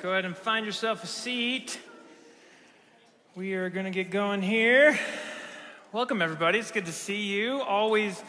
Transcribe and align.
Go 0.00 0.12
ahead 0.12 0.24
and 0.24 0.36
find 0.36 0.64
yourself 0.64 1.02
a 1.02 1.08
seat. 1.08 1.76
We 3.34 3.54
are 3.54 3.68
going 3.68 3.84
to 3.84 3.90
get 3.90 4.12
going 4.12 4.42
here. 4.42 4.96
Welcome, 5.90 6.22
everybody. 6.22 6.60
It's 6.60 6.70
good 6.70 6.86
to 6.86 6.92
see 6.92 7.22
you. 7.22 7.60
Always, 7.62 8.22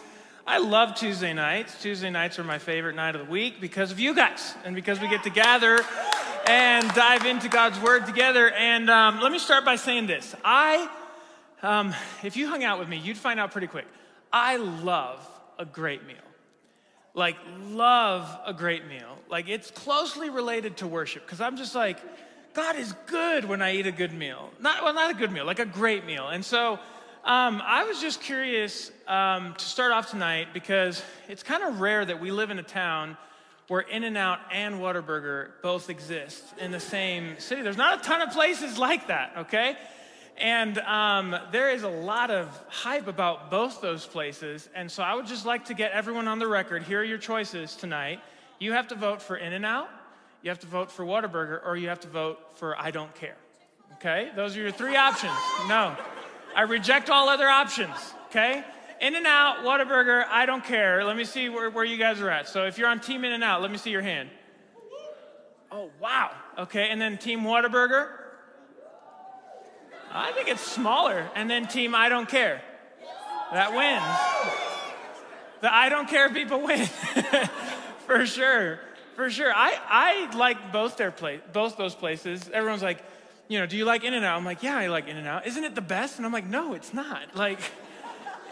I 0.47 0.57
love 0.57 0.95
Tuesday 0.95 1.31
nights. 1.31 1.79
Tuesday 1.79 2.09
nights 2.09 2.39
are 2.39 2.43
my 2.43 2.57
favorite 2.57 2.95
night 2.95 3.13
of 3.13 3.23
the 3.23 3.31
week 3.31 3.61
because 3.61 3.91
of 3.91 3.99
you 3.99 4.15
guys 4.15 4.55
and 4.65 4.73
because 4.73 4.99
we 4.99 5.07
get 5.09 5.21
to 5.25 5.29
gather 5.29 5.79
and 6.47 6.89
dive 6.95 7.27
into 7.27 7.47
God's 7.49 7.79
Word 7.79 8.07
together. 8.07 8.49
And 8.49 8.89
um, 8.89 9.21
let 9.21 9.31
me 9.31 9.37
start 9.37 9.63
by 9.63 9.75
saying 9.75 10.07
this 10.07 10.33
I, 10.43 10.89
um, 11.61 11.93
if 12.23 12.35
you 12.35 12.47
hung 12.47 12.63
out 12.63 12.79
with 12.79 12.89
me, 12.89 12.97
you'd 12.97 13.15
find 13.15 13.39
out 13.39 13.51
pretty 13.51 13.67
quick. 13.67 13.85
I 14.33 14.57
love 14.57 15.19
a 15.59 15.65
great 15.65 16.07
meal 16.07 16.17
like 17.19 17.35
love 17.69 18.27
a 18.45 18.53
great 18.53 18.87
meal. 18.87 19.17
Like 19.29 19.47
it's 19.47 19.69
closely 19.69 20.29
related 20.31 20.77
to 20.77 20.87
worship 20.87 21.23
because 21.25 21.41
I'm 21.41 21.57
just 21.57 21.75
like, 21.75 21.99
God 22.55 22.77
is 22.77 22.93
good 23.05 23.45
when 23.45 23.61
I 23.61 23.75
eat 23.75 23.85
a 23.85 23.91
good 23.91 24.13
meal. 24.13 24.49
Not 24.59 24.83
well, 24.83 24.93
not 24.93 25.11
a 25.11 25.13
good 25.13 25.31
meal, 25.31 25.45
like 25.45 25.59
a 25.59 25.65
great 25.65 26.05
meal. 26.05 26.29
And 26.29 26.43
so 26.43 26.79
um, 27.23 27.61
I 27.63 27.83
was 27.83 28.01
just 28.01 28.21
curious 28.21 28.91
um, 29.07 29.53
to 29.55 29.65
start 29.65 29.91
off 29.91 30.09
tonight 30.09 30.47
because 30.53 31.03
it's 31.27 31.43
kind 31.43 31.61
of 31.61 31.81
rare 31.81 32.03
that 32.03 32.19
we 32.19 32.31
live 32.31 32.49
in 32.49 32.57
a 32.57 32.63
town 32.63 33.17
where 33.67 33.81
In 33.81 34.03
N 34.03 34.17
Out 34.17 34.39
and 34.51 34.75
Whataburger 34.75 35.49
both 35.61 35.91
exist 35.91 36.43
in 36.57 36.71
the 36.71 36.79
same 36.79 37.37
city. 37.37 37.61
There's 37.61 37.77
not 37.77 37.99
a 37.99 38.03
ton 38.03 38.21
of 38.21 38.31
places 38.31 38.79
like 38.79 39.07
that, 39.07 39.33
okay? 39.37 39.77
And 40.39 40.77
um, 40.79 41.35
there 41.51 41.69
is 41.69 41.83
a 41.83 41.89
lot 41.89 42.31
of 42.31 42.47
hype 42.69 43.07
about 43.07 43.51
both 43.51 43.81
those 43.81 44.05
places. 44.05 44.69
And 44.73 44.89
so 44.89 45.03
I 45.03 45.13
would 45.13 45.27
just 45.27 45.45
like 45.45 45.65
to 45.65 45.73
get 45.73 45.91
everyone 45.91 46.27
on 46.27 46.39
the 46.39 46.47
record. 46.47 46.83
Here 46.83 47.01
are 47.01 47.03
your 47.03 47.17
choices 47.17 47.75
tonight. 47.75 48.21
You 48.57 48.71
have 48.71 48.87
to 48.89 48.95
vote 48.95 49.21
for 49.21 49.35
In 49.35 49.51
N 49.51 49.65
Out, 49.65 49.89
you 50.41 50.49
have 50.49 50.59
to 50.59 50.67
vote 50.67 50.91
for 50.91 51.05
Whataburger, 51.05 51.59
or 51.65 51.75
you 51.75 51.89
have 51.89 51.99
to 52.01 52.07
vote 52.07 52.39
for 52.55 52.79
I 52.79 52.91
Don't 52.91 53.13
Care. 53.15 53.35
Okay? 53.95 54.31
Those 54.35 54.55
are 54.55 54.61
your 54.61 54.71
three 54.71 54.95
options. 54.95 55.33
No. 55.67 55.95
I 56.55 56.61
reject 56.61 57.09
all 57.09 57.27
other 57.27 57.47
options. 57.47 57.95
Okay? 58.29 58.63
In 59.01 59.15
and 59.15 59.27
out, 59.27 59.57
Whataburger, 59.63 60.25
I 60.29 60.45
don't 60.45 60.63
care. 60.63 61.03
Let 61.03 61.17
me 61.17 61.25
see 61.25 61.49
where, 61.49 61.69
where 61.69 61.85
you 61.85 61.97
guys 61.97 62.21
are 62.21 62.29
at. 62.29 62.47
So 62.47 62.65
if 62.65 62.77
you're 62.77 62.89
on 62.89 62.99
Team 62.99 63.25
In 63.25 63.33
and 63.33 63.43
Out, 63.43 63.61
let 63.61 63.71
me 63.71 63.77
see 63.77 63.91
your 63.91 64.01
hand. 64.01 64.29
Oh, 65.71 65.89
wow. 66.01 66.31
Okay, 66.57 66.89
and 66.89 66.99
then 66.99 67.17
Team 67.17 67.41
Whataburger? 67.41 68.09
I 70.11 70.31
think 70.31 70.47
it's 70.47 70.61
smaller. 70.61 71.29
And 71.35 71.49
then 71.49 71.67
team 71.67 71.93
I 71.95 72.09
don't 72.09 72.27
care. 72.27 72.61
That 73.51 73.73
wins. 73.73 74.59
The 75.61 75.73
I 75.73 75.89
don't 75.89 76.07
care 76.07 76.29
people 76.29 76.61
win. 76.65 76.85
For 78.05 78.25
sure. 78.25 78.79
For 79.15 79.29
sure. 79.29 79.51
I, 79.53 79.77
I 79.87 80.35
like 80.35 80.71
both 80.71 80.97
their 80.97 81.11
place, 81.11 81.41
both 81.51 81.77
those 81.77 81.95
places. 81.95 82.49
Everyone's 82.53 82.81
like, 82.81 83.03
you 83.47 83.59
know, 83.59 83.65
do 83.65 83.75
you 83.75 83.85
like 83.85 84.03
In 84.03 84.13
and 84.13 84.23
Out? 84.23 84.37
I'm 84.37 84.45
like, 84.45 84.63
yeah, 84.63 84.77
I 84.77 84.87
like 84.87 85.07
In 85.07 85.17
and 85.17 85.27
Out. 85.27 85.45
Isn't 85.45 85.63
it 85.63 85.75
the 85.75 85.81
best? 85.81 86.17
And 86.17 86.25
I'm 86.25 86.31
like, 86.31 86.45
no, 86.45 86.73
it's 86.73 86.93
not. 86.93 87.21
Like, 87.35 87.59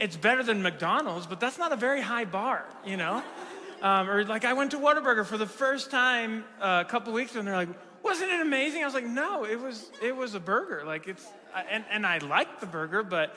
it's 0.00 0.16
better 0.16 0.42
than 0.44 0.62
McDonald's, 0.62 1.26
but 1.26 1.40
that's 1.40 1.58
not 1.58 1.72
a 1.72 1.76
very 1.76 2.00
high 2.00 2.24
bar, 2.24 2.64
you 2.86 2.96
know? 2.96 3.22
Um, 3.82 4.08
or 4.08 4.24
like, 4.24 4.44
I 4.44 4.52
went 4.52 4.70
to 4.70 4.78
Whataburger 4.78 5.26
for 5.26 5.36
the 5.36 5.46
first 5.46 5.90
time 5.90 6.44
uh, 6.60 6.84
a 6.86 6.88
couple 6.88 7.12
weeks 7.12 7.32
ago, 7.32 7.40
and 7.40 7.48
they're 7.48 7.56
like, 7.56 7.68
wasn't 8.04 8.30
it 8.30 8.40
amazing? 8.40 8.82
I 8.82 8.84
was 8.84 8.94
like, 8.94 9.06
no, 9.06 9.44
it 9.44 9.58
was, 9.58 9.90
it 10.02 10.14
was 10.14 10.34
a 10.34 10.40
burger. 10.40 10.84
Like 10.86 11.08
it's, 11.08 11.26
and, 11.70 11.84
and 11.90 12.06
I 12.06 12.18
liked 12.18 12.60
the 12.60 12.66
burger, 12.66 13.02
but, 13.02 13.34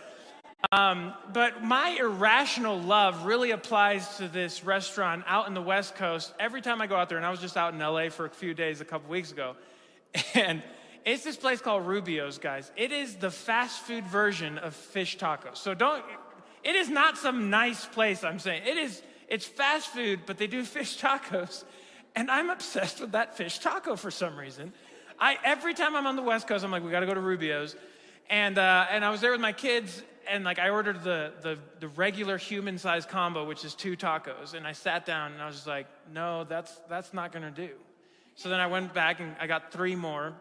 um, 0.72 1.14
but 1.32 1.64
my 1.64 1.92
irrational 2.00 2.78
love 2.80 3.26
really 3.26 3.52
applies 3.52 4.18
to 4.18 4.28
this 4.28 4.66
restaurant 4.66 5.24
out 5.26 5.48
in 5.48 5.54
the 5.54 5.62
West 5.62 5.96
Coast. 5.96 6.34
Every 6.40 6.62
time 6.62 6.82
I 6.82 6.88
go 6.88 6.98
out 6.98 7.08
there, 7.08 7.18
and 7.18 7.26
I 7.26 7.32
was 7.32 7.40
just 7.40 7.56
out 7.56 7.74
in 7.74 7.80
LA 7.80 8.10
for 8.10 8.26
a 8.26 8.30
few 8.30 8.54
days 8.54 8.82
a 8.82 8.86
couple 8.86 9.10
weeks 9.10 9.32
ago, 9.32 9.56
and 10.34 10.62
it's 11.06 11.24
this 11.24 11.38
place 11.38 11.62
called 11.62 11.88
Rubio's, 11.88 12.38
guys. 12.38 12.70
It 12.76 12.92
is 12.92 13.16
the 13.16 13.32
fast 13.32 13.82
food 13.84 14.06
version 14.06 14.58
of 14.58 14.76
fish 14.76 15.18
tacos. 15.18 15.56
So 15.56 15.74
don't, 15.74 16.04
it 16.64 16.76
is 16.76 16.90
not 16.90 17.18
some 17.18 17.50
nice 17.50 17.86
place, 17.86 18.26
I'm 18.26 18.40
saying. 18.40 18.64
It 18.66 18.78
is, 18.78 19.02
it's 19.30 19.46
fast 19.46 19.88
food, 19.88 20.22
but 20.26 20.38
they 20.38 20.48
do 20.48 20.64
fish 20.66 21.00
tacos. 21.00 21.64
And 22.18 22.32
I'm 22.32 22.50
obsessed 22.50 23.00
with 23.00 23.12
that 23.12 23.38
fish 23.38 23.60
taco 23.60 23.96
for 23.96 24.10
some 24.10 24.38
reason. 24.38 24.74
I, 25.20 25.38
every 25.44 25.76
time 25.76 25.96
I'm 25.96 26.08
on 26.08 26.16
the 26.16 26.24
West 26.24 26.48
Coast, 26.48 26.66
I'm 26.66 26.72
like, 26.72 26.84
we 26.84 26.90
got 26.90 27.02
to 27.02 27.06
go 27.06 27.14
to 27.14 27.22
Rubio's. 27.22 27.76
And, 28.28 28.58
uh, 28.58 28.88
and 28.90 29.06
I 29.06 29.12
was 29.12 29.22
there 29.22 29.30
with 29.30 29.40
my 29.40 29.52
kids, 29.52 30.02
and 30.28 30.44
like 30.44 30.58
I 30.58 30.70
ordered 30.70 31.04
the, 31.04 31.34
the, 31.44 31.60
the 31.80 31.90
regular 31.90 32.40
human 32.40 32.80
sized 32.80 33.08
combo, 33.08 33.46
which 33.46 33.64
is 33.64 33.76
two 33.76 33.96
tacos. 33.96 34.56
And 34.56 34.66
I 34.66 34.72
sat 34.72 35.06
down 35.06 35.34
and 35.34 35.40
I 35.44 35.46
was 35.46 35.58
just 35.58 35.68
like, 35.68 35.86
no, 36.12 36.44
that's, 36.44 36.82
that's 36.90 37.14
not 37.14 37.32
to 37.34 37.52
do. 37.52 37.70
So 38.34 38.50
then 38.50 38.60
I 38.60 38.66
went 38.66 38.96
back 38.96 39.20
and 39.20 39.36
I 39.40 39.46
got 39.46 39.72
three 39.72 39.96
more. 39.96 40.34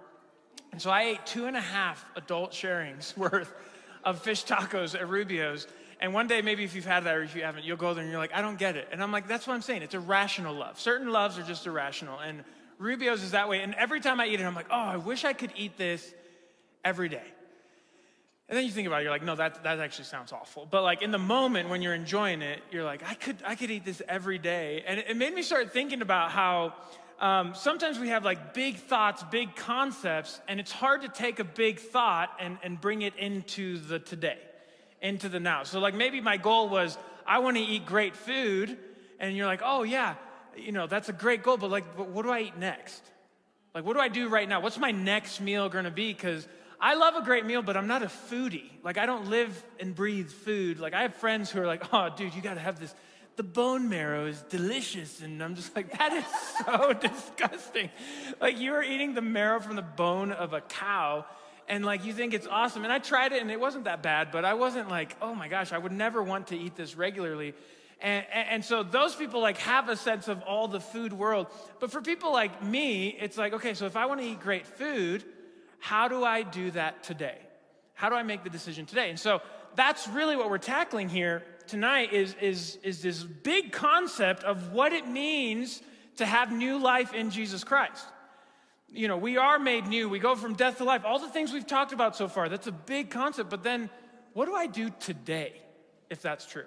And 0.73 0.81
so 0.81 0.89
I 0.89 1.03
ate 1.03 1.27
two 1.27 1.45
and 1.45 1.59
a 1.59 1.61
half 1.61 2.03
adult 2.17 2.53
sharings 2.53 3.15
worth 3.19 3.53
of 4.03 4.23
fish 4.23 4.47
tacos 4.47 4.95
at 4.95 5.07
Rubio's. 5.11 5.67
And 6.01 6.13
one 6.13 6.27
day, 6.27 6.43
maybe 6.43 6.63
if 6.63 6.75
you've 6.75 6.85
had 6.85 7.05
that 7.05 7.17
or 7.17 7.23
if 7.23 7.35
you 7.35 7.43
haven't, 7.43 7.65
you'll 7.65 7.79
go 7.79 7.95
there 7.95 8.03
and 8.03 8.11
you're 8.11 8.21
like, 8.21 8.35
I 8.35 8.43
don't 8.43 8.59
get 8.59 8.77
it. 8.77 8.89
And 8.93 9.03
I'm 9.03 9.13
like, 9.13 9.27
that's 9.27 9.47
what 9.47 9.55
I'm 9.55 9.63
saying. 9.63 9.83
It's 9.83 9.95
irrational 9.95 10.55
love. 10.55 10.79
Certain 10.79 11.11
loves 11.11 11.39
are 11.39 11.43
just 11.43 11.67
irrational. 11.67 12.19
And 12.19 12.45
Rubio's 12.79 13.23
is 13.23 13.31
that 13.31 13.49
way. 13.49 13.63
And 13.63 13.75
every 13.75 14.01
time 14.01 14.21
I 14.21 14.27
eat 14.27 14.39
it, 14.39 14.45
I'm 14.45 14.55
like, 14.55 14.69
oh, 14.71 14.75
I 14.75 14.97
wish 14.99 15.25
I 15.25 15.33
could 15.33 15.53
eat 15.57 15.79
this 15.79 16.13
every 16.85 17.09
day. 17.09 17.25
And 18.49 18.57
then 18.57 18.65
you 18.65 18.71
think 18.71 18.87
about 18.87 19.01
it, 19.01 19.05
you're 19.05 19.13
like, 19.13 19.25
no, 19.25 19.35
that, 19.35 19.65
that 19.65 19.81
actually 19.81 20.05
sounds 20.05 20.33
awful. 20.33 20.69
But 20.71 20.83
like 20.83 21.03
in 21.03 21.11
the 21.11 21.19
moment 21.19 21.69
when 21.69 21.83
you're 21.83 21.95
enjoying 21.95 22.43
it, 22.43 22.61
you're 22.71 22.85
like, 22.85 23.03
I 23.09 23.15
could, 23.15 23.37
I 23.45 23.57
could 23.57 23.71
eat 23.71 23.85
this 23.85 24.01
every 24.09 24.39
day. 24.39 24.85
And 24.87 25.01
it, 25.01 25.17
made 25.17 25.35
me 25.35 25.43
start 25.43 25.73
thinking 25.73 26.01
about 26.01 26.31
how 26.31 26.75
um, 27.19 27.55
sometimes 27.57 27.99
we 27.99 28.09
have 28.11 28.25
like 28.25 28.55
big 28.55 28.77
thoughts, 28.77 29.25
big 29.33 29.57
concepts, 29.57 30.41
and 30.47 30.61
it's 30.61 30.71
hard 30.71 31.03
to 31.03 31.09
take 31.09 31.41
a 31.41 31.45
big 31.45 31.81
thought 31.81 32.31
and, 32.39 32.59
and 32.63 32.81
bring 32.81 33.03
it 33.03 33.17
into 33.17 33.79
the 33.79 33.99
today 33.99 34.39
into 35.07 35.29
the 35.29 35.41
now. 35.41 35.63
So, 35.63 35.79
like, 35.79 35.95
maybe 35.95 36.21
my 36.21 36.37
goal 36.37 36.69
was 36.69 36.99
I 37.27 37.39
want 37.39 37.57
to 37.57 37.63
eat 37.63 37.87
great 37.87 38.17
food, 38.17 38.77
and 39.19 39.37
you're 39.37 39.47
like, 39.47 39.63
oh, 39.65 39.83
yeah, 39.83 40.15
you 40.57 40.73
know, 40.73 40.87
that's 40.87 41.09
a 41.09 41.13
great 41.13 41.43
goal, 41.43 41.57
but 41.57 41.71
like, 41.71 41.97
but 41.97 42.09
what 42.09 42.25
do 42.25 42.31
I 42.31 42.41
eat 42.41 42.59
next? 42.59 43.03
Like, 43.75 43.85
what 43.85 43.95
do 43.95 44.01
I 44.01 44.09
do 44.09 44.29
right 44.29 44.49
now? 44.49 44.61
What's 44.61 44.79
my 44.79 44.91
next 44.91 45.41
meal 45.41 45.69
gonna 45.69 45.91
be? 45.91 46.13
Because 46.13 46.49
I 46.81 46.95
love 46.95 47.15
a 47.15 47.23
great 47.23 47.45
meal, 47.45 47.63
but 47.63 47.77
I'm 47.77 47.87
not 47.87 48.03
a 48.03 48.07
foodie. 48.07 48.71
Like, 48.83 48.99
I 48.99 49.07
don't 49.07 49.29
live 49.29 49.63
and 49.81 49.95
breathe 49.95 50.31
food. 50.31 50.79
Like, 50.79 50.95
I 50.95 51.03
have 51.03 51.15
friends 51.15 51.51
who 51.51 51.61
are 51.61 51.67
like, 51.67 51.93
oh, 51.93 52.09
dude, 52.17 52.35
you 52.35 52.43
gotta 52.43 52.61
have 52.61 52.79
this. 52.79 52.95
The 53.37 53.43
bone 53.43 53.89
marrow 53.91 54.27
is 54.27 54.41
delicious. 54.43 55.21
And 55.21 55.43
I'm 55.43 55.55
just 55.57 55.77
like, 55.77 55.97
that 55.99 56.13
is 56.13 56.25
so 56.65 56.93
disgusting. 57.09 57.91
Like, 58.41 58.59
you 58.59 58.73
are 58.75 58.83
eating 58.83 59.15
the 59.15 59.23
marrow 59.23 59.61
from 59.61 59.77
the 59.77 59.83
bone 59.83 60.33
of 60.33 60.53
a 60.53 60.63
cow 60.63 61.27
and 61.69 61.85
like 61.85 62.05
you 62.05 62.13
think 62.13 62.35
it's 62.35 62.47
awesome. 62.47 62.85
And 62.85 62.93
I 62.93 62.99
tried 62.99 63.33
it 63.33 63.43
and 63.43 63.51
it 63.51 63.59
wasn't 63.61 63.85
that 63.85 64.03
bad, 64.03 64.31
but 64.31 64.45
I 64.45 64.55
wasn't 64.55 64.89
like, 64.89 65.17
oh 65.21 65.35
my 65.35 65.49
gosh, 65.49 65.73
I 65.73 65.79
would 65.79 65.93
never 65.93 66.23
want 66.23 66.49
to 66.49 66.57
eat 66.57 66.77
this 66.77 66.97
regularly. 66.97 67.55
And, 68.01 68.27
and, 68.33 68.49
and, 68.49 68.65
so 68.65 68.83
those 68.83 69.15
people 69.15 69.41
like 69.41 69.57
have 69.59 69.89
a 69.89 69.97
sense 69.97 70.29
of 70.29 70.43
all 70.43 70.69
the 70.69 70.81
food 70.81 71.13
world. 71.13 71.47
But 71.81 71.91
for 71.91 72.03
people 72.03 72.31
like 72.31 72.63
me, 72.63 73.17
it's 73.19 73.39
like, 73.39 73.55
okay, 73.55 73.73
so 73.73 73.87
if 73.87 73.97
I 73.97 74.05
want 74.05 74.21
to 74.21 74.27
eat 74.27 74.41
great 74.41 74.67
food, 74.67 75.25
how 75.79 76.07
do 76.07 76.23
I 76.23 76.43
do 76.43 76.71
that 76.73 77.03
today? 77.03 77.39
How 77.95 78.11
do 78.11 78.15
I 78.15 78.23
make 78.23 78.45
the 78.45 78.51
decision 78.51 78.85
today? 78.85 79.09
And 79.09 79.19
so 79.19 79.41
that's 79.77 80.07
really 80.09 80.37
what 80.37 80.51
we're 80.51 80.59
tackling 80.59 81.09
here 81.09 81.43
tonight 81.67 82.13
is, 82.13 82.37
is, 82.41 82.79
is 82.83 83.01
this 83.01 83.23
big 83.23 83.73
concept 83.73 84.45
of 84.45 84.73
what 84.73 84.93
it 84.93 85.09
means 85.09 85.81
to 86.17 86.27
have 86.27 86.53
new 86.53 86.79
life 86.79 87.15
in 87.15 87.31
Jesus 87.31 87.65
Christ 87.65 88.05
you 88.93 89.09
know, 89.09 89.17
we 89.17 89.37
are 89.37 89.59
made 89.59 89.87
new. 89.87 90.09
We 90.09 90.19
go 90.19 90.35
from 90.37 90.55
death 90.55 90.79
to 90.79 90.85
life. 90.85 91.03
All 91.05 91.19
the 91.19 91.29
things 91.29 91.53
we've 91.53 91.67
talked 91.67 91.93
about 91.93 92.17
so 92.17 92.29
far, 92.29 92.49
that's 92.49 92.67
a 92.67 92.73
big 92.73 93.11
concept. 93.11 93.51
But 93.51 93.63
then, 93.63 93.91
what 94.33 94.47
do 94.47 94.55
I 94.55 94.67
do 94.67 94.91
today 95.01 95.61
if 96.11 96.23
that's 96.23 96.47
true? 96.47 96.67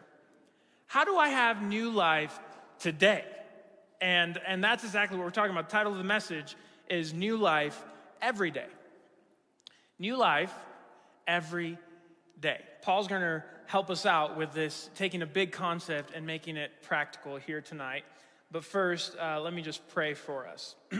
How 0.87 1.05
do 1.05 1.17
I 1.17 1.29
have 1.29 1.61
new 1.61 1.91
life 1.91 2.37
today? 2.79 3.23
And, 4.01 4.39
and 4.47 4.63
that's 4.63 4.83
exactly 4.83 5.17
what 5.17 5.25
we're 5.25 5.31
talking 5.31 5.51
about. 5.51 5.69
The 5.69 5.73
title 5.73 5.91
of 5.91 5.97
the 5.97 6.03
message 6.03 6.55
is 6.89 7.13
New 7.13 7.37
Life 7.37 7.79
Every 8.21 8.51
Day. 8.51 8.65
New 9.99 10.17
life 10.17 10.53
every 11.27 11.77
day. 12.39 12.61
Paul's 12.81 13.07
going 13.07 13.21
to 13.21 13.43
help 13.65 13.89
us 13.89 14.05
out 14.05 14.35
with 14.37 14.53
this, 14.53 14.89
taking 14.95 15.21
a 15.21 15.27
big 15.27 15.51
concept 15.51 16.11
and 16.15 16.25
making 16.25 16.57
it 16.57 16.71
practical 16.81 17.35
here 17.35 17.61
tonight. 17.61 18.03
But 18.51 18.63
first, 18.63 19.15
uh, 19.21 19.41
let 19.41 19.53
me 19.53 19.61
just 19.61 19.87
pray 19.89 20.15
for 20.15 20.47
us. 20.47 20.75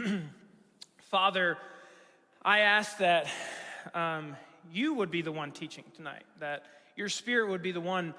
Father, 1.10 1.58
I 2.40 2.60
ask 2.60 2.98
that 2.98 3.26
um, 3.94 4.36
you 4.72 4.94
would 4.94 5.10
be 5.10 5.22
the 5.22 5.32
one 5.32 5.50
teaching 5.50 5.82
tonight, 5.96 6.22
that 6.38 6.62
your 6.94 7.08
spirit 7.08 7.50
would 7.50 7.62
be 7.62 7.72
the 7.72 7.80
one 7.80 8.14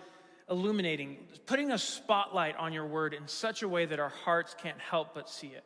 illuminating, 0.50 1.16
putting 1.46 1.72
a 1.72 1.78
spotlight 1.78 2.58
on 2.58 2.74
your 2.74 2.86
word 2.86 3.14
in 3.14 3.30
such 3.30 3.64
a 3.64 3.68
way 3.70 3.86
that 3.86 4.02
our 4.02 4.10
hearts 4.10 4.58
can't 4.62 4.78
help 4.78 5.14
but 5.14 5.30
see 5.30 5.48
it. 5.48 5.64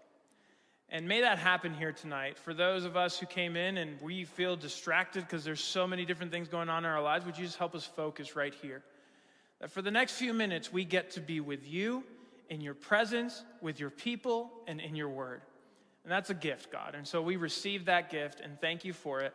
And 0.89 1.07
may 1.07 1.21
that 1.21 1.39
happen 1.39 1.73
here 1.73 1.91
tonight. 1.91 2.37
For 2.37 2.53
those 2.53 2.85
of 2.85 2.95
us 2.95 3.17
who 3.17 3.25
came 3.25 3.55
in 3.55 3.77
and 3.77 3.99
we 4.03 4.25
feel 4.25 4.55
distracted 4.55 5.21
because 5.21 5.43
there's 5.43 5.63
so 5.63 5.87
many 5.87 6.05
different 6.05 6.31
things 6.31 6.47
going 6.47 6.69
on 6.69 6.85
in 6.85 6.91
our 6.91 7.01
lives, 7.01 7.25
would 7.25 7.39
you 7.39 7.45
just 7.45 7.57
help 7.57 7.73
us 7.73 7.85
focus 7.85 8.35
right 8.35 8.53
here? 8.53 8.83
That 9.61 9.71
for 9.71 9.81
the 9.81 9.89
next 9.89 10.13
few 10.13 10.31
minutes, 10.31 10.71
we 10.71 10.85
get 10.85 11.09
to 11.13 11.21
be 11.21 11.39
with 11.39 11.67
you 11.67 12.03
in 12.51 12.61
your 12.61 12.75
presence, 12.75 13.43
with 13.61 13.79
your 13.79 13.89
people, 13.89 14.51
and 14.67 14.79
in 14.79 14.95
your 14.95 15.09
word. 15.09 15.41
And 16.05 16.11
that's 16.11 16.29
a 16.29 16.35
gift, 16.35 16.71
God. 16.71 16.93
And 16.93 17.07
so 17.07 17.19
we 17.19 17.35
receive 17.35 17.85
that 17.85 18.11
gift 18.11 18.39
and 18.39 18.61
thank 18.61 18.85
you 18.85 18.93
for 18.93 19.21
it. 19.21 19.33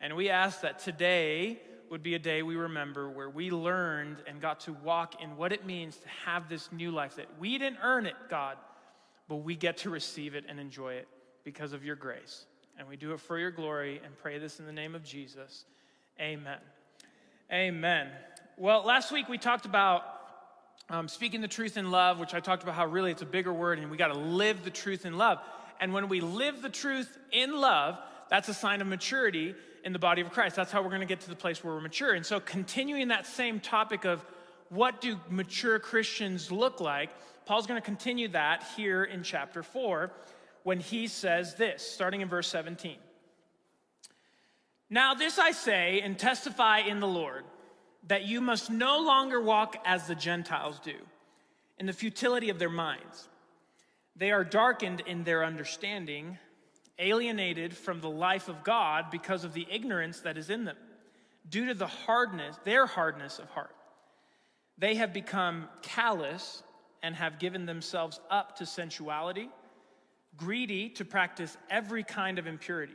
And 0.00 0.14
we 0.14 0.30
ask 0.30 0.60
that 0.60 0.78
today 0.78 1.58
would 1.90 2.04
be 2.04 2.14
a 2.14 2.20
day 2.20 2.42
we 2.42 2.54
remember 2.54 3.10
where 3.10 3.28
we 3.28 3.50
learned 3.50 4.18
and 4.28 4.40
got 4.40 4.60
to 4.60 4.72
walk 4.72 5.20
in 5.20 5.36
what 5.36 5.52
it 5.52 5.66
means 5.66 5.96
to 5.96 6.08
have 6.24 6.48
this 6.48 6.70
new 6.70 6.92
life 6.92 7.16
that 7.16 7.26
we 7.40 7.58
didn't 7.58 7.78
earn 7.82 8.06
it, 8.06 8.14
God, 8.30 8.56
but 9.28 9.36
we 9.36 9.56
get 9.56 9.78
to 9.78 9.90
receive 9.90 10.36
it 10.36 10.44
and 10.48 10.60
enjoy 10.60 10.94
it 10.94 11.08
because 11.42 11.72
of 11.72 11.84
your 11.84 11.96
grace. 11.96 12.46
And 12.78 12.86
we 12.88 12.96
do 12.96 13.12
it 13.12 13.18
for 13.18 13.36
your 13.36 13.50
glory 13.50 14.00
and 14.04 14.16
pray 14.16 14.38
this 14.38 14.60
in 14.60 14.66
the 14.66 14.72
name 14.72 14.94
of 14.94 15.02
Jesus. 15.02 15.64
Amen. 16.20 16.58
Amen. 17.52 18.08
Well, 18.56 18.84
last 18.84 19.10
week 19.10 19.28
we 19.28 19.36
talked 19.36 19.66
about 19.66 20.04
um, 20.90 21.08
speaking 21.08 21.40
the 21.40 21.48
truth 21.48 21.76
in 21.76 21.90
love, 21.90 22.20
which 22.20 22.34
I 22.34 22.40
talked 22.40 22.62
about 22.62 22.76
how 22.76 22.86
really 22.86 23.10
it's 23.10 23.22
a 23.22 23.26
bigger 23.26 23.52
word 23.52 23.80
and 23.80 23.90
we 23.90 23.96
got 23.96 24.12
to 24.12 24.18
live 24.18 24.62
the 24.62 24.70
truth 24.70 25.06
in 25.06 25.18
love. 25.18 25.40
And 25.80 25.92
when 25.92 26.08
we 26.08 26.20
live 26.20 26.62
the 26.62 26.68
truth 26.70 27.16
in 27.32 27.60
love, 27.60 27.98
that's 28.30 28.48
a 28.48 28.54
sign 28.54 28.80
of 28.80 28.86
maturity 28.86 29.54
in 29.84 29.92
the 29.92 29.98
body 29.98 30.22
of 30.22 30.30
Christ. 30.30 30.56
That's 30.56 30.72
how 30.72 30.82
we're 30.82 30.88
going 30.88 31.00
to 31.00 31.06
get 31.06 31.20
to 31.20 31.28
the 31.28 31.36
place 31.36 31.62
where 31.62 31.74
we're 31.74 31.80
mature. 31.80 32.14
And 32.14 32.24
so, 32.24 32.40
continuing 32.40 33.08
that 33.08 33.26
same 33.26 33.60
topic 33.60 34.04
of 34.04 34.24
what 34.70 35.00
do 35.00 35.20
mature 35.28 35.78
Christians 35.78 36.50
look 36.50 36.80
like, 36.80 37.10
Paul's 37.46 37.66
going 37.66 37.80
to 37.80 37.84
continue 37.84 38.28
that 38.28 38.64
here 38.76 39.04
in 39.04 39.22
chapter 39.22 39.62
4 39.62 40.10
when 40.62 40.80
he 40.80 41.06
says 41.06 41.54
this, 41.54 41.86
starting 41.86 42.22
in 42.22 42.28
verse 42.28 42.48
17. 42.48 42.96
Now, 44.88 45.14
this 45.14 45.38
I 45.38 45.52
say 45.52 46.00
and 46.00 46.18
testify 46.18 46.78
in 46.80 47.00
the 47.00 47.06
Lord 47.06 47.44
that 48.08 48.24
you 48.24 48.40
must 48.40 48.70
no 48.70 49.00
longer 49.00 49.40
walk 49.40 49.76
as 49.84 50.06
the 50.06 50.14
Gentiles 50.14 50.80
do, 50.82 50.94
in 51.78 51.86
the 51.86 51.92
futility 51.92 52.50
of 52.50 52.58
their 52.58 52.70
minds. 52.70 53.28
They 54.16 54.30
are 54.30 54.44
darkened 54.44 55.00
in 55.06 55.24
their 55.24 55.44
understanding 55.44 56.38
alienated 56.98 57.76
from 57.76 58.00
the 58.00 58.10
life 58.10 58.48
of 58.48 58.62
God 58.62 59.06
because 59.10 59.44
of 59.44 59.52
the 59.52 59.66
ignorance 59.70 60.20
that 60.20 60.38
is 60.38 60.50
in 60.50 60.64
them, 60.64 60.76
due 61.48 61.66
to 61.66 61.74
the 61.74 61.86
hardness, 61.86 62.56
their 62.64 62.86
hardness 62.86 63.38
of 63.38 63.48
heart. 63.50 63.74
They 64.78 64.94
have 64.96 65.12
become 65.12 65.68
callous 65.82 66.62
and 67.02 67.14
have 67.14 67.38
given 67.38 67.66
themselves 67.66 68.20
up 68.30 68.56
to 68.56 68.66
sensuality, 68.66 69.48
greedy 70.36 70.88
to 70.90 71.04
practice 71.04 71.56
every 71.70 72.02
kind 72.02 72.38
of 72.38 72.46
impurity. 72.46 72.94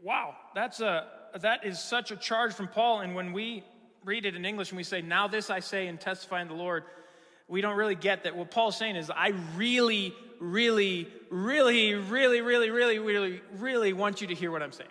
Wow, 0.00 0.34
that's 0.54 0.80
a 0.80 1.06
that 1.40 1.64
is 1.64 1.78
such 1.78 2.10
a 2.10 2.16
charge 2.16 2.52
from 2.52 2.68
Paul. 2.68 3.00
And 3.00 3.14
when 3.14 3.32
we 3.32 3.64
read 4.04 4.26
it 4.26 4.34
in 4.34 4.44
English 4.44 4.70
and 4.70 4.76
we 4.76 4.82
say, 4.82 5.00
Now 5.00 5.28
this 5.28 5.50
I 5.50 5.60
say 5.60 5.86
and 5.86 6.00
testify 6.00 6.42
in 6.42 6.48
the 6.48 6.54
Lord, 6.54 6.84
we 7.52 7.60
don't 7.60 7.76
really 7.76 7.94
get 7.94 8.24
that 8.24 8.34
what 8.34 8.50
Paul's 8.50 8.78
saying 8.78 8.96
is, 8.96 9.10
I 9.10 9.34
really, 9.56 10.14
really, 10.40 11.06
really, 11.28 11.92
really, 11.92 12.40
really, 12.40 12.70
really, 12.70 12.98
really, 12.98 13.42
really 13.58 13.92
want 13.92 14.22
you 14.22 14.28
to 14.28 14.34
hear 14.34 14.50
what 14.50 14.62
I'm 14.62 14.72
saying. 14.72 14.88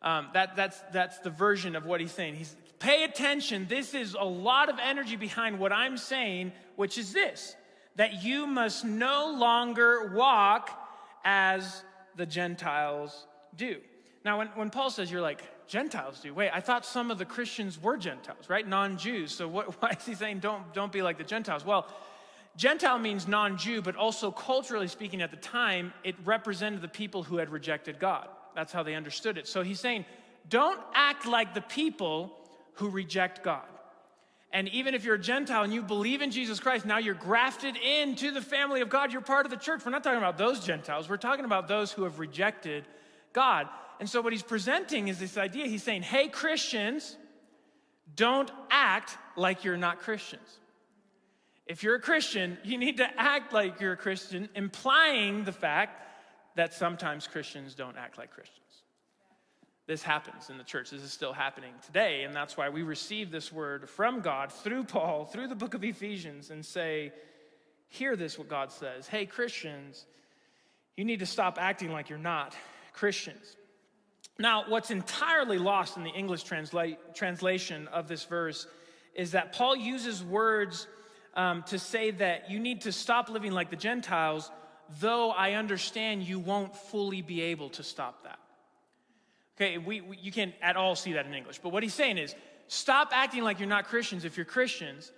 Um, 0.00 0.28
that, 0.32 0.56
that's, 0.56 0.80
that's 0.94 1.18
the 1.18 1.28
version 1.28 1.76
of 1.76 1.84
what 1.84 2.00
he's 2.00 2.10
saying. 2.10 2.36
He's, 2.36 2.56
pay 2.78 3.04
attention. 3.04 3.66
This 3.68 3.92
is 3.92 4.16
a 4.18 4.24
lot 4.24 4.70
of 4.70 4.76
energy 4.82 5.16
behind 5.16 5.58
what 5.58 5.72
I'm 5.72 5.98
saying, 5.98 6.52
which 6.76 6.96
is 6.96 7.12
this 7.12 7.54
that 7.96 8.22
you 8.22 8.46
must 8.46 8.82
no 8.82 9.36
longer 9.38 10.10
walk 10.14 10.70
as 11.22 11.84
the 12.16 12.24
Gentiles 12.24 13.26
do. 13.56 13.76
Now, 14.24 14.38
when, 14.38 14.46
when 14.54 14.70
Paul 14.70 14.88
says 14.88 15.10
you're 15.10 15.20
like, 15.20 15.42
Gentiles 15.70 16.18
do, 16.18 16.34
wait, 16.34 16.50
I 16.52 16.58
thought 16.58 16.84
some 16.84 17.12
of 17.12 17.18
the 17.18 17.24
Christians 17.24 17.80
were 17.80 17.96
Gentiles, 17.96 18.46
right? 18.48 18.66
Non 18.66 18.98
Jews. 18.98 19.32
So 19.32 19.46
what, 19.46 19.66
why 19.80 19.90
is 19.90 20.04
he 20.04 20.16
saying 20.16 20.40
don't, 20.40 20.74
don't 20.74 20.90
be 20.90 21.00
like 21.00 21.16
the 21.16 21.24
Gentiles? 21.24 21.64
Well, 21.64 21.86
Gentile 22.56 22.98
means 22.98 23.28
non 23.28 23.56
Jew, 23.56 23.80
but 23.80 23.94
also 23.94 24.32
culturally 24.32 24.88
speaking 24.88 25.22
at 25.22 25.30
the 25.30 25.36
time, 25.36 25.92
it 26.02 26.16
represented 26.24 26.82
the 26.82 26.88
people 26.88 27.22
who 27.22 27.36
had 27.36 27.50
rejected 27.50 28.00
God. 28.00 28.28
That's 28.56 28.72
how 28.72 28.82
they 28.82 28.96
understood 28.96 29.38
it. 29.38 29.46
So 29.46 29.62
he's 29.62 29.78
saying, 29.78 30.06
don't 30.48 30.80
act 30.92 31.24
like 31.24 31.54
the 31.54 31.60
people 31.60 32.32
who 32.74 32.88
reject 32.90 33.44
God. 33.44 33.62
And 34.52 34.66
even 34.70 34.96
if 34.96 35.04
you're 35.04 35.14
a 35.14 35.20
Gentile 35.20 35.62
and 35.62 35.72
you 35.72 35.82
believe 35.82 36.20
in 36.20 36.32
Jesus 36.32 36.58
Christ, 36.58 36.84
now 36.84 36.98
you're 36.98 37.14
grafted 37.14 37.76
into 37.76 38.32
the 38.32 38.42
family 38.42 38.80
of 38.80 38.88
God. 38.88 39.12
You're 39.12 39.22
part 39.22 39.46
of 39.46 39.50
the 39.50 39.56
church. 39.56 39.84
We're 39.84 39.92
not 39.92 40.02
talking 40.02 40.18
about 40.18 40.36
those 40.36 40.58
Gentiles. 40.66 41.08
We're 41.08 41.16
talking 41.16 41.44
about 41.44 41.68
those 41.68 41.92
who 41.92 42.02
have 42.02 42.18
rejected 42.18 42.88
God. 43.32 43.68
And 44.00 44.08
so 44.08 44.22
what 44.22 44.32
he's 44.32 44.42
presenting 44.42 45.08
is 45.08 45.18
this 45.18 45.36
idea. 45.36 45.66
He's 45.66 45.82
saying, 45.82 46.02
hey, 46.02 46.28
Christians, 46.28 47.16
don't 48.16 48.50
act 48.70 49.16
like 49.36 49.62
you're 49.62 49.76
not 49.76 50.00
Christians. 50.00 50.58
If 51.66 51.82
you're 51.82 51.96
a 51.96 52.00
Christian, 52.00 52.56
you 52.64 52.78
need 52.78 52.96
to 52.96 53.20
act 53.20 53.52
like 53.52 53.78
you're 53.78 53.92
a 53.92 53.98
Christian, 53.98 54.48
implying 54.54 55.44
the 55.44 55.52
fact 55.52 56.02
that 56.56 56.72
sometimes 56.72 57.26
Christians 57.26 57.74
don't 57.74 57.96
act 57.96 58.18
like 58.18 58.30
Christians. 58.30 58.56
This 59.86 60.02
happens 60.02 60.48
in 60.50 60.56
the 60.56 60.64
church. 60.64 60.90
This 60.90 61.02
is 61.02 61.12
still 61.12 61.32
happening 61.32 61.72
today. 61.84 62.24
And 62.24 62.34
that's 62.34 62.56
why 62.56 62.70
we 62.70 62.82
receive 62.82 63.30
this 63.30 63.52
word 63.52 63.88
from 63.88 64.20
God 64.20 64.50
through 64.50 64.84
Paul, 64.84 65.26
through 65.26 65.48
the 65.48 65.54
book 65.54 65.74
of 65.74 65.84
Ephesians, 65.84 66.50
and 66.50 66.64
say, 66.64 67.12
Hear 67.88 68.16
this, 68.16 68.38
what 68.38 68.48
God 68.48 68.70
says. 68.70 69.08
Hey, 69.08 69.26
Christians, 69.26 70.06
you 70.96 71.04
need 71.04 71.18
to 71.18 71.26
stop 71.26 71.58
acting 71.60 71.92
like 71.92 72.08
you're 72.08 72.18
not 72.18 72.56
Christians. 72.92 73.56
Now, 74.38 74.64
what's 74.68 74.90
entirely 74.90 75.58
lost 75.58 75.96
in 75.96 76.04
the 76.04 76.10
English 76.10 76.44
transla- 76.44 76.96
translation 77.14 77.88
of 77.88 78.08
this 78.08 78.24
verse 78.24 78.66
is 79.14 79.32
that 79.32 79.52
Paul 79.52 79.76
uses 79.76 80.24
words 80.24 80.86
um, 81.34 81.62
to 81.64 81.78
say 81.78 82.10
that 82.12 82.50
you 82.50 82.58
need 82.58 82.82
to 82.82 82.92
stop 82.92 83.28
living 83.28 83.52
like 83.52 83.70
the 83.70 83.76
Gentiles, 83.76 84.50
though 85.00 85.30
I 85.30 85.52
understand 85.52 86.22
you 86.22 86.38
won't 86.38 86.74
fully 86.74 87.22
be 87.22 87.42
able 87.42 87.70
to 87.70 87.82
stop 87.82 88.24
that. 88.24 88.38
Okay, 89.56 89.78
we, 89.78 90.00
we, 90.00 90.16
you 90.16 90.32
can't 90.32 90.54
at 90.62 90.76
all 90.76 90.96
see 90.96 91.12
that 91.12 91.26
in 91.26 91.34
English, 91.34 91.58
but 91.58 91.70
what 91.70 91.82
he's 91.82 91.94
saying 91.94 92.16
is 92.16 92.34
stop 92.68 93.10
acting 93.12 93.42
like 93.42 93.58
you're 93.58 93.68
not 93.68 93.86
Christians 93.86 94.24
if 94.24 94.36
you're 94.36 94.46
Christians. 94.46 95.12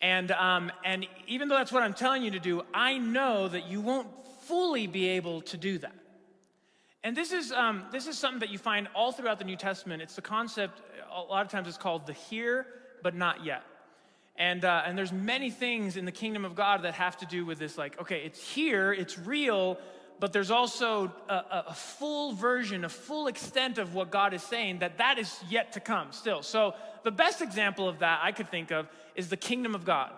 And, 0.00 0.30
um, 0.30 0.70
and 0.84 1.06
even 1.26 1.48
though 1.48 1.56
that's 1.56 1.72
what 1.72 1.82
I'm 1.82 1.94
telling 1.94 2.22
you 2.22 2.30
to 2.30 2.38
do, 2.38 2.62
I 2.72 2.98
know 2.98 3.48
that 3.48 3.68
you 3.68 3.80
won't 3.80 4.06
fully 4.44 4.86
be 4.86 5.08
able 5.08 5.40
to 5.42 5.56
do 5.56 5.78
that. 5.78 5.94
And 7.04 7.16
this 7.16 7.32
is, 7.32 7.52
um, 7.52 7.84
this 7.92 8.06
is 8.06 8.18
something 8.18 8.40
that 8.40 8.50
you 8.50 8.58
find 8.58 8.88
all 8.94 9.12
throughout 9.12 9.38
the 9.38 9.44
New 9.44 9.56
Testament. 9.56 10.02
It's 10.02 10.16
the 10.16 10.22
concept, 10.22 10.82
a 11.12 11.20
lot 11.20 11.44
of 11.44 11.50
times 11.50 11.68
it's 11.68 11.78
called 11.78 12.06
the 12.06 12.12
here, 12.12 12.66
but 13.02 13.14
not 13.14 13.44
yet. 13.44 13.62
And, 14.36 14.64
uh, 14.64 14.82
and 14.84 14.96
there's 14.96 15.12
many 15.12 15.50
things 15.50 15.96
in 15.96 16.04
the 16.04 16.12
kingdom 16.12 16.44
of 16.44 16.54
God 16.54 16.82
that 16.82 16.94
have 16.94 17.16
to 17.18 17.26
do 17.26 17.44
with 17.44 17.58
this 17.58 17.78
like, 17.78 18.00
okay, 18.00 18.22
it's 18.24 18.40
here, 18.40 18.92
it's 18.92 19.18
real, 19.18 19.78
but 20.20 20.32
there's 20.32 20.50
also 20.50 21.12
a, 21.28 21.64
a, 21.68 21.74
full 21.74 22.32
version, 22.32 22.84
a 22.84 22.88
full 22.88 23.28
extent 23.28 23.78
of 23.78 23.94
what 23.94 24.10
God 24.10 24.34
is 24.34 24.42
saying 24.42 24.80
that 24.80 24.98
that 24.98 25.18
is 25.18 25.40
yet 25.48 25.72
to 25.72 25.80
come 25.80 26.08
still. 26.10 26.42
So 26.42 26.74
the 27.04 27.10
best 27.10 27.40
example 27.40 27.88
of 27.88 28.00
that 28.00 28.20
I 28.22 28.32
could 28.32 28.48
think 28.48 28.70
of 28.70 28.88
is 29.14 29.28
the 29.28 29.36
kingdom 29.36 29.74
of 29.74 29.84
God. 29.84 30.12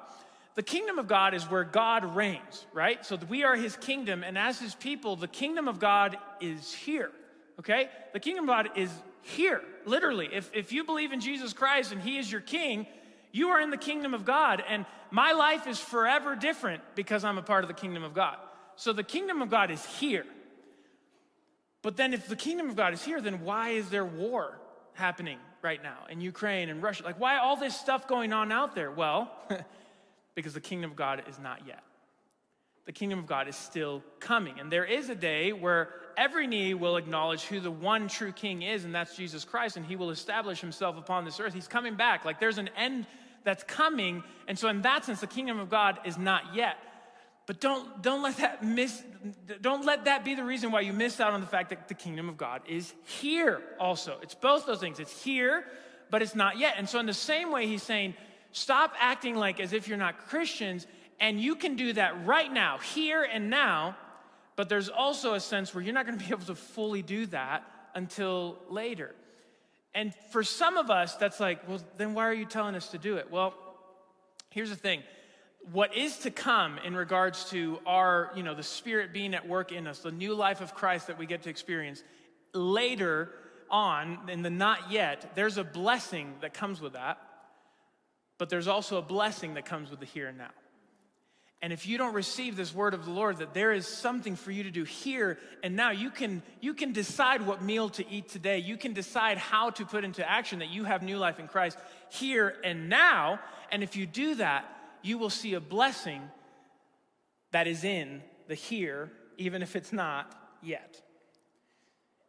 The 0.60 0.64
kingdom 0.64 0.98
of 0.98 1.08
God 1.08 1.32
is 1.32 1.44
where 1.44 1.64
God 1.64 2.14
reigns, 2.14 2.66
right? 2.74 3.02
So 3.06 3.18
we 3.30 3.44
are 3.44 3.56
his 3.56 3.78
kingdom, 3.78 4.22
and 4.22 4.36
as 4.36 4.58
his 4.60 4.74
people, 4.74 5.16
the 5.16 5.26
kingdom 5.26 5.68
of 5.68 5.80
God 5.80 6.18
is 6.38 6.74
here, 6.74 7.10
okay? 7.58 7.88
The 8.12 8.20
kingdom 8.20 8.44
of 8.44 8.48
God 8.48 8.76
is 8.76 8.90
here, 9.22 9.62
literally. 9.86 10.28
If, 10.30 10.50
if 10.52 10.70
you 10.70 10.84
believe 10.84 11.12
in 11.12 11.20
Jesus 11.20 11.54
Christ 11.54 11.92
and 11.92 12.02
he 12.02 12.18
is 12.18 12.30
your 12.30 12.42
king, 12.42 12.86
you 13.32 13.48
are 13.48 13.60
in 13.62 13.70
the 13.70 13.78
kingdom 13.78 14.12
of 14.12 14.26
God, 14.26 14.62
and 14.68 14.84
my 15.10 15.32
life 15.32 15.66
is 15.66 15.80
forever 15.80 16.36
different 16.36 16.82
because 16.94 17.24
I'm 17.24 17.38
a 17.38 17.42
part 17.42 17.64
of 17.64 17.68
the 17.68 17.80
kingdom 17.80 18.04
of 18.04 18.12
God. 18.12 18.36
So 18.76 18.92
the 18.92 19.02
kingdom 19.02 19.40
of 19.40 19.48
God 19.48 19.70
is 19.70 19.82
here. 19.86 20.26
But 21.80 21.96
then, 21.96 22.12
if 22.12 22.28
the 22.28 22.36
kingdom 22.36 22.68
of 22.68 22.76
God 22.76 22.92
is 22.92 23.02
here, 23.02 23.22
then 23.22 23.44
why 23.44 23.70
is 23.70 23.88
there 23.88 24.04
war 24.04 24.58
happening 24.92 25.38
right 25.62 25.82
now 25.82 26.00
in 26.10 26.20
Ukraine 26.20 26.68
and 26.68 26.82
Russia? 26.82 27.04
Like, 27.04 27.18
why 27.18 27.38
all 27.38 27.56
this 27.56 27.74
stuff 27.74 28.06
going 28.06 28.34
on 28.34 28.52
out 28.52 28.74
there? 28.74 28.90
Well, 28.90 29.32
because 30.34 30.54
the 30.54 30.60
kingdom 30.60 30.90
of 30.90 30.96
God 30.96 31.22
is 31.28 31.38
not 31.38 31.66
yet. 31.66 31.82
The 32.86 32.92
kingdom 32.92 33.18
of 33.18 33.26
God 33.26 33.46
is 33.46 33.56
still 33.56 34.02
coming. 34.18 34.58
And 34.58 34.72
there 34.72 34.84
is 34.84 35.08
a 35.10 35.14
day 35.14 35.52
where 35.52 35.90
every 36.16 36.46
knee 36.46 36.74
will 36.74 36.96
acknowledge 36.96 37.42
who 37.42 37.60
the 37.60 37.70
one 37.70 38.08
true 38.08 38.32
king 38.32 38.62
is, 38.62 38.84
and 38.84 38.94
that's 38.94 39.16
Jesus 39.16 39.44
Christ, 39.44 39.76
and 39.76 39.86
he 39.86 39.96
will 39.96 40.10
establish 40.10 40.60
himself 40.60 40.96
upon 40.96 41.24
this 41.24 41.38
earth. 41.40 41.54
He's 41.54 41.68
coming 41.68 41.94
back. 41.94 42.24
Like 42.24 42.40
there's 42.40 42.58
an 42.58 42.70
end 42.76 43.06
that's 43.44 43.62
coming. 43.64 44.22
And 44.48 44.58
so, 44.58 44.68
in 44.68 44.82
that 44.82 45.04
sense, 45.04 45.20
the 45.20 45.26
kingdom 45.26 45.58
of 45.58 45.70
God 45.70 45.98
is 46.04 46.18
not 46.18 46.54
yet. 46.54 46.76
But 47.46 47.60
don't, 47.60 48.02
don't 48.02 48.22
let 48.22 48.36
that 48.36 48.64
miss, 48.64 49.02
don't 49.60 49.84
let 49.84 50.04
that 50.04 50.24
be 50.24 50.34
the 50.34 50.44
reason 50.44 50.70
why 50.70 50.82
you 50.82 50.92
miss 50.92 51.20
out 51.20 51.32
on 51.32 51.40
the 51.40 51.46
fact 51.46 51.70
that 51.70 51.88
the 51.88 51.94
kingdom 51.94 52.28
of 52.28 52.36
God 52.36 52.62
is 52.68 52.94
here 53.04 53.60
also. 53.80 54.18
It's 54.22 54.34
both 54.34 54.66
those 54.66 54.78
things. 54.78 55.00
It's 55.00 55.22
here, 55.22 55.64
but 56.10 56.22
it's 56.22 56.34
not 56.34 56.58
yet. 56.58 56.74
And 56.76 56.88
so 56.88 57.00
in 57.00 57.06
the 57.06 57.14
same 57.14 57.50
way, 57.50 57.66
he's 57.66 57.82
saying, 57.82 58.14
stop 58.52 58.94
acting 58.98 59.36
like 59.36 59.60
as 59.60 59.72
if 59.72 59.88
you're 59.88 59.98
not 59.98 60.26
Christians, 60.28 60.86
and 61.18 61.40
you 61.40 61.54
can 61.54 61.76
do 61.76 61.92
that 61.92 62.26
right 62.26 62.52
now, 62.52 62.78
here 62.78 63.22
and 63.22 63.50
now. 63.50 63.96
But 64.56 64.68
there's 64.68 64.88
also 64.88 65.34
a 65.34 65.40
sense 65.40 65.74
where 65.74 65.82
you're 65.82 65.94
not 65.94 66.06
going 66.06 66.18
to 66.18 66.24
be 66.24 66.30
able 66.34 66.46
to 66.46 66.54
fully 66.54 67.02
do 67.02 67.26
that 67.26 67.64
until 67.94 68.58
later. 68.68 69.14
And 69.94 70.14
for 70.30 70.42
some 70.42 70.76
of 70.76 70.90
us, 70.90 71.16
that's 71.16 71.40
like, 71.40 71.68
well, 71.68 71.80
then 71.96 72.14
why 72.14 72.26
are 72.26 72.34
you 72.34 72.44
telling 72.44 72.74
us 72.74 72.88
to 72.88 72.98
do 72.98 73.16
it? 73.16 73.30
Well, 73.30 73.54
here's 74.50 74.70
the 74.70 74.76
thing 74.76 75.02
what 75.72 75.94
is 75.94 76.18
to 76.18 76.30
come 76.30 76.78
in 76.84 76.96
regards 76.96 77.50
to 77.50 77.78
our, 77.84 78.30
you 78.34 78.42
know, 78.42 78.54
the 78.54 78.62
Spirit 78.62 79.12
being 79.12 79.34
at 79.34 79.46
work 79.46 79.72
in 79.72 79.86
us, 79.86 79.98
the 79.98 80.10
new 80.10 80.34
life 80.34 80.60
of 80.60 80.74
Christ 80.74 81.08
that 81.08 81.18
we 81.18 81.26
get 81.26 81.42
to 81.42 81.50
experience, 81.50 82.02
later 82.54 83.30
on, 83.70 84.18
in 84.28 84.42
the 84.42 84.50
not 84.50 84.90
yet, 84.90 85.32
there's 85.34 85.58
a 85.58 85.64
blessing 85.64 86.34
that 86.40 86.54
comes 86.54 86.80
with 86.80 86.94
that, 86.94 87.18
but 88.40 88.48
there's 88.48 88.68
also 88.68 88.96
a 88.96 89.02
blessing 89.02 89.52
that 89.52 89.66
comes 89.66 89.90
with 89.90 90.00
the 90.00 90.06
here 90.06 90.26
and 90.26 90.38
now. 90.38 90.48
And 91.60 91.74
if 91.74 91.86
you 91.86 91.98
don't 91.98 92.14
receive 92.14 92.56
this 92.56 92.74
word 92.74 92.94
of 92.94 93.04
the 93.04 93.10
Lord, 93.10 93.36
that 93.36 93.52
there 93.52 93.70
is 93.70 93.86
something 93.86 94.34
for 94.34 94.50
you 94.50 94.62
to 94.62 94.70
do 94.70 94.84
here 94.84 95.38
and 95.62 95.76
now, 95.76 95.90
you 95.90 96.08
can, 96.08 96.42
you 96.58 96.72
can 96.72 96.94
decide 96.94 97.46
what 97.46 97.60
meal 97.60 97.90
to 97.90 98.10
eat 98.10 98.30
today. 98.30 98.56
You 98.56 98.78
can 98.78 98.94
decide 98.94 99.36
how 99.36 99.68
to 99.68 99.84
put 99.84 100.04
into 100.04 100.26
action 100.26 100.60
that 100.60 100.70
you 100.70 100.84
have 100.84 101.02
new 101.02 101.18
life 101.18 101.38
in 101.38 101.48
Christ 101.48 101.76
here 102.08 102.54
and 102.64 102.88
now. 102.88 103.40
And 103.70 103.82
if 103.82 103.94
you 103.94 104.06
do 104.06 104.36
that, 104.36 104.64
you 105.02 105.18
will 105.18 105.28
see 105.28 105.52
a 105.52 105.60
blessing 105.60 106.22
that 107.50 107.66
is 107.66 107.84
in 107.84 108.22
the 108.48 108.54
here, 108.54 109.12
even 109.36 109.60
if 109.60 109.76
it's 109.76 109.92
not 109.92 110.34
yet. 110.62 111.02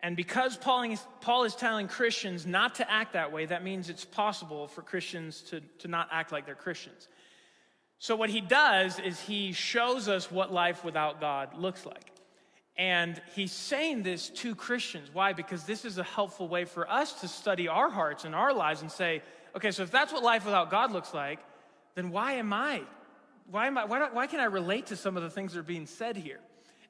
And 0.03 0.17
because 0.17 0.58
Paul 0.58 0.84
is, 0.84 1.05
Paul 1.22 1.43
is 1.43 1.55
telling 1.55 1.88
Christians 1.88 2.48
not 2.48 2.75
to 2.75 2.91
act 2.91 3.13
that 3.13 3.31
way, 3.31 3.46
that 3.46 3.63
means 3.63 3.89
it's 3.89 4.05
possible 4.05 4.67
for 4.67 4.81
Christians 4.81 5.41
to, 5.43 5.62
to 5.79 5.88
not 5.88 6.10
act 6.12 6.31
like 6.31 6.46
they're 6.46 6.55
Christians. 6.55 7.08
So, 8.00 8.15
what 8.15 8.31
he 8.31 8.41
does 8.41 8.98
is 9.00 9.20
he 9.20 9.51
shows 9.51 10.08
us 10.08 10.31
what 10.31 10.51
life 10.51 10.84
without 10.84 11.22
God 11.22 11.55
looks 11.55 11.86
like. 11.86 12.12
And 12.75 13.22
he's 13.36 13.51
saying 13.51 14.01
this 14.01 14.29
to 14.29 14.55
Christians. 14.55 15.10
Why? 15.13 15.34
Because 15.34 15.65
this 15.65 15.86
is 15.86 16.00
a 16.00 16.03
helpful 16.03 16.48
way 16.48 16.65
for 16.65 16.89
us 16.89 17.22
to 17.22 17.27
study 17.27 17.67
our 17.67 17.91
hearts 17.91 18.25
and 18.25 18.34
our 18.34 18.53
lives 18.53 18.81
and 18.81 18.91
say, 18.91 19.22
okay, 19.55 19.70
so 19.70 19.84
if 19.84 19.91
that's 19.91 20.12
what 20.12 20.24
life 20.24 20.46
without 20.46 20.72
God 20.72 20.91
looks 20.91 21.13
like, 21.13 21.39
then 21.93 22.10
why 22.10 22.34
am 22.34 22.53
I? 22.53 22.81
Why, 23.51 23.67
am 23.67 23.77
I, 23.77 23.86
why, 23.86 24.10
why 24.12 24.25
can 24.25 24.39
I 24.39 24.46
relate 24.46 24.88
to 24.88 24.96
some 24.96 25.15
of 25.17 25.22
the 25.22 25.29
things 25.29 25.53
that 25.53 25.60
are 25.60 25.63
being 25.63 25.86
said 25.86 26.17
here? 26.17 26.39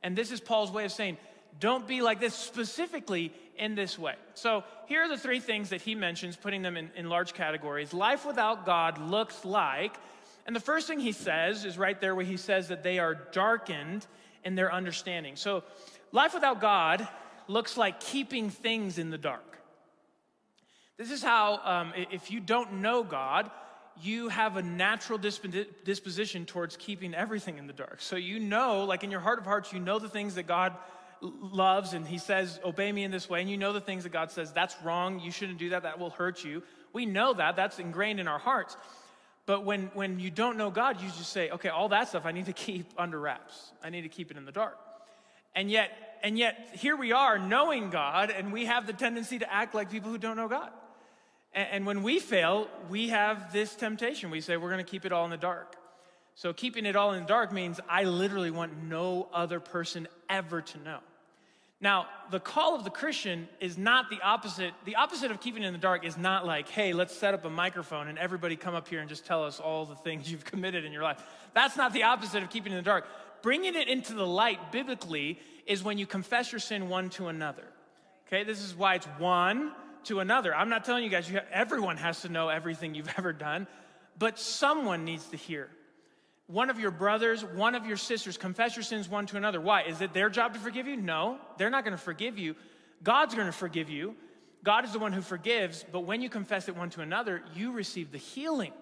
And 0.03 0.15
this 0.15 0.31
is 0.31 0.39
Paul's 0.39 0.71
way 0.71 0.85
of 0.85 0.91
saying, 0.91 1.17
don't 1.59 1.87
be 1.87 2.01
like 2.01 2.19
this 2.19 2.33
specifically 2.33 3.33
in 3.57 3.75
this 3.75 3.97
way. 3.99 4.15
So 4.33 4.63
here 4.87 5.03
are 5.03 5.09
the 5.09 5.17
three 5.17 5.39
things 5.39 5.69
that 5.69 5.81
he 5.81 5.95
mentions, 5.95 6.35
putting 6.35 6.61
them 6.61 6.77
in, 6.77 6.89
in 6.95 7.09
large 7.09 7.33
categories. 7.33 7.93
Life 7.93 8.25
without 8.25 8.65
God 8.65 8.97
looks 8.99 9.45
like, 9.45 9.95
and 10.45 10.55
the 10.55 10.59
first 10.59 10.87
thing 10.87 10.99
he 10.99 11.11
says 11.11 11.65
is 11.65 11.77
right 11.77 11.99
there 12.01 12.15
where 12.15 12.25
he 12.25 12.37
says 12.37 12.69
that 12.69 12.83
they 12.83 12.97
are 12.97 13.15
darkened 13.31 14.07
in 14.43 14.55
their 14.55 14.73
understanding. 14.73 15.35
So 15.35 15.63
life 16.11 16.33
without 16.33 16.59
God 16.59 17.07
looks 17.47 17.77
like 17.77 17.99
keeping 17.99 18.49
things 18.49 18.97
in 18.97 19.11
the 19.11 19.17
dark. 19.17 19.59
This 20.97 21.11
is 21.11 21.23
how, 21.23 21.59
um, 21.63 21.93
if 21.95 22.31
you 22.31 22.39
don't 22.39 22.73
know 22.73 23.03
God, 23.03 23.49
you 24.01 24.29
have 24.29 24.57
a 24.57 24.63
natural 24.63 25.19
disposition 25.19 26.45
towards 26.45 26.77
keeping 26.77 27.13
everything 27.13 27.57
in 27.57 27.67
the 27.67 27.73
dark. 27.73 28.01
So 28.01 28.15
you 28.15 28.39
know, 28.39 28.83
like 28.85 29.03
in 29.03 29.11
your 29.11 29.19
heart 29.19 29.37
of 29.37 29.45
hearts, 29.45 29.73
you 29.73 29.79
know 29.79 29.99
the 29.99 30.09
things 30.09 30.35
that 30.35 30.47
God 30.47 30.73
loves 31.21 31.93
and 31.93 32.07
he 32.07 32.17
says, 32.17 32.59
Obey 32.63 32.91
me 32.91 33.03
in 33.03 33.11
this 33.11 33.29
way. 33.29 33.41
And 33.41 33.49
you 33.49 33.57
know 33.57 33.73
the 33.73 33.81
things 33.81 34.03
that 34.03 34.11
God 34.11 34.31
says, 34.31 34.51
That's 34.51 34.75
wrong. 34.83 35.19
You 35.19 35.31
shouldn't 35.31 35.59
do 35.59 35.69
that. 35.69 35.83
That 35.83 35.99
will 35.99 36.09
hurt 36.09 36.43
you. 36.43 36.63
We 36.93 37.05
know 37.05 37.33
that. 37.33 37.55
That's 37.55 37.79
ingrained 37.79 38.19
in 38.19 38.27
our 38.27 38.39
hearts. 38.39 38.75
But 39.45 39.65
when, 39.65 39.91
when 39.93 40.19
you 40.19 40.29
don't 40.29 40.57
know 40.57 40.69
God, 40.69 41.01
you 41.01 41.07
just 41.07 41.31
say, 41.31 41.49
Okay, 41.49 41.69
all 41.69 41.89
that 41.89 42.09
stuff 42.09 42.25
I 42.25 42.31
need 42.31 42.45
to 42.47 42.53
keep 42.67 42.91
under 42.97 43.19
wraps. 43.19 43.71
I 43.83 43.89
need 43.89 44.01
to 44.01 44.09
keep 44.09 44.31
it 44.31 44.37
in 44.37 44.45
the 44.45 44.51
dark. 44.51 44.77
And 45.53 45.69
yet, 45.69 45.91
and 46.23 46.37
yet, 46.37 46.69
here 46.73 46.95
we 46.95 47.11
are 47.11 47.37
knowing 47.37 47.89
God, 47.89 48.29
and 48.29 48.53
we 48.53 48.65
have 48.65 48.87
the 48.87 48.93
tendency 48.93 49.39
to 49.39 49.53
act 49.53 49.73
like 49.73 49.89
people 49.91 50.11
who 50.11 50.17
don't 50.17 50.37
know 50.37 50.47
God. 50.47 50.69
And, 51.53 51.67
and 51.71 51.85
when 51.85 52.03
we 52.03 52.19
fail, 52.19 52.67
we 52.89 53.09
have 53.09 53.51
this 53.51 53.75
temptation. 53.75 54.31
We 54.31 54.41
say, 54.41 54.57
We're 54.57 54.71
going 54.71 54.83
to 54.83 54.89
keep 54.89 55.05
it 55.05 55.11
all 55.11 55.25
in 55.25 55.31
the 55.31 55.37
dark. 55.37 55.75
So, 56.35 56.53
keeping 56.53 56.85
it 56.85 56.95
all 56.95 57.13
in 57.13 57.23
the 57.23 57.27
dark 57.27 57.51
means 57.51 57.79
I 57.89 58.05
literally 58.05 58.51
want 58.51 58.83
no 58.83 59.27
other 59.33 59.59
person 59.59 60.07
ever 60.29 60.61
to 60.61 60.79
know. 60.79 60.99
Now, 61.81 62.05
the 62.29 62.39
call 62.39 62.75
of 62.75 62.83
the 62.83 62.91
Christian 62.91 63.49
is 63.59 63.75
not 63.75 64.11
the 64.11 64.21
opposite. 64.21 64.73
The 64.85 64.97
opposite 64.97 65.31
of 65.31 65.41
keeping 65.41 65.63
in 65.63 65.73
the 65.73 65.79
dark 65.79 66.05
is 66.05 66.15
not 66.15 66.45
like, 66.45 66.69
hey, 66.69 66.93
let's 66.93 67.15
set 67.15 67.33
up 67.33 67.43
a 67.43 67.49
microphone 67.49 68.07
and 68.07 68.19
everybody 68.19 68.55
come 68.55 68.75
up 68.75 68.87
here 68.87 68.99
and 68.99 69.09
just 69.09 69.25
tell 69.25 69.43
us 69.43 69.59
all 69.59 69.85
the 69.85 69.95
things 69.95 70.31
you've 70.31 70.45
committed 70.51 70.85
in 70.85 70.91
your 70.91 71.01
life. 71.01 71.21
That's 71.55 71.75
not 71.75 71.91
the 71.91 72.03
opposite 72.03 72.43
of 72.43 72.51
keeping 72.51 72.71
in 72.71 72.77
the 72.77 72.83
dark. 72.83 73.07
Bringing 73.41 73.75
it 73.75 73.87
into 73.87 74.13
the 74.13 74.25
light 74.25 74.71
biblically 74.71 75.39
is 75.65 75.83
when 75.83 75.97
you 75.97 76.05
confess 76.05 76.51
your 76.51 76.59
sin 76.59 76.87
one 76.87 77.09
to 77.11 77.27
another. 77.27 77.65
Okay, 78.27 78.43
this 78.43 78.61
is 78.61 78.75
why 78.75 78.95
it's 78.95 79.07
one 79.17 79.71
to 80.03 80.19
another. 80.19 80.55
I'm 80.55 80.69
not 80.69 80.85
telling 80.85 81.03
you 81.03 81.09
guys, 81.09 81.27
you 81.27 81.35
have, 81.35 81.47
everyone 81.51 81.97
has 81.97 82.21
to 82.21 82.29
know 82.29 82.49
everything 82.49 82.93
you've 82.93 83.13
ever 83.17 83.33
done, 83.33 83.65
but 84.19 84.37
someone 84.37 85.03
needs 85.03 85.25
to 85.29 85.37
hear 85.37 85.67
one 86.51 86.69
of 86.69 86.79
your 86.79 86.91
brothers, 86.91 87.43
one 87.43 87.75
of 87.75 87.85
your 87.85 87.97
sisters, 87.97 88.37
confess 88.37 88.75
your 88.75 88.83
sins 88.83 89.07
one 89.07 89.25
to 89.27 89.37
another. 89.37 89.61
Why? 89.61 89.83
Is 89.83 90.01
it 90.01 90.13
their 90.13 90.29
job 90.29 90.53
to 90.53 90.59
forgive 90.59 90.85
you? 90.85 90.97
No, 90.97 91.37
they're 91.57 91.69
not 91.69 91.85
going 91.85 91.97
to 91.97 92.03
forgive 92.03 92.37
you. 92.37 92.55
God's 93.01 93.33
going 93.33 93.47
to 93.47 93.53
forgive 93.53 93.89
you. 93.89 94.15
God 94.63 94.85
is 94.85 94.91
the 94.91 94.99
one 94.99 95.13
who 95.13 95.21
forgives, 95.21 95.85
but 95.91 96.01
when 96.01 96.21
you 96.21 96.29
confess 96.29 96.67
it 96.67 96.75
one 96.75 96.89
to 96.91 97.01
another, 97.01 97.41
you 97.55 97.71
receive 97.71 98.11
the 98.11 98.17
healing. 98.17 98.73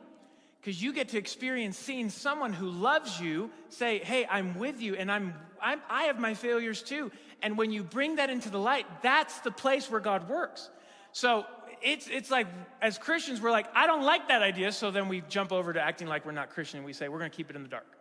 Because 0.60 0.82
you 0.82 0.92
get 0.92 1.10
to 1.10 1.18
experience 1.18 1.78
seeing 1.78 2.10
someone 2.10 2.52
who 2.52 2.70
loves 2.70 3.20
you 3.22 3.50
say, 3.70 4.00
Hey, 4.00 4.26
I'm 4.30 4.58
with 4.58 4.82
you, 4.82 4.96
and 4.96 5.10
I'm, 5.10 5.34
I'm, 5.62 5.80
I 5.90 6.04
have 6.04 6.20
my 6.20 6.34
failures 6.34 6.84
too. 6.84 7.12
And 7.42 7.58
when 7.58 7.72
you 7.72 7.84
bring 7.84 8.16
that 8.16 8.30
into 8.30 8.50
the 8.50 8.60
light, 8.60 8.86
that's 9.02 9.40
the 9.40 9.52
place 9.52 9.90
where 9.90 10.02
God 10.02 10.28
works. 10.28 10.70
So 11.14 11.46
it's, 11.82 12.08
it's 12.08 12.32
like, 12.32 12.48
as 12.82 12.98
Christians, 12.98 13.42
we're 13.42 13.52
like, 13.52 13.68
I 13.76 13.88
don't 13.88 14.04
like 14.04 14.28
that 14.28 14.42
idea. 14.42 14.72
So 14.72 14.92
then 14.92 15.08
we 15.08 15.22
jump 15.30 15.52
over 15.52 15.74
to 15.74 15.82
acting 15.82 16.08
like 16.08 16.26
we're 16.26 16.32
not 16.32 16.50
Christian 16.50 16.78
and 16.78 16.86
we 16.86 16.94
say, 16.94 17.10
we're 17.10 17.20
going 17.20 17.32
to 17.32 17.36
keep 17.36 17.50
it 17.50 17.56
in 17.56 17.64
the 17.64 17.70
dark. 17.70 17.98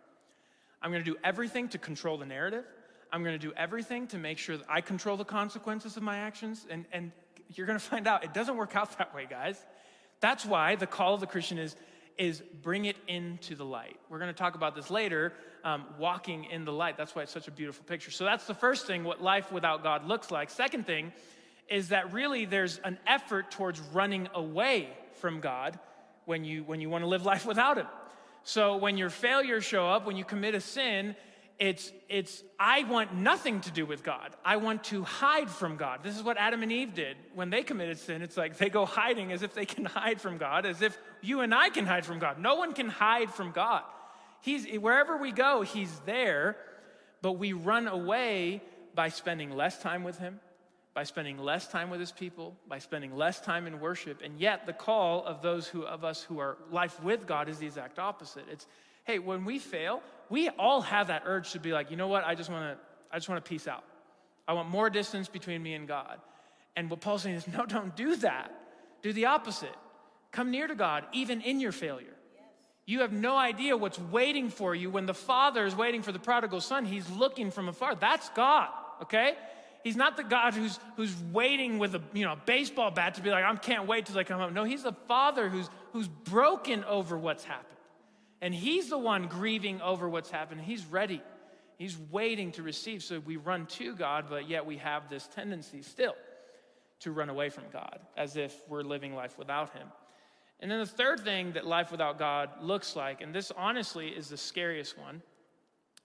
I'm 0.81 0.91
going 0.91 1.03
to 1.03 1.11
do 1.11 1.17
everything 1.23 1.67
to 1.69 1.77
control 1.77 2.17
the 2.17 2.25
narrative. 2.25 2.65
I'm 3.11 3.23
going 3.23 3.37
to 3.37 3.47
do 3.47 3.53
everything 3.57 4.07
to 4.07 4.17
make 4.17 4.37
sure 4.37 4.57
that 4.57 4.65
I 4.69 4.81
control 4.81 5.17
the 5.17 5.25
consequences 5.25 5.97
of 5.97 6.03
my 6.03 6.17
actions. 6.17 6.65
And, 6.69 6.85
and 6.91 7.11
you're 7.53 7.67
going 7.67 7.79
to 7.79 7.83
find 7.83 8.07
out 8.07 8.23
it 8.23 8.33
doesn't 8.33 8.55
work 8.55 8.75
out 8.75 8.97
that 8.97 9.13
way, 9.13 9.27
guys. 9.29 9.59
That's 10.19 10.45
why 10.45 10.75
the 10.75 10.87
call 10.87 11.15
of 11.15 11.21
the 11.21 11.27
Christian 11.27 11.57
is, 11.57 11.75
is 12.17 12.41
bring 12.61 12.85
it 12.85 12.97
into 13.07 13.55
the 13.55 13.65
light. 13.65 13.97
We're 14.09 14.19
going 14.19 14.33
to 14.33 14.37
talk 14.37 14.55
about 14.55 14.75
this 14.75 14.89
later, 14.89 15.33
um, 15.63 15.85
walking 15.97 16.45
in 16.45 16.65
the 16.65 16.73
light. 16.73 16.97
That's 16.97 17.15
why 17.15 17.23
it's 17.23 17.31
such 17.31 17.47
a 17.47 17.51
beautiful 17.51 17.85
picture. 17.85 18.11
So 18.11 18.25
that's 18.25 18.45
the 18.45 18.53
first 18.53 18.85
thing, 18.85 19.03
what 19.03 19.21
life 19.21 19.51
without 19.51 19.83
God 19.83 20.05
looks 20.05 20.29
like. 20.29 20.49
Second 20.49 20.85
thing 20.85 21.13
is 21.69 21.89
that 21.89 22.13
really 22.13 22.45
there's 22.45 22.79
an 22.83 22.97
effort 23.07 23.51
towards 23.51 23.79
running 23.93 24.27
away 24.33 24.89
from 25.13 25.39
God 25.39 25.79
when 26.25 26.43
you, 26.43 26.63
when 26.63 26.81
you 26.81 26.89
want 26.89 27.03
to 27.03 27.07
live 27.07 27.25
life 27.33 27.45
without 27.45 27.77
Him. 27.77 27.87
So 28.43 28.77
when 28.77 28.97
your 28.97 29.09
failures 29.09 29.63
show 29.63 29.87
up, 29.87 30.05
when 30.05 30.15
you 30.15 30.25
commit 30.25 30.55
a 30.55 30.61
sin, 30.61 31.15
it's, 31.59 31.91
it's, 32.07 32.41
I 32.57 32.83
want 32.83 33.13
nothing 33.13 33.59
to 33.61 33.71
do 33.71 33.85
with 33.85 34.01
God. 34.01 34.33
I 34.45 34.55
want 34.55 34.85
to 34.85 35.03
hide 35.03 35.49
from 35.49 35.75
God. 35.75 35.99
This 36.03 36.15
is 36.15 36.23
what 36.23 36.37
Adam 36.37 36.63
and 36.63 36.71
Eve 36.71 36.93
did 36.93 37.17
when 37.35 37.49
they 37.49 37.63
committed 37.63 37.97
sin. 37.97 38.21
It's 38.21 38.37
like 38.37 38.57
they 38.57 38.69
go 38.69 38.85
hiding 38.85 39.33
as 39.33 39.43
if 39.43 39.53
they 39.53 39.65
can 39.65 39.83
hide 39.83 40.21
from 40.21 40.37
God, 40.37 40.65
as 40.65 40.81
if 40.81 40.97
you 41.21 41.41
and 41.41 41.53
I 41.53 41.69
can 41.69 41.85
hide 41.85 42.05
from 42.05 42.17
God. 42.17 42.39
No 42.39 42.55
one 42.55 42.73
can 42.73 42.87
hide 42.87 43.29
from 43.29 43.51
God. 43.51 43.83
He's, 44.41 44.65
wherever 44.79 45.17
we 45.17 45.33
go, 45.33 45.61
He's 45.61 45.91
there, 46.05 46.55
but 47.21 47.33
we 47.33 47.51
run 47.51 47.89
away 47.89 48.61
by 48.95 49.09
spending 49.09 49.51
less 49.51 49.81
time 49.81 50.05
with 50.05 50.17
Him, 50.17 50.39
by 50.99 51.03
spending 51.03 51.37
less 51.37 51.65
time 51.65 51.89
with 51.89 52.01
his 52.01 52.11
people, 52.11 52.53
by 52.67 52.77
spending 52.77 53.15
less 53.15 53.39
time 53.39 53.67
in 53.67 53.79
worship. 53.79 54.21
And 54.21 54.37
yet 54.37 54.65
the 54.65 54.73
call 54.73 55.23
of 55.23 55.41
those 55.41 55.65
who 55.65 55.83
of 55.83 56.03
us 56.03 56.23
who 56.23 56.39
are 56.39 56.57
life 56.71 57.01
with 57.01 57.25
God 57.25 57.47
is 57.47 57.57
the 57.57 57.67
exact 57.67 57.99
opposite. 57.99 58.43
It's, 58.51 58.67
hey, 59.05 59.17
when 59.17 59.45
we 59.45 59.59
fail, 59.59 60.01
we 60.29 60.49
all 60.49 60.81
have 60.81 61.07
that 61.07 61.23
urge 61.25 61.53
to 61.53 61.59
be 61.61 61.71
like, 61.71 61.89
you 61.89 61.95
know 61.95 62.09
what, 62.09 62.25
I 62.25 62.35
just 62.35 62.49
want 62.49 62.77
to, 62.77 62.85
I 63.13 63.17
just 63.17 63.29
want 63.29 63.41
to 63.41 63.47
peace 63.47 63.65
out. 63.65 63.85
I 64.45 64.51
want 64.51 64.67
more 64.67 64.89
distance 64.89 65.29
between 65.29 65.63
me 65.63 65.73
and 65.73 65.87
God. 65.87 66.19
And 66.75 66.89
what 66.89 66.99
Paul's 66.99 67.21
saying 67.21 67.37
is, 67.37 67.47
no, 67.57 67.65
don't 67.65 67.95
do 67.95 68.17
that. 68.17 68.51
Do 69.01 69.13
the 69.13 69.27
opposite. 69.27 69.77
Come 70.33 70.51
near 70.51 70.67
to 70.67 70.75
God, 70.75 71.05
even 71.13 71.39
in 71.39 71.61
your 71.61 71.71
failure. 71.71 72.17
You 72.85 72.99
have 72.99 73.13
no 73.13 73.37
idea 73.37 73.77
what's 73.77 73.99
waiting 73.99 74.49
for 74.49 74.75
you 74.75 74.89
when 74.89 75.05
the 75.05 75.13
father 75.13 75.65
is 75.65 75.77
waiting 75.77 76.01
for 76.01 76.11
the 76.11 76.19
prodigal 76.19 76.59
son. 76.59 76.83
He's 76.83 77.09
looking 77.09 77.51
from 77.51 77.69
afar. 77.69 77.95
That's 77.95 78.27
God, 78.31 78.67
okay? 79.03 79.35
He's 79.83 79.95
not 79.95 80.17
the 80.17 80.23
God 80.23 80.53
who's, 80.53 80.77
who's 80.97 81.15
waiting 81.31 81.79
with 81.79 81.95
a 81.95 82.01
you 82.13 82.25
know, 82.25 82.35
baseball 82.45 82.91
bat 82.91 83.15
to 83.15 83.21
be 83.21 83.29
like, 83.29 83.45
I 83.45 83.55
can't 83.55 83.87
wait 83.87 84.05
till 84.05 84.17
I 84.17 84.23
come 84.23 84.39
home. 84.39 84.53
No, 84.53 84.65
he's 84.65 84.83
the 84.83 84.93
father 85.07 85.47
who's, 85.49 85.69
who's 85.93 86.07
broken 86.07 86.83
over 86.83 87.17
what's 87.17 87.43
happened. 87.43 87.65
And 88.41 88.53
he's 88.53 88.89
the 88.89 88.97
one 88.97 89.27
grieving 89.27 89.81
over 89.81 90.07
what's 90.07 90.29
happened. 90.29 90.61
He's 90.61 90.85
ready. 90.85 91.21
He's 91.77 91.97
waiting 92.11 92.51
to 92.53 92.63
receive. 92.63 93.03
So 93.03 93.19
we 93.19 93.37
run 93.37 93.65
to 93.67 93.95
God, 93.95 94.25
but 94.29 94.49
yet 94.49 94.65
we 94.65 94.77
have 94.77 95.09
this 95.09 95.27
tendency 95.27 95.81
still 95.81 96.15
to 96.99 97.11
run 97.11 97.29
away 97.29 97.49
from 97.49 97.63
God 97.71 97.99
as 98.17 98.35
if 98.35 98.53
we're 98.67 98.81
living 98.81 99.15
life 99.15 99.37
without 99.37 99.71
Him. 99.71 99.87
And 100.59 100.69
then 100.69 100.79
the 100.79 100.85
third 100.85 101.21
thing 101.21 101.53
that 101.53 101.65
life 101.65 101.91
without 101.91 102.19
God 102.19 102.49
looks 102.61 102.95
like, 102.95 103.21
and 103.21 103.33
this 103.33 103.51
honestly 103.55 104.09
is 104.09 104.27
the 104.27 104.37
scariest 104.37 104.97
one, 104.97 105.21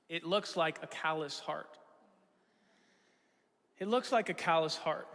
it 0.09 0.25
looks 0.25 0.57
like 0.57 0.79
a 0.83 0.87
callous 0.87 1.41
heart. 1.41 1.79
It 3.79 3.89
looks 3.89 4.13
like 4.13 4.29
a 4.29 4.35
callous 4.35 4.77
heart. 4.77 5.09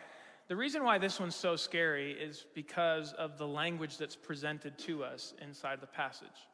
The 0.48 0.56
reason 0.56 0.84
why 0.84 0.98
this 0.98 1.20
one's 1.20 1.36
so 1.36 1.56
scary 1.56 2.12
is 2.12 2.46
because 2.56 3.13
of 3.13 3.38
the 3.38 3.48
language 3.48 3.98
that's 3.98 4.16
presented 4.16 4.78
to 4.80 5.04
us 5.04 5.34
inside 5.42 5.80
the 5.82 5.88
passage. 5.88 6.48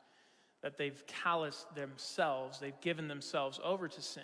that 0.65 0.79
they've 0.79 1.03
calloused 1.05 1.73
themselves, 1.75 2.59
they've 2.59 2.81
given 2.81 3.07
themselves 3.07 3.59
over 3.63 3.87
to 3.87 4.01
sin. 4.01 4.23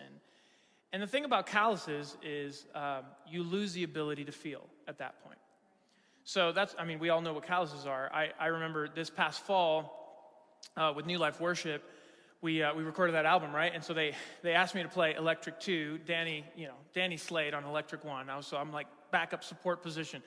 And 0.91 0.99
the 0.99 1.05
thing 1.05 1.23
about 1.23 1.45
calluses 1.45 2.17
is 2.23 2.65
um, 2.73 3.03
you 3.29 3.43
lose 3.43 3.73
the 3.73 3.83
ability 3.83 4.25
to 4.25 4.31
feel 4.31 4.67
at 4.87 4.97
that 4.97 5.23
point. 5.23 5.37
So 6.23 6.51
that's, 6.51 6.73
I 6.79 6.83
mean, 6.83 6.97
we 6.97 7.09
all 7.09 7.21
know 7.21 7.33
what 7.33 7.45
calluses 7.45 7.85
are. 7.85 8.09
I, 8.11 8.31
I 8.39 8.47
remember 8.47 8.87
this 8.87 9.11
past 9.11 9.41
fall 9.41 10.33
uh, 10.75 10.93
with 10.95 11.05
New 11.05 11.19
Life 11.19 11.39
Worship, 11.39 11.83
we, 12.41 12.63
uh, 12.63 12.73
we 12.73 12.83
recorded 12.83 13.13
that 13.13 13.25
album, 13.25 13.53
right? 13.53 13.71
And 13.73 13.83
so 13.83 13.93
they, 13.93 14.13
they 14.41 14.53
asked 14.53 14.73
me 14.73 14.81
to 14.81 14.89
play 14.89 15.13
Electric 15.13 15.59
2, 15.59 15.99
Danny, 16.05 16.43
you 16.55 16.65
know, 16.65 16.73
Danny 16.93 17.17
Slade 17.17 17.53
on 17.53 17.63
Electric 17.63 18.03
1. 18.03 18.29
I 18.29 18.37
was, 18.37 18.47
so 18.47 18.57
I'm 18.57 18.73
like 18.73 18.87
backup 19.11 19.43
support 19.43 19.83
position. 19.83 20.23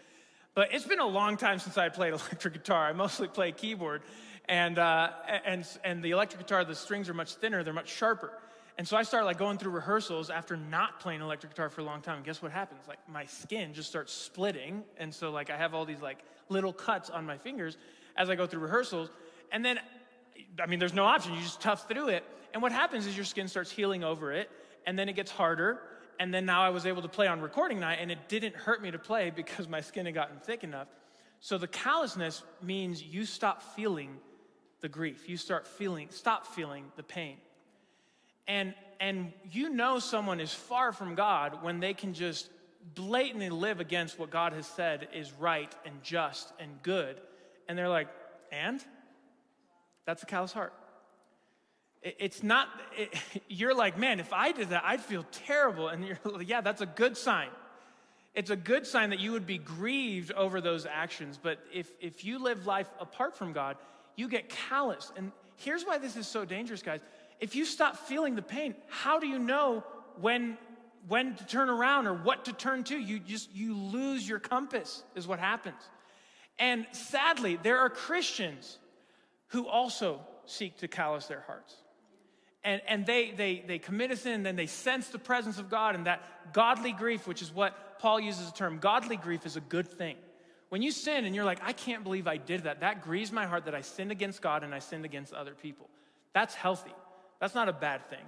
But 0.55 0.73
it's 0.73 0.87
been 0.87 1.01
a 1.01 1.07
long 1.07 1.37
time 1.37 1.59
since 1.59 1.77
I 1.77 1.89
played 1.89 2.13
electric 2.13 2.55
guitar. 2.55 2.87
I 2.87 2.93
mostly 2.93 3.27
play 3.27 3.51
keyboard. 3.51 4.03
And, 4.49 4.79
uh, 4.79 5.11
and, 5.45 5.67
and 5.83 6.05
the 6.05 6.13
electric 6.13 6.41
guitar, 6.41 6.65
the 6.65 6.75
strings 6.77 7.09
are 7.09 7.15
much 7.15 7.35
thinner, 7.35 7.65
they're 7.65 7.73
much 7.73 7.93
sharper. 7.93 8.33
And 8.77 8.87
so 8.87 8.97
I 8.97 9.03
started 9.03 9.27
like 9.27 9.39
going 9.39 9.59
through 9.59 9.73
rehearsals 9.73 10.31
after 10.31 10.57
not 10.57 11.01
playing 11.01 11.21
electric 11.21 11.53
guitar 11.53 11.69
for 11.69 11.81
a 11.81 11.85
long 11.85 12.01
time. 12.01 12.17
And 12.17 12.25
guess 12.25 12.43
what 12.43 12.53
happens? 12.53 12.83
Like 12.87 12.99
my 13.09 13.25
skin 13.25 13.73
just 13.73 13.89
starts 13.89 14.13
splitting. 14.13 14.85
And 14.99 15.13
so 15.13 15.31
like 15.31 15.51
I 15.51 15.57
have 15.57 15.75
all 15.75 15.85
these 15.85 16.03
like 16.03 16.19
little 16.49 16.73
cuts 16.73 17.11
on 17.11 17.25
my 17.25 17.39
fingers 17.39 17.77
as 18.17 18.31
I 18.31 18.35
go 18.35 18.47
through 18.47 18.61
rehearsals. 18.61 19.11
And 19.53 19.65
then, 19.65 19.79
I 20.63 20.67
mean, 20.67 20.79
there's 20.79 20.95
no 20.95 21.05
option. 21.05 21.35
You 21.35 21.41
just 21.41 21.61
tough 21.61 21.89
through 21.89 22.09
it. 22.09 22.25
And 22.53 22.63
what 22.63 22.73
happens 22.73 23.07
is 23.07 23.17
your 23.17 23.25
skin 23.25 23.49
starts 23.49 23.71
healing 23.71 24.05
over 24.05 24.33
it. 24.33 24.51
And 24.87 24.99
then 24.99 25.09
it 25.09 25.17
gets 25.17 25.31
harder. 25.31 25.81
And 26.21 26.33
then 26.33 26.47
now 26.47 26.63
I 26.63 26.71
was 26.71 26.87
able 26.87 27.03
to 27.03 27.09
play 27.09 27.27
on 27.27 27.41
recording 27.41 27.81
night 27.81 27.99
and 28.01 28.11
it 28.11 28.29
didn't 28.29 28.55
hurt 28.55 28.81
me 28.81 28.91
to 28.91 28.99
play 28.99 29.31
because 29.31 29.69
my 29.69 29.81
skin 29.81 30.07
had 30.07 30.15
gotten 30.15 30.39
thick 30.39 30.63
enough. 30.63 30.89
So 31.41 31.59
the 31.59 31.67
callousness 31.67 32.43
means 32.63 33.03
you 33.03 33.25
stop 33.25 33.63
feeling 33.75 34.17
the 34.81 34.89
grief. 34.89 35.29
You 35.29 35.37
start 35.37 35.67
feeling, 35.67 36.09
stop 36.11 36.47
feeling 36.47 36.85
the 36.97 37.03
pain. 37.03 37.37
And, 38.47 38.75
and 39.01 39.33
you 39.51 39.71
know 39.71 39.99
someone 39.99 40.41
is 40.41 40.53
far 40.53 40.93
from 40.93 41.15
God 41.15 41.63
when 41.63 41.81
they 41.81 41.95
can 41.95 42.15
just 42.15 42.49
blatantly 42.95 43.49
live 43.49 43.81
against 43.81 44.19
what 44.19 44.31
God 44.31 44.53
has 44.53 44.67
said 44.67 45.09
is 45.15 45.33
right 45.33 45.75
and 45.85 46.03
just 46.03 46.53
and 46.61 46.83
good. 46.83 47.21
And 47.69 47.77
they're 47.77 47.89
like, 47.89 48.09
and? 48.53 48.85
That's 50.07 50.23
a 50.23 50.27
callous 50.27 50.53
heart. 50.53 50.73
It's 52.03 52.43
not, 52.43 52.69
it, 52.97 53.15
you're 53.49 53.75
like, 53.75 53.99
man, 53.99 54.21
if 54.21 54.33
I 54.33 54.53
did 54.53 54.71
that, 54.71 54.83
I'd 54.85 55.01
feel 55.01 55.25
terrible. 55.31 55.89
And 55.89 56.05
you're 56.05 56.19
like, 56.25 56.49
yeah, 56.49 56.61
that's 56.61 56.81
a 56.81 56.87
good 56.87 57.17
sign. 57.17 57.49
It's 58.35 58.51
a 58.51 58.57
good 58.57 58.87
sign 58.87 59.11
that 59.11 59.21
you 59.21 59.33
would 59.33 59.47
be 59.47 59.59
grieved 59.59 60.33
over 60.33 60.61
those 60.61 60.87
actions. 60.87 61.39
But 61.41 61.61
if, 61.73 61.91
if 62.01 62.25
you 62.25 62.39
live 62.39 62.67
life 62.67 62.91
apart 63.01 63.37
from 63.37 63.53
God, 63.53 63.77
you 64.17 64.29
get 64.29 64.49
callous. 64.49 65.13
And 65.17 65.31
here's 65.57 65.85
why 65.85 65.99
this 65.99 66.17
is 66.17 66.27
so 66.27 66.45
dangerous, 66.45 66.83
guys 66.83 67.01
if 67.41 67.55
you 67.55 67.65
stop 67.65 67.97
feeling 67.97 68.35
the 68.37 68.43
pain, 68.43 68.75
how 68.89 69.19
do 69.19 69.27
you 69.27 69.39
know 69.39 69.85
when 70.21 70.57
when 71.07 71.35
to 71.35 71.47
turn 71.47 71.69
around 71.69 72.07
or 72.07 72.15
what 72.15 72.47
to 72.47 72.53
turn 72.55 72.85
to? 72.85 72.97
You 72.97 73.19
just 73.19 73.55
you 73.55 73.75
lose 73.77 74.27
your 74.27 74.39
compass 74.39 75.03
is 75.15 75.27
what 75.27 75.39
happens. 75.39 75.81
And 76.59 76.87
sadly, 76.93 77.59
there 77.63 77.79
are 77.81 77.91
Christians 77.91 78.79
who 79.55 79.67
also 79.67 80.21
seek 80.47 80.77
to 80.79 80.89
callous 80.89 81.27
their 81.27 81.41
hearts. 81.47 81.75
And, 82.65 82.83
and 82.89 83.07
they, 83.07 83.31
they, 83.31 83.63
they 83.67 83.79
commit 83.79 84.11
a 84.11 84.17
sin, 84.17 84.33
and 84.33 84.47
then 84.47 84.57
they 84.57 84.67
sense 84.67 85.09
the 85.09 85.19
presence 85.19 85.59
of 85.59 85.71
God, 85.71 85.95
and 85.95 86.07
that 86.07 86.53
godly 86.53 86.93
grief, 86.93 87.27
which 87.27 87.41
is 87.41 87.53
what 87.53 87.99
Paul 88.01 88.19
uses 88.19 88.51
the 88.51 88.57
term, 88.57 88.79
godly 88.79 89.17
grief 89.17 89.47
is 89.47 89.57
a 89.57 89.61
good 89.61 89.89
thing. 89.89 90.17
When 90.71 90.83
you 90.83 90.91
sin 90.91 91.25
and 91.25 91.35
you're 91.35 91.45
like, 91.45 91.61
I 91.63 91.73
can't 91.73 92.03
believe 92.03 92.27
I 92.27 92.37
did 92.37 92.65
that, 92.65 92.81
that 92.81 93.03
grieves 93.03 93.31
my 93.31 93.47
heart 93.47 93.67
that 93.67 93.75
I 93.75 93.83
sinned 93.83 94.11
against 94.11 94.43
God 94.43 94.65
and 94.65 94.75
I 94.75 94.81
sinned 94.81 95.05
against 95.05 95.33
other 95.33 95.55
people. 95.55 95.89
That's 96.33 96.55
healthy. 96.55 96.93
That's 97.39 97.55
not 97.55 97.69
a 97.69 97.73
bad 97.73 98.09
thing. 98.11 98.25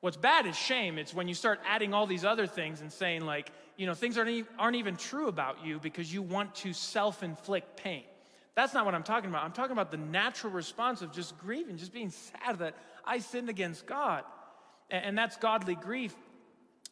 What's 0.00 0.16
bad 0.16 0.46
is 0.46 0.56
shame. 0.56 0.96
It's 0.96 1.12
when 1.12 1.26
you 1.26 1.34
start 1.34 1.58
adding 1.66 1.92
all 1.92 2.06
these 2.06 2.24
other 2.24 2.46
things 2.46 2.82
and 2.82 2.92
saying, 2.92 3.26
like, 3.26 3.50
you 3.76 3.86
know, 3.86 3.94
things 3.94 4.16
aren't, 4.16 4.46
aren't 4.58 4.76
even 4.76 4.96
true 4.96 5.26
about 5.26 5.64
you 5.64 5.80
because 5.80 6.12
you 6.12 6.22
want 6.22 6.54
to 6.56 6.72
self 6.72 7.24
inflict 7.24 7.76
pain. 7.76 8.04
That's 8.58 8.74
not 8.74 8.84
what 8.84 8.96
I'm 8.96 9.04
talking 9.04 9.30
about. 9.30 9.44
I'm 9.44 9.52
talking 9.52 9.70
about 9.70 9.92
the 9.92 9.98
natural 9.98 10.52
response 10.52 11.00
of 11.00 11.12
just 11.12 11.38
grieving, 11.38 11.76
just 11.76 11.92
being 11.92 12.10
sad 12.10 12.58
that 12.58 12.74
I 13.04 13.20
sinned 13.20 13.48
against 13.48 13.86
God. 13.86 14.24
And, 14.90 15.16
that's 15.16 15.36
godly 15.36 15.76
grief. 15.76 16.12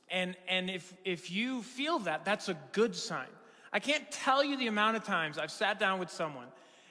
And, 0.08 0.36
and 0.46 0.70
if, 0.70 0.94
if 1.04 1.28
you 1.32 1.62
feel 1.62 1.98
that, 2.00 2.24
that's 2.24 2.48
a 2.48 2.56
good 2.70 2.94
sign. 2.94 3.26
I 3.72 3.80
can't 3.80 4.08
tell 4.12 4.44
you 4.44 4.56
the 4.56 4.68
amount 4.68 4.96
of 4.96 5.02
times 5.02 5.38
I've 5.38 5.50
sat 5.50 5.80
down 5.80 5.98
with 5.98 6.08
someone 6.08 6.46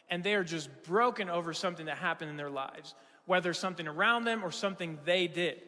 and 0.09 0.25
they 0.25 0.33
are 0.33 0.43
just 0.43 0.67
broken 0.83 1.29
over 1.29 1.53
something 1.53 1.85
that 1.85 1.97
happened 1.97 2.31
in 2.31 2.35
their 2.35 2.49
lives 2.49 2.95
whether 3.27 3.53
something 3.53 3.87
around 3.87 4.25
them 4.25 4.43
or 4.43 4.51
something 4.51 4.99
they 5.05 5.27
did. 5.27 5.61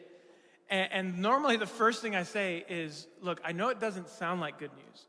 And, 0.68 0.92
and, 0.92 1.18
normally 1.22 1.56
the 1.56 1.66
first 1.66 2.02
thing 2.02 2.14
I 2.14 2.24
say 2.24 2.62
is, 2.68 3.06
look, 3.22 3.40
I 3.42 3.52
know 3.52 3.70
it 3.70 3.80
doesn't 3.80 4.10
sound 4.10 4.42
like 4.42 4.58
good 4.58 4.76
news, 4.76 5.06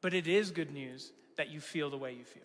but 0.00 0.14
it 0.14 0.26
is 0.26 0.50
good 0.50 0.72
news 0.72 1.12
that 1.36 1.50
you 1.50 1.60
feel 1.60 1.90
the 1.90 1.98
way 1.98 2.14
you 2.14 2.24
feel. 2.24 2.42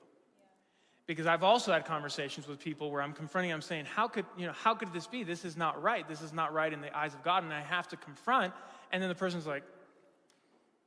Because 1.10 1.26
I've 1.26 1.42
also 1.42 1.74
had 1.74 1.86
conversations 1.86 2.48
with 2.48 2.60
people 2.60 2.92
where 2.92 3.02
I'm 3.02 3.14
confronting, 3.14 3.52
I'm 3.52 3.64
saying, 3.64 3.86
how 3.86 4.08
could, 4.08 4.28
you 4.38 4.46
know, 4.46 4.54
how 4.54 4.76
could 4.76 4.94
this 4.94 5.08
be? 5.08 5.24
This 5.24 5.44
is 5.44 5.58
not 5.58 5.82
right. 5.82 6.08
This 6.08 6.22
is 6.22 6.34
not 6.34 6.54
right 6.54 6.72
in 6.72 6.82
the 6.82 6.96
eyes 6.96 7.16
of 7.16 7.24
God. 7.24 7.44
And 7.44 7.52
I 7.52 7.62
have 7.62 7.88
to 7.88 7.98
confront. 7.98 8.54
And 8.92 9.02
then 9.02 9.10
the 9.10 9.16
person's 9.16 9.48
like, 9.48 9.64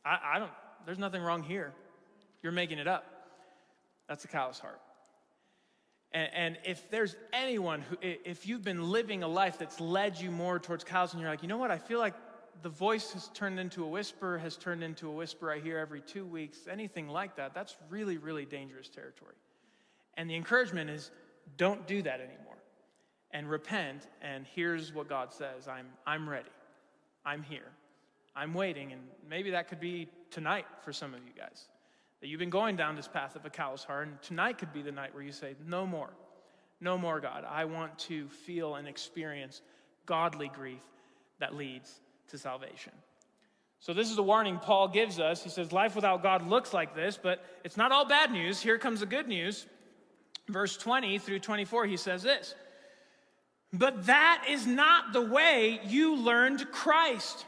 I, 0.04 0.18
I 0.34 0.38
don't, 0.38 0.52
there's 0.86 1.00
nothing 1.00 1.22
wrong 1.22 1.42
here. 1.42 1.72
You're 2.40 2.52
making 2.52 2.78
it 2.78 2.86
up. 2.86 3.04
That's 4.08 4.24
a 4.24 4.28
callous 4.28 4.60
heart. 4.60 4.80
And, 6.12 6.30
and, 6.32 6.58
if 6.64 6.88
there's 6.88 7.16
anyone 7.32 7.80
who, 7.80 7.96
if 8.00 8.46
you've 8.46 8.62
been 8.62 8.92
living 8.92 9.24
a 9.24 9.28
life 9.28 9.58
that's 9.58 9.80
led 9.80 10.20
you 10.20 10.30
more 10.30 10.60
towards 10.60 10.84
cows, 10.84 11.14
and 11.14 11.20
you're 11.20 11.30
like, 11.30 11.42
you 11.42 11.48
know 11.48 11.58
what, 11.58 11.72
I 11.72 11.78
feel 11.78 11.98
like 11.98 12.14
the 12.62 12.68
voice 12.68 13.12
has 13.14 13.28
turned 13.34 13.58
into 13.58 13.82
a 13.82 13.88
whisper, 13.88 14.38
has 14.38 14.56
turned 14.56 14.84
into 14.84 15.08
a 15.08 15.12
whisper 15.12 15.50
I 15.50 15.58
hear 15.58 15.78
every 15.78 16.00
two 16.00 16.24
weeks, 16.24 16.58
anything 16.70 17.08
like 17.08 17.34
that, 17.38 17.54
that's 17.54 17.74
really, 17.90 18.18
really 18.18 18.44
dangerous 18.44 18.88
territory. 18.88 19.34
And 20.16 20.28
the 20.28 20.36
encouragement 20.36 20.90
is 20.90 21.10
don't 21.56 21.86
do 21.86 22.02
that 22.02 22.20
anymore. 22.20 22.38
And 23.30 23.48
repent, 23.48 24.08
and 24.20 24.46
here's 24.54 24.92
what 24.92 25.08
God 25.08 25.32
says 25.32 25.68
I'm, 25.68 25.86
I'm 26.06 26.28
ready. 26.28 26.50
I'm 27.24 27.42
here. 27.42 27.70
I'm 28.34 28.54
waiting. 28.54 28.92
And 28.92 29.00
maybe 29.28 29.50
that 29.50 29.68
could 29.68 29.80
be 29.80 30.08
tonight 30.30 30.66
for 30.84 30.92
some 30.92 31.14
of 31.14 31.20
you 31.20 31.32
guys 31.36 31.66
that 32.22 32.28
you've 32.28 32.38
been 32.38 32.50
going 32.50 32.76
down 32.76 32.94
this 32.94 33.08
path 33.08 33.34
of 33.34 33.44
a 33.44 33.50
callous 33.50 33.82
heart, 33.82 34.06
and 34.06 34.22
tonight 34.22 34.56
could 34.56 34.72
be 34.72 34.80
the 34.80 34.92
night 34.92 35.12
where 35.12 35.24
you 35.24 35.32
say, 35.32 35.54
No 35.66 35.84
more. 35.84 36.10
No 36.80 36.96
more, 36.96 37.20
God. 37.20 37.44
I 37.48 37.64
want 37.64 37.98
to 38.00 38.28
feel 38.28 38.76
and 38.76 38.88
experience 38.88 39.60
godly 40.06 40.48
grief 40.48 40.82
that 41.40 41.54
leads 41.54 42.00
to 42.28 42.38
salvation. 42.38 42.92
So, 43.80 43.92
this 43.92 44.08
is 44.08 44.18
a 44.18 44.22
warning 44.22 44.58
Paul 44.58 44.86
gives 44.86 45.18
us. 45.18 45.42
He 45.42 45.50
says, 45.50 45.72
Life 45.72 45.96
without 45.96 46.22
God 46.22 46.46
looks 46.46 46.72
like 46.72 46.94
this, 46.94 47.18
but 47.20 47.44
it's 47.64 47.76
not 47.76 47.90
all 47.90 48.06
bad 48.06 48.30
news. 48.30 48.60
Here 48.60 48.78
comes 48.78 49.00
the 49.00 49.06
good 49.06 49.26
news. 49.26 49.66
Verse 50.48 50.76
20 50.76 51.18
through 51.18 51.38
24, 51.38 51.86
he 51.86 51.96
says 51.96 52.22
this 52.22 52.54
But 53.72 54.06
that 54.06 54.44
is 54.48 54.66
not 54.66 55.12
the 55.12 55.22
way 55.22 55.80
you 55.84 56.16
learned 56.16 56.70
Christ 56.72 57.46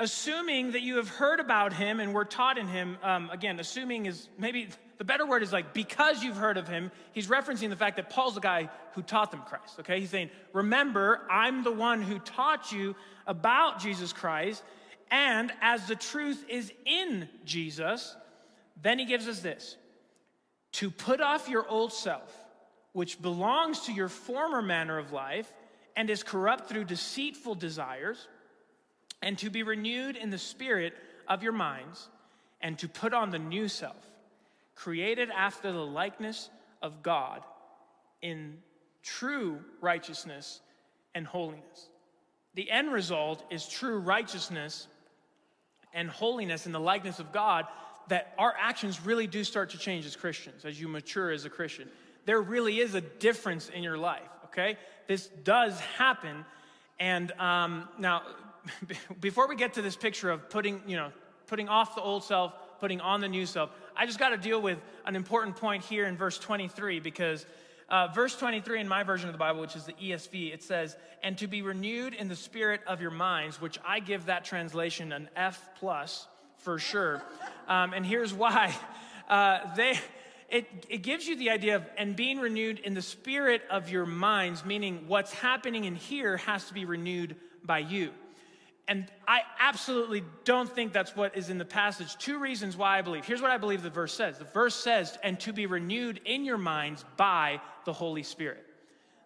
assuming 0.00 0.72
that 0.72 0.80
you 0.80 0.96
have 0.96 1.08
heard 1.08 1.40
about 1.40 1.74
him 1.74 2.00
and 2.00 2.14
were 2.14 2.24
taught 2.24 2.56
in 2.56 2.66
him, 2.66 2.96
um, 3.02 3.28
again, 3.30 3.60
assuming 3.60 4.06
is 4.06 4.28
maybe 4.38 4.68
the 4.96 5.04
better 5.04 5.26
word 5.26 5.42
is 5.42 5.52
like 5.52 5.74
because 5.74 6.22
you've 6.22 6.38
heard 6.38 6.56
of 6.56 6.66
him, 6.66 6.90
he's 7.12 7.28
referencing 7.28 7.68
the 7.68 7.76
fact 7.76 7.96
that 7.96 8.08
Paul's 8.08 8.34
the 8.34 8.40
guy 8.40 8.70
who 8.94 9.02
taught 9.02 9.30
them 9.30 9.42
Christ, 9.46 9.78
okay? 9.78 10.00
He's 10.00 10.10
saying, 10.10 10.30
remember, 10.54 11.20
I'm 11.30 11.62
the 11.62 11.70
one 11.70 12.02
who 12.02 12.18
taught 12.18 12.72
you 12.72 12.96
about 13.26 13.78
Jesus 13.78 14.12
Christ, 14.12 14.62
and 15.10 15.52
as 15.60 15.86
the 15.86 15.96
truth 15.96 16.44
is 16.48 16.72
in 16.86 17.28
Jesus, 17.44 18.16
then 18.82 18.98
he 18.98 19.04
gives 19.04 19.28
us 19.28 19.40
this 19.40 19.76
to 20.72 20.90
put 20.90 21.20
off 21.20 21.48
your 21.48 21.68
old 21.68 21.92
self, 21.92 22.36
which 22.92 23.20
belongs 23.20 23.80
to 23.86 23.92
your 23.92 24.08
former 24.08 24.62
manner 24.62 24.98
of 24.98 25.12
life 25.12 25.52
and 25.96 26.10
is 26.10 26.22
corrupt 26.22 26.68
through 26.68 26.84
deceitful 26.84 27.54
desires 27.54 28.28
and 29.22 29.38
to 29.38 29.50
be 29.50 29.62
renewed 29.62 30.16
in 30.16 30.30
the 30.30 30.38
spirit 30.38 30.94
of 31.28 31.42
your 31.42 31.52
minds, 31.52 32.08
and 32.60 32.78
to 32.78 32.88
put 32.88 33.12
on 33.14 33.30
the 33.30 33.38
new 33.38 33.68
self, 33.68 34.10
created 34.74 35.30
after 35.30 35.70
the 35.70 35.84
likeness 35.84 36.50
of 36.82 37.02
God 37.02 37.42
in 38.22 38.58
true 39.02 39.60
righteousness 39.80 40.60
and 41.14 41.26
holiness. 41.26 41.88
The 42.54 42.70
end 42.70 42.92
result 42.92 43.44
is 43.50 43.68
true 43.68 43.98
righteousness 43.98 44.88
and 45.92 46.08
holiness 46.08 46.66
in 46.66 46.72
the 46.72 46.80
likeness 46.80 47.18
of 47.18 47.32
God 47.32 47.66
that 48.10 48.34
our 48.38 48.54
actions 48.58 49.04
really 49.04 49.26
do 49.26 49.42
start 49.42 49.70
to 49.70 49.78
change 49.78 50.04
as 50.04 50.14
Christians, 50.14 50.64
as 50.64 50.80
you 50.80 50.88
mature 50.88 51.30
as 51.30 51.44
a 51.44 51.50
Christian. 51.50 51.88
There 52.26 52.40
really 52.40 52.78
is 52.80 52.94
a 52.94 53.00
difference 53.00 53.68
in 53.68 53.82
your 53.82 53.96
life, 53.96 54.28
okay? 54.46 54.76
This 55.06 55.28
does 55.44 55.78
happen. 55.80 56.44
And 56.98 57.32
um, 57.40 57.88
now, 57.98 58.22
before 59.20 59.48
we 59.48 59.56
get 59.56 59.74
to 59.74 59.82
this 59.82 59.96
picture 59.96 60.30
of 60.30 60.50
putting, 60.50 60.82
you 60.86 60.96
know, 60.96 61.12
putting 61.46 61.68
off 61.68 61.94
the 61.94 62.02
old 62.02 62.24
self, 62.24 62.52
putting 62.80 63.00
on 63.00 63.20
the 63.20 63.28
new 63.28 63.46
self, 63.46 63.70
I 63.96 64.06
just 64.06 64.18
got 64.18 64.30
to 64.30 64.36
deal 64.36 64.60
with 64.60 64.78
an 65.06 65.16
important 65.16 65.56
point 65.56 65.84
here 65.84 66.06
in 66.06 66.16
verse 66.16 66.38
23 66.38 67.00
because 67.00 67.46
Uh, 67.90 68.06
verse 68.14 68.36
23 68.36 68.80
in 68.80 68.86
my 68.86 69.02
version 69.02 69.28
of 69.28 69.34
the 69.34 69.38
Bible, 69.38 69.60
which 69.60 69.74
is 69.74 69.84
the 69.84 69.94
ESV, 69.94 70.54
it 70.54 70.62
says, 70.62 70.96
and 71.24 71.36
to 71.36 71.48
be 71.48 71.60
renewed 71.60 72.14
in 72.14 72.28
the 72.28 72.36
spirit 72.36 72.80
of 72.86 73.00
your 73.00 73.10
minds, 73.10 73.60
which 73.60 73.80
I 73.84 73.98
give 73.98 74.26
that 74.26 74.44
translation 74.44 75.10
an 75.10 75.28
F 75.34 75.70
plus 75.80 76.28
for 76.62 76.78
sure. 76.78 77.22
Um, 77.68 77.92
and 77.92 78.04
here's 78.04 78.32
why. 78.32 78.74
Uh, 79.28 79.74
they, 79.76 79.98
it, 80.48 80.86
it 80.88 80.98
gives 80.98 81.26
you 81.26 81.36
the 81.36 81.50
idea 81.50 81.76
of, 81.76 81.84
and 81.96 82.16
being 82.16 82.40
renewed 82.40 82.80
in 82.80 82.94
the 82.94 83.02
spirit 83.02 83.62
of 83.70 83.90
your 83.90 84.06
minds, 84.06 84.64
meaning 84.64 85.04
what's 85.06 85.32
happening 85.32 85.84
in 85.84 85.94
here 85.94 86.36
has 86.38 86.66
to 86.66 86.74
be 86.74 86.84
renewed 86.84 87.36
by 87.64 87.78
you. 87.78 88.10
And 88.88 89.06
I 89.28 89.42
absolutely 89.60 90.24
don't 90.44 90.68
think 90.68 90.92
that's 90.92 91.14
what 91.14 91.36
is 91.36 91.48
in 91.48 91.58
the 91.58 91.64
passage. 91.64 92.16
Two 92.16 92.40
reasons 92.40 92.76
why 92.76 92.98
I 92.98 93.02
believe. 93.02 93.24
Here's 93.24 93.40
what 93.40 93.52
I 93.52 93.56
believe 93.56 93.84
the 93.84 93.90
verse 93.90 94.12
says 94.12 94.38
the 94.38 94.44
verse 94.44 94.74
says, 94.74 95.16
and 95.22 95.38
to 95.40 95.52
be 95.52 95.66
renewed 95.66 96.20
in 96.24 96.44
your 96.44 96.58
minds 96.58 97.04
by 97.16 97.60
the 97.84 97.92
Holy 97.92 98.24
Spirit. 98.24 98.66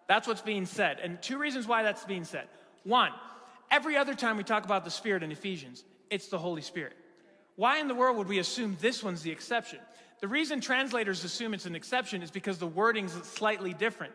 That's 0.07 0.27
what's 0.27 0.41
being 0.41 0.67
said. 0.67 0.99
And 1.01 1.19
two 1.19 1.39
reasons 1.39 1.65
why 1.65 1.81
that's 1.81 2.05
being 2.05 2.25
said. 2.25 2.47
One, 2.83 3.11
every 3.71 3.97
other 3.97 4.13
time 4.13 4.37
we 4.37 4.43
talk 4.43 4.65
about 4.65 4.85
the 4.85 4.91
Spirit 4.91 5.23
in 5.23 5.31
Ephesians, 5.31 5.83
it's 6.11 6.27
the 6.27 6.37
Holy 6.37 6.61
Spirit. 6.61 6.93
Why 7.55 7.79
in 7.79 7.87
the 7.87 7.95
world 7.95 8.17
would 8.17 8.27
we 8.27 8.39
assume 8.39 8.77
this 8.81 9.03
one's 9.03 9.21
the 9.21 9.31
exception? 9.31 9.79
The 10.19 10.27
reason 10.27 10.61
translators 10.61 11.23
assume 11.23 11.53
it's 11.53 11.65
an 11.65 11.75
exception 11.75 12.21
is 12.21 12.31
because 12.31 12.57
the 12.57 12.67
wording's 12.67 13.13
slightly 13.23 13.73
different. 13.73 14.13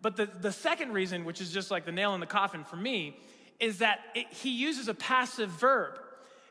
But 0.00 0.16
the, 0.16 0.26
the 0.26 0.52
second 0.52 0.92
reason, 0.92 1.24
which 1.24 1.40
is 1.40 1.52
just 1.52 1.70
like 1.70 1.84
the 1.84 1.92
nail 1.92 2.14
in 2.14 2.20
the 2.20 2.26
coffin 2.26 2.64
for 2.64 2.76
me, 2.76 3.18
is 3.58 3.78
that 3.78 4.00
it, 4.14 4.26
he 4.30 4.50
uses 4.50 4.88
a 4.88 4.94
passive 4.94 5.50
verb. 5.50 5.98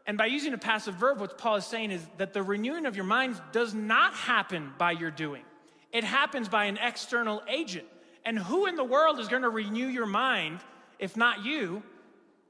And 0.05 0.17
by 0.17 0.25
using 0.25 0.53
a 0.53 0.57
passive 0.57 0.95
verb, 0.95 1.19
what 1.19 1.37
Paul 1.37 1.57
is 1.57 1.65
saying 1.65 1.91
is 1.91 2.01
that 2.17 2.33
the 2.33 2.43
renewing 2.43 2.85
of 2.85 2.95
your 2.95 3.05
minds 3.05 3.41
does 3.51 3.73
not 3.73 4.13
happen 4.13 4.73
by 4.77 4.91
your 4.91 5.11
doing, 5.11 5.43
it 5.91 6.03
happens 6.03 6.49
by 6.49 6.65
an 6.65 6.77
external 6.77 7.41
agent. 7.47 7.85
And 8.25 8.37
who 8.37 8.65
in 8.65 8.75
the 8.75 8.83
world 8.83 9.19
is 9.19 9.29
going 9.29 9.43
to 9.43 9.49
renew 9.49 9.87
your 9.87 10.05
mind 10.05 10.59
if 10.99 11.15
not 11.15 11.45
you? 11.45 11.81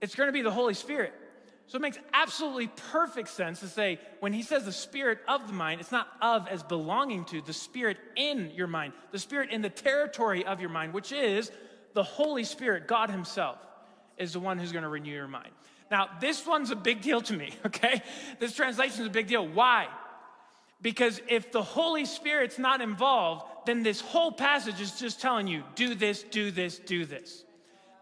It's 0.02 0.16
going 0.16 0.28
to 0.28 0.34
be 0.34 0.42
the 0.42 0.52
Holy 0.52 0.74
Spirit. 0.74 1.14
So 1.68 1.76
it 1.76 1.82
makes 1.82 1.98
absolutely 2.14 2.68
perfect 2.68 3.28
sense 3.28 3.60
to 3.60 3.68
say 3.68 4.00
when 4.22 4.32
he 4.32 4.42
says 4.42 4.64
the 4.64 4.72
spirit 4.72 5.20
of 5.28 5.48
the 5.48 5.54
mind, 5.54 5.82
it's 5.82 5.92
not 5.92 6.08
of 6.22 6.48
as 6.48 6.64
belonging 6.64 7.26
to, 7.26 7.42
the 7.42 7.54
spirit 7.54 7.98
in 8.16 8.52
your 8.56 8.68
mind, 8.68 8.94
the 9.12 9.20
spirit 9.20 9.52
in 9.52 9.62
the 9.62 9.70
territory 9.70 10.46
of 10.46 10.62
your 10.62 10.70
mind, 10.70 10.94
which 10.94 11.12
is 11.12 11.52
the 11.94 12.04
Holy 12.04 12.46
Spirit, 12.46 12.88
God 12.88 13.10
Himself 13.10 13.58
is 14.18 14.34
the 14.34 14.40
one 14.40 14.58
who's 14.58 14.72
going 14.72 14.84
to 14.84 14.90
renew 14.90 15.12
your 15.12 15.28
mind. 15.28 15.50
Now, 15.92 16.10
this 16.22 16.46
one's 16.46 16.72
a 16.72 16.76
big 16.76 17.02
deal 17.02 17.22
to 17.22 17.34
me, 17.34 17.52
okay? 17.66 18.02
This 18.40 18.56
translation 18.56 19.02
is 19.02 19.08
a 19.08 19.12
big 19.12 19.28
deal. 19.28 19.46
Why? 19.46 19.88
Because 20.82 21.20
if 21.28 21.52
the 21.52 21.64
Holy 21.64 22.06
Spirit's 22.06 22.60
not 22.60 22.82
involved, 22.82 23.46
then 23.66 23.84
this 23.84 24.00
whole 24.00 24.32
passage 24.32 24.80
is 24.80 25.00
just 25.00 25.20
telling 25.20 25.48
you 25.48 25.64
do 25.76 25.96
this, 25.96 26.24
do 26.24 26.52
this, 26.52 26.80
do 26.80 27.06
this. 27.06 27.44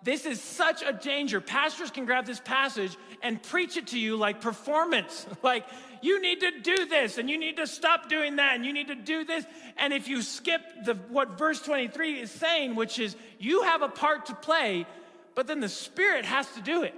This 0.06 0.28
is 0.28 0.40
such 0.40 0.84
a 0.84 0.94
danger. 0.94 1.42
Pastors 1.42 1.90
can 1.90 2.06
grab 2.06 2.28
this 2.28 2.40
passage 2.40 2.96
and 3.24 3.42
preach 3.42 3.76
it 3.76 3.88
to 3.88 4.00
you 4.00 4.16
like 4.16 4.40
performance. 4.40 5.26
Like, 5.44 5.66
you 6.02 6.22
need 6.22 6.42
to 6.42 6.60
do 6.62 6.86
this 6.86 7.18
and 7.18 7.30
you 7.30 7.38
need 7.38 7.58
to 7.58 7.66
stop 7.66 8.10
doing 8.10 8.36
that 8.36 8.56
and 8.56 8.66
you 8.66 8.74
need 8.74 8.88
to 8.88 8.96
do 8.96 9.24
this. 9.24 9.46
And 9.78 9.94
if 9.94 10.08
you 10.08 10.22
skip 10.22 10.62
the, 10.84 10.94
what 11.10 11.38
verse 11.38 11.62
23 11.62 12.20
is 12.20 12.32
saying, 12.32 12.76
which 12.76 13.00
is 13.00 13.16
you 13.40 13.64
have 13.64 13.82
a 13.82 13.90
part 13.90 14.28
to 14.28 14.36
play, 14.36 14.86
but 15.34 15.48
then 15.48 15.60
the 15.60 15.70
Spirit 15.70 16.26
has 16.26 16.48
to 16.54 16.62
do 16.62 16.84
it. 16.84 16.94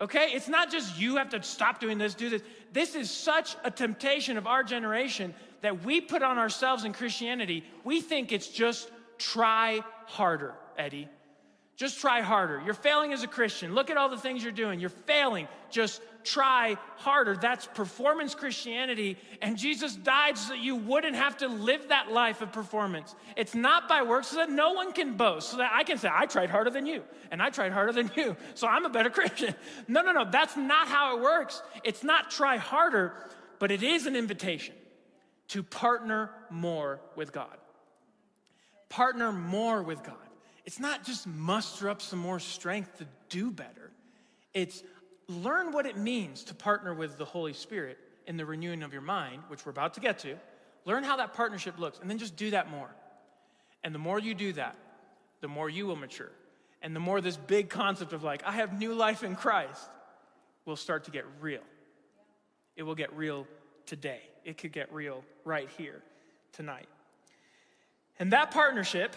Okay? 0.00 0.30
It's 0.32 0.48
not 0.48 0.70
just 0.70 0.98
you 0.98 1.16
have 1.16 1.28
to 1.30 1.42
stop 1.42 1.80
doing 1.80 1.98
this, 1.98 2.14
do 2.14 2.30
this. 2.30 2.42
This 2.72 2.94
is 2.94 3.10
such 3.10 3.56
a 3.62 3.70
temptation 3.70 4.36
of 4.36 4.46
our 4.46 4.64
generation 4.64 5.34
that 5.60 5.84
we 5.84 6.00
put 6.00 6.22
on 6.22 6.38
ourselves 6.38 6.84
in 6.84 6.92
Christianity. 6.92 7.64
We 7.84 8.00
think 8.00 8.32
it's 8.32 8.48
just 8.48 8.90
try 9.18 9.80
harder, 10.06 10.54
Eddie. 10.76 11.08
Just 11.76 12.00
try 12.00 12.22
harder. 12.22 12.62
You're 12.64 12.72
failing 12.72 13.12
as 13.12 13.22
a 13.22 13.26
Christian. 13.26 13.74
Look 13.74 13.90
at 13.90 13.98
all 13.98 14.08
the 14.08 14.16
things 14.16 14.42
you're 14.42 14.50
doing. 14.50 14.80
You're 14.80 14.88
failing. 14.88 15.46
Just 15.70 16.00
try 16.24 16.78
harder. 16.96 17.36
That's 17.36 17.66
performance 17.66 18.34
Christianity. 18.34 19.18
And 19.42 19.58
Jesus 19.58 19.94
died 19.94 20.38
so 20.38 20.54
that 20.54 20.58
you 20.58 20.74
wouldn't 20.74 21.16
have 21.16 21.36
to 21.38 21.48
live 21.48 21.88
that 21.88 22.10
life 22.10 22.40
of 22.40 22.50
performance. 22.50 23.14
It's 23.36 23.54
not 23.54 23.90
by 23.90 24.02
works 24.02 24.28
so 24.28 24.36
that 24.36 24.50
no 24.50 24.72
one 24.72 24.92
can 24.92 25.18
boast, 25.18 25.50
so 25.50 25.58
that 25.58 25.70
I 25.74 25.84
can 25.84 25.98
say, 25.98 26.08
I 26.10 26.24
tried 26.24 26.48
harder 26.48 26.70
than 26.70 26.86
you, 26.86 27.02
and 27.30 27.42
I 27.42 27.50
tried 27.50 27.72
harder 27.72 27.92
than 27.92 28.10
you, 28.16 28.36
so 28.54 28.66
I'm 28.66 28.86
a 28.86 28.90
better 28.90 29.10
Christian. 29.18 29.54
No, 29.86 30.00
no, 30.00 30.12
no. 30.12 30.24
That's 30.24 30.56
not 30.56 30.88
how 30.88 31.18
it 31.18 31.22
works. 31.22 31.62
It's 31.84 32.02
not 32.02 32.30
try 32.30 32.56
harder, 32.56 33.12
but 33.58 33.70
it 33.70 33.82
is 33.82 34.06
an 34.06 34.16
invitation 34.16 34.74
to 35.48 35.62
partner 35.62 36.30
more 36.48 37.00
with 37.16 37.32
God. 37.32 37.56
Partner 38.88 39.30
more 39.30 39.82
with 39.82 40.02
God. 40.02 40.16
It's 40.66 40.80
not 40.80 41.04
just 41.04 41.26
muster 41.26 41.88
up 41.88 42.02
some 42.02 42.18
more 42.18 42.40
strength 42.40 42.98
to 42.98 43.06
do 43.28 43.50
better. 43.50 43.92
It's 44.52 44.82
learn 45.28 45.72
what 45.72 45.86
it 45.86 45.96
means 45.96 46.42
to 46.44 46.54
partner 46.54 46.92
with 46.92 47.16
the 47.16 47.24
Holy 47.24 47.52
Spirit 47.52 47.98
in 48.26 48.36
the 48.36 48.44
renewing 48.44 48.82
of 48.82 48.92
your 48.92 49.02
mind, 49.02 49.42
which 49.48 49.64
we're 49.64 49.70
about 49.70 49.94
to 49.94 50.00
get 50.00 50.18
to. 50.20 50.36
Learn 50.84 51.04
how 51.04 51.16
that 51.16 51.34
partnership 51.34 51.78
looks, 51.78 51.98
and 52.00 52.10
then 52.10 52.18
just 52.18 52.36
do 52.36 52.50
that 52.50 52.70
more. 52.70 52.90
And 53.84 53.94
the 53.94 53.98
more 53.98 54.18
you 54.18 54.34
do 54.34 54.52
that, 54.54 54.76
the 55.40 55.48
more 55.48 55.70
you 55.70 55.86
will 55.86 55.96
mature. 55.96 56.32
And 56.82 56.94
the 56.94 57.00
more 57.00 57.20
this 57.20 57.36
big 57.36 57.68
concept 57.68 58.12
of 58.12 58.24
like, 58.24 58.42
I 58.44 58.52
have 58.52 58.78
new 58.78 58.94
life 58.94 59.22
in 59.22 59.36
Christ 59.36 59.88
will 60.64 60.76
start 60.76 61.04
to 61.04 61.10
get 61.10 61.24
real. 61.40 61.62
It 62.76 62.82
will 62.82 62.94
get 62.94 63.12
real 63.14 63.46
today. 63.86 64.20
It 64.44 64.58
could 64.58 64.72
get 64.72 64.92
real 64.92 65.24
right 65.44 65.68
here 65.76 66.02
tonight. 66.52 66.88
And 68.18 68.32
that 68.32 68.50
partnership 68.50 69.14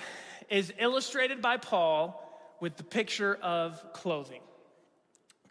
is 0.49 0.73
illustrated 0.79 1.41
by 1.41 1.57
Paul 1.57 2.25
with 2.59 2.75
the 2.75 2.83
picture 2.83 3.35
of 3.41 3.93
clothing 3.93 4.41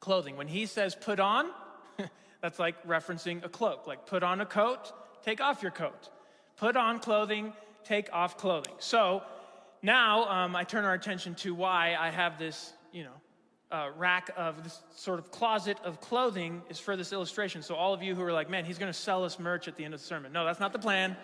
clothing. 0.00 0.36
When 0.36 0.48
he 0.48 0.66
says 0.66 0.94
put 0.94 1.20
on, 1.20 1.50
that's 2.40 2.58
like 2.58 2.82
referencing 2.86 3.44
a 3.44 3.48
cloak. 3.48 3.86
Like 3.86 4.06
put 4.06 4.22
on 4.22 4.40
a 4.40 4.46
coat, 4.46 4.92
take 5.22 5.40
off 5.40 5.62
your 5.62 5.70
coat. 5.70 6.10
Put 6.56 6.76
on 6.76 6.98
clothing, 6.98 7.52
take 7.84 8.12
off 8.12 8.36
clothing. 8.36 8.74
So 8.78 9.22
now 9.82 10.24
um, 10.24 10.56
I 10.56 10.64
turn 10.64 10.84
our 10.84 10.94
attention 10.94 11.34
to 11.36 11.54
why 11.54 11.96
I 11.98 12.10
have 12.10 12.38
this, 12.38 12.72
you 12.92 13.04
know, 13.04 13.10
uh, 13.70 13.90
rack 13.98 14.30
of 14.36 14.64
this 14.64 14.80
sort 14.96 15.18
of 15.18 15.30
closet 15.30 15.76
of 15.84 16.00
clothing 16.00 16.62
is 16.70 16.78
for 16.78 16.96
this 16.96 17.12
illustration. 17.12 17.62
So 17.62 17.74
all 17.74 17.92
of 17.92 18.02
you 18.02 18.14
who 18.14 18.22
are 18.22 18.32
like, 18.32 18.48
man, 18.48 18.64
he's 18.64 18.78
going 18.78 18.90
to 18.90 18.98
sell 18.98 19.24
us 19.24 19.38
merch 19.38 19.68
at 19.68 19.76
the 19.76 19.84
end 19.84 19.92
of 19.92 20.00
the 20.00 20.06
sermon. 20.06 20.32
No, 20.32 20.46
that's 20.46 20.58
not 20.58 20.72
the 20.72 20.78
plan. 20.78 21.16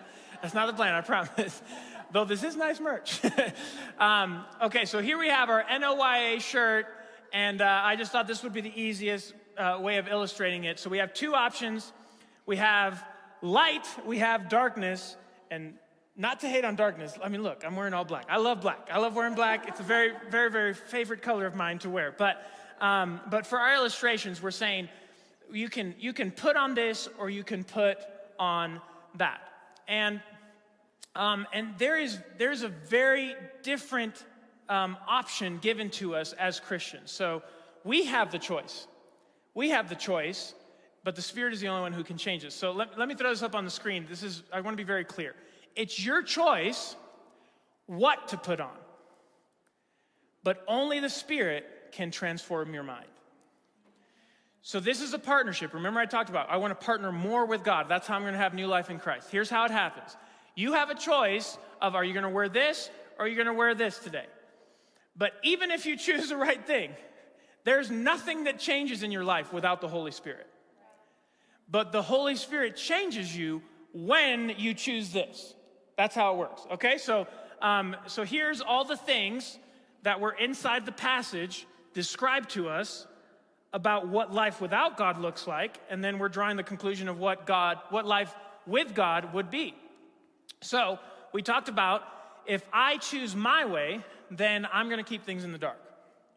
That's 0.45 0.53
not 0.53 0.67
the 0.67 0.73
plan. 0.73 0.93
I 0.93 1.01
promise. 1.01 1.59
Though 2.11 2.23
this 2.23 2.43
is 2.43 2.55
nice 2.55 2.79
merch. 2.79 3.19
um, 3.99 4.45
okay, 4.61 4.85
so 4.85 4.99
here 4.99 5.17
we 5.17 5.27
have 5.27 5.49
our 5.49 5.63
NOYA 5.63 6.39
shirt 6.39 6.85
and 7.33 7.63
uh, 7.63 7.81
I 7.83 7.95
just 7.95 8.11
thought 8.11 8.27
this 8.27 8.43
would 8.43 8.53
be 8.53 8.61
the 8.61 8.79
easiest 8.79 9.33
uh, 9.57 9.79
way 9.81 9.97
of 9.97 10.07
illustrating 10.07 10.65
it. 10.65 10.79
So 10.79 10.91
we 10.91 10.99
have 10.99 11.15
two 11.15 11.33
options 11.33 11.93
we 12.45 12.57
have 12.57 13.03
light, 13.41 13.87
we 14.05 14.19
have 14.19 14.49
darkness, 14.49 15.15
and 15.49 15.73
not 16.15 16.41
to 16.41 16.47
hate 16.47 16.63
on 16.63 16.75
darkness. 16.75 17.17
I 17.23 17.27
mean, 17.27 17.41
look, 17.41 17.63
I'm 17.65 17.75
wearing 17.75 17.95
all 17.95 18.05
black. 18.05 18.25
I 18.29 18.37
love 18.37 18.61
black. 18.61 18.87
I 18.91 18.99
love 18.99 19.15
wearing 19.15 19.33
black. 19.33 19.67
It's 19.67 19.79
a 19.79 19.83
very, 19.83 20.11
very, 20.29 20.51
very 20.51 20.75
favorite 20.75 21.23
color 21.23 21.47
of 21.47 21.55
mine 21.55 21.79
to 21.79 21.89
wear. 21.89 22.13
But, 22.15 22.45
um, 22.81 23.19
but 23.31 23.47
for 23.47 23.57
our 23.57 23.73
illustrations, 23.73 24.43
we're 24.43 24.51
saying 24.51 24.89
you 25.51 25.69
can, 25.69 25.95
you 25.97 26.13
can 26.13 26.29
put 26.29 26.55
on 26.55 26.75
this 26.75 27.09
or 27.17 27.31
you 27.31 27.43
can 27.43 27.63
put 27.63 27.97
on 28.37 28.79
that. 29.17 29.41
And, 29.87 30.21
um, 31.15 31.47
and 31.53 31.77
there 31.77 31.97
is, 31.97 32.19
there's 32.37 32.61
a 32.61 32.67
very 32.67 33.35
different 33.63 34.25
um, 34.67 34.97
option 35.07 35.59
given 35.59 35.89
to 35.91 36.15
us 36.15 36.33
as 36.33 36.59
Christians. 36.59 37.11
So 37.11 37.41
we 37.83 38.05
have 38.05 38.31
the 38.31 38.39
choice. 38.39 38.87
We 39.53 39.69
have 39.69 39.87
the 39.87 39.95
choice, 39.95 40.53
but 41.03 41.15
the 41.15 41.21
Spirit 41.21 41.53
is 41.53 41.61
the 41.61 41.69
only 41.69 41.81
one 41.81 41.93
who 41.93 42.03
can 42.03 42.17
change 42.17 42.43
it. 42.43 42.51
So 42.51 42.71
let, 42.71 42.97
let 42.99 43.07
me 43.07 43.15
throw 43.15 43.29
this 43.29 43.43
up 43.43 43.55
on 43.55 43.63
the 43.63 43.71
screen. 43.71 44.05
This 44.09 44.23
is, 44.23 44.43
I 44.51 44.59
want 44.59 44.73
to 44.75 44.83
be 44.83 44.87
very 44.87 45.05
clear. 45.05 45.35
It's 45.75 46.03
your 46.03 46.21
choice 46.21 46.95
what 47.85 48.29
to 48.29 48.37
put 48.37 48.59
on, 48.59 48.75
but 50.43 50.63
only 50.67 50.99
the 50.99 51.09
Spirit 51.09 51.65
can 51.91 52.11
transform 52.11 52.73
your 52.73 52.83
mind. 52.83 53.05
So, 54.61 54.79
this 54.79 54.99
is 54.99 55.13
a 55.13 55.19
partnership. 55.19 55.75
Remember, 55.75 55.99
I 55.99 56.07
talked 56.07 56.31
about 56.31 56.49
I 56.49 56.57
want 56.57 56.71
to 56.71 56.85
partner 56.85 57.11
more 57.11 57.45
with 57.45 57.63
God. 57.63 57.87
That's 57.87 58.07
how 58.07 58.15
I'm 58.15 58.23
going 58.23 58.33
to 58.33 58.39
have 58.39 58.55
new 58.55 58.65
life 58.65 58.89
in 58.89 58.97
Christ. 58.97 59.29
Here's 59.29 59.49
how 59.49 59.63
it 59.65 59.71
happens 59.71 60.17
you 60.55 60.73
have 60.73 60.89
a 60.89 60.95
choice 60.95 61.57
of 61.81 61.95
are 61.95 62.03
you 62.03 62.13
going 62.13 62.23
to 62.23 62.29
wear 62.29 62.49
this 62.49 62.89
or 63.17 63.25
are 63.25 63.27
you 63.27 63.35
going 63.35 63.47
to 63.47 63.53
wear 63.53 63.75
this 63.75 63.99
today? 63.99 64.25
But 65.15 65.33
even 65.43 65.71
if 65.71 65.85
you 65.85 65.97
choose 65.97 66.29
the 66.29 66.37
right 66.37 66.65
thing, 66.65 66.91
there's 67.63 67.89
nothing 67.89 68.45
that 68.45 68.59
changes 68.59 69.03
in 69.03 69.11
your 69.11 69.23
life 69.23 69.53
without 69.53 69.81
the 69.81 69.87
Holy 69.87 70.11
Spirit. 70.11 70.47
But 71.69 71.91
the 71.91 72.01
Holy 72.01 72.35
Spirit 72.35 72.75
changes 72.75 73.35
you 73.35 73.61
when 73.93 74.53
you 74.57 74.73
choose 74.73 75.11
this. 75.11 75.53
That's 75.97 76.13
how 76.13 76.33
it 76.33 76.37
works. 76.37 76.61
Okay, 76.73 76.97
so 76.97 77.27
um, 77.61 77.95
so 78.05 78.23
here's 78.23 78.61
all 78.61 78.83
the 78.83 78.97
things 78.97 79.57
that 80.03 80.19
were 80.19 80.33
inside 80.33 80.85
the 80.85 80.91
passage 80.91 81.65
described 81.93 82.51
to 82.51 82.69
us 82.69 83.07
about 83.73 84.07
what 84.07 84.33
life 84.33 84.61
without 84.61 84.97
God 84.97 85.17
looks 85.17 85.47
like, 85.47 85.79
and 85.89 86.03
then 86.03 86.19
we're 86.19 86.29
drawing 86.29 86.57
the 86.57 86.63
conclusion 86.63 87.07
of 87.07 87.19
what 87.19 87.45
God, 87.45 87.79
what 87.89 88.05
life 88.05 88.33
with 88.67 88.93
God 88.93 89.33
would 89.33 89.49
be. 89.49 89.73
So 90.65 90.97
we 91.31 91.43
talked 91.43 91.69
about 91.69 92.01
if 92.47 92.63
I 92.73 92.97
choose 92.97 93.35
my 93.35 93.65
way, 93.65 94.01
then 94.31 94.67
I'm 94.73 94.87
going 94.87 95.03
to 95.03 95.07
keep 95.07 95.23
things 95.23 95.43
in 95.43 95.51
the 95.51 95.57
dark, 95.57 95.79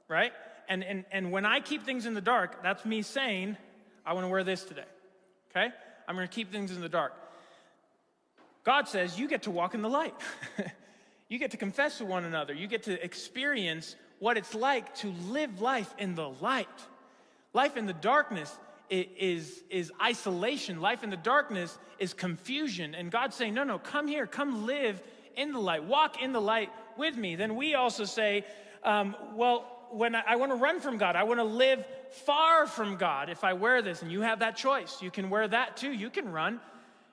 right? 0.06 0.32
And, 0.68 0.84
and, 0.84 1.04
and 1.10 1.32
when 1.32 1.46
I 1.46 1.60
keep 1.60 1.84
things 1.84 2.04
in 2.04 2.12
the 2.12 2.20
dark, 2.20 2.62
that's 2.62 2.84
me 2.84 3.00
saying, 3.02 3.56
I 4.04 4.12
want 4.12 4.24
to 4.24 4.28
wear 4.28 4.44
this 4.44 4.64
today, 4.64 4.84
okay? 5.50 5.72
I'm 6.06 6.14
going 6.14 6.28
to 6.28 6.34
keep 6.34 6.52
things 6.52 6.72
in 6.72 6.80
the 6.80 6.88
dark. 6.88 7.14
God 8.64 8.86
says, 8.86 9.18
you 9.18 9.28
get 9.28 9.44
to 9.44 9.50
walk 9.50 9.74
in 9.74 9.80
the 9.80 9.88
light. 9.88 10.14
you 11.28 11.38
get 11.38 11.52
to 11.52 11.56
confess 11.56 11.98
to 11.98 12.04
one 12.04 12.24
another. 12.26 12.52
You 12.52 12.66
get 12.66 12.82
to 12.82 13.02
experience 13.02 13.96
what 14.18 14.36
it's 14.36 14.54
like 14.54 14.94
to 14.96 15.08
live 15.28 15.62
life 15.62 15.94
in 15.98 16.14
the 16.14 16.28
light. 16.28 16.68
Life 17.54 17.78
in 17.78 17.86
the 17.86 17.94
darkness 17.94 18.54
is, 18.90 19.62
is 19.70 19.92
isolation. 20.02 20.80
Life 20.80 21.04
in 21.04 21.10
the 21.10 21.16
darkness 21.16 21.78
is 21.98 22.14
confusion. 22.14 22.94
And 22.94 23.10
God's 23.10 23.36
saying, 23.36 23.54
no, 23.54 23.64
no, 23.64 23.78
come 23.78 24.06
here, 24.06 24.26
come 24.26 24.66
live 24.66 25.02
in 25.36 25.52
the 25.52 25.58
light, 25.58 25.84
walk 25.84 26.22
in 26.22 26.32
the 26.32 26.40
light 26.40 26.70
with 26.96 27.16
me. 27.16 27.36
Then 27.36 27.56
we 27.56 27.74
also 27.74 28.04
say, 28.04 28.44
um, 28.82 29.14
well, 29.34 29.74
when 29.90 30.14
I, 30.14 30.22
I 30.28 30.36
want 30.36 30.52
to 30.52 30.56
run 30.56 30.80
from 30.80 30.98
God, 30.98 31.16
I 31.16 31.24
want 31.24 31.40
to 31.40 31.44
live 31.44 31.84
far 32.24 32.66
from 32.66 32.96
God 32.96 33.30
if 33.30 33.44
I 33.44 33.52
wear 33.52 33.82
this. 33.82 34.02
And 34.02 34.10
you 34.10 34.22
have 34.22 34.40
that 34.40 34.56
choice. 34.56 35.00
You 35.00 35.10
can 35.10 35.30
wear 35.30 35.46
that 35.48 35.76
too. 35.76 35.92
You 35.92 36.10
can 36.10 36.30
run. 36.30 36.60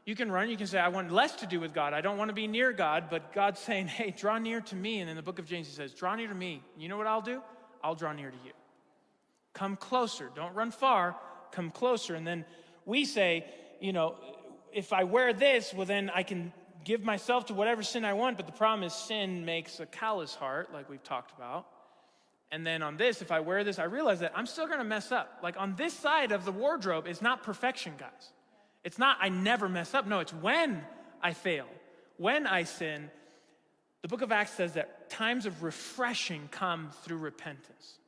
You 0.06 0.16
can 0.16 0.32
run. 0.32 0.50
You 0.50 0.58
can 0.58 0.68
say, 0.68 0.80
I 0.80 0.90
want 0.90 1.12
less 1.12 1.36
to 1.38 1.48
do 1.48 1.60
with 1.60 1.74
God. 1.74 1.94
I 1.94 2.02
don't 2.02 2.18
want 2.18 2.30
to 2.30 2.34
be 2.34 2.48
near 2.48 2.72
God. 2.72 3.06
But 3.10 3.34
God's 3.34 3.60
saying, 3.60 3.88
hey, 3.88 4.14
draw 4.16 4.38
near 4.38 4.62
to 4.62 4.76
me. 4.76 5.00
And 5.00 5.10
in 5.10 5.16
the 5.16 5.24
book 5.24 5.40
of 5.40 5.46
James, 5.46 5.68
he 5.68 5.74
says, 5.74 5.94
draw 5.94 6.16
near 6.16 6.28
to 6.28 6.36
me. 6.36 6.62
You 6.78 6.90
know 6.90 6.98
what 6.98 7.08
I'll 7.08 7.22
do? 7.22 7.42
I'll 7.84 7.96
draw 7.96 8.14
near 8.14 8.30
to 8.30 8.38
you. 8.46 8.52
Come 9.54 9.78
closer. 9.78 10.30
Don't 10.36 10.54
run 10.54 10.72
far. 10.72 11.16
Come 11.56 11.72
closer. 11.72 12.16
And 12.16 12.28
then 12.28 12.44
we 12.86 13.06
say, 13.06 13.46
you 13.80 13.94
know, 13.94 14.16
if 14.74 14.92
I 14.92 15.06
wear 15.06 15.32
this, 15.32 15.74
well, 15.74 15.86
then 15.86 16.12
I 16.14 16.24
can 16.24 16.52
give 16.84 17.02
myself 17.02 17.46
to 17.46 17.54
whatever 17.54 17.82
sin 17.82 18.04
I 18.04 18.12
want, 18.12 18.36
but 18.36 18.46
the 18.46 18.52
problem 18.52 18.84
is 18.84 18.94
sin 18.94 19.46
makes 19.46 19.80
a 19.80 19.86
callous 19.86 20.36
heart, 20.36 20.74
like 20.74 20.90
we've 20.90 21.04
talked 21.04 21.32
about. 21.32 21.66
And 22.52 22.68
then 22.68 22.84
on 22.84 22.98
this, 22.98 23.22
if 23.22 23.32
I 23.32 23.40
wear 23.40 23.64
this, 23.64 23.80
I 23.80 23.86
realize 23.86 24.20
that 24.20 24.34
I'm 24.36 24.46
still 24.46 24.68
gonna 24.68 24.84
mess 24.84 25.14
up. 25.14 25.40
Like 25.42 25.56
on 25.58 25.76
this 25.76 25.94
side 25.94 26.34
of 26.34 26.44
the 26.44 26.52
wardrobe 26.52 27.08
is 27.08 27.22
not 27.22 27.42
perfection, 27.42 27.94
guys. 27.98 28.34
It's 28.84 29.00
not 29.00 29.18
I 29.22 29.30
never 29.30 29.70
mess 29.70 29.94
up. 29.94 30.06
No, 30.06 30.20
it's 30.20 30.34
when 30.34 30.84
I 31.22 31.32
fail, 31.32 31.68
when 32.18 32.46
I 32.46 32.64
sin. 32.64 33.10
The 34.02 34.10
book 34.10 34.22
of 34.22 34.32
Acts 34.32 34.52
says 34.52 34.74
that 34.74 35.10
times 35.10 35.46
of 35.46 35.64
refreshing 35.64 36.50
come 36.52 36.92
through 37.04 37.18
repentance. 37.18 38.00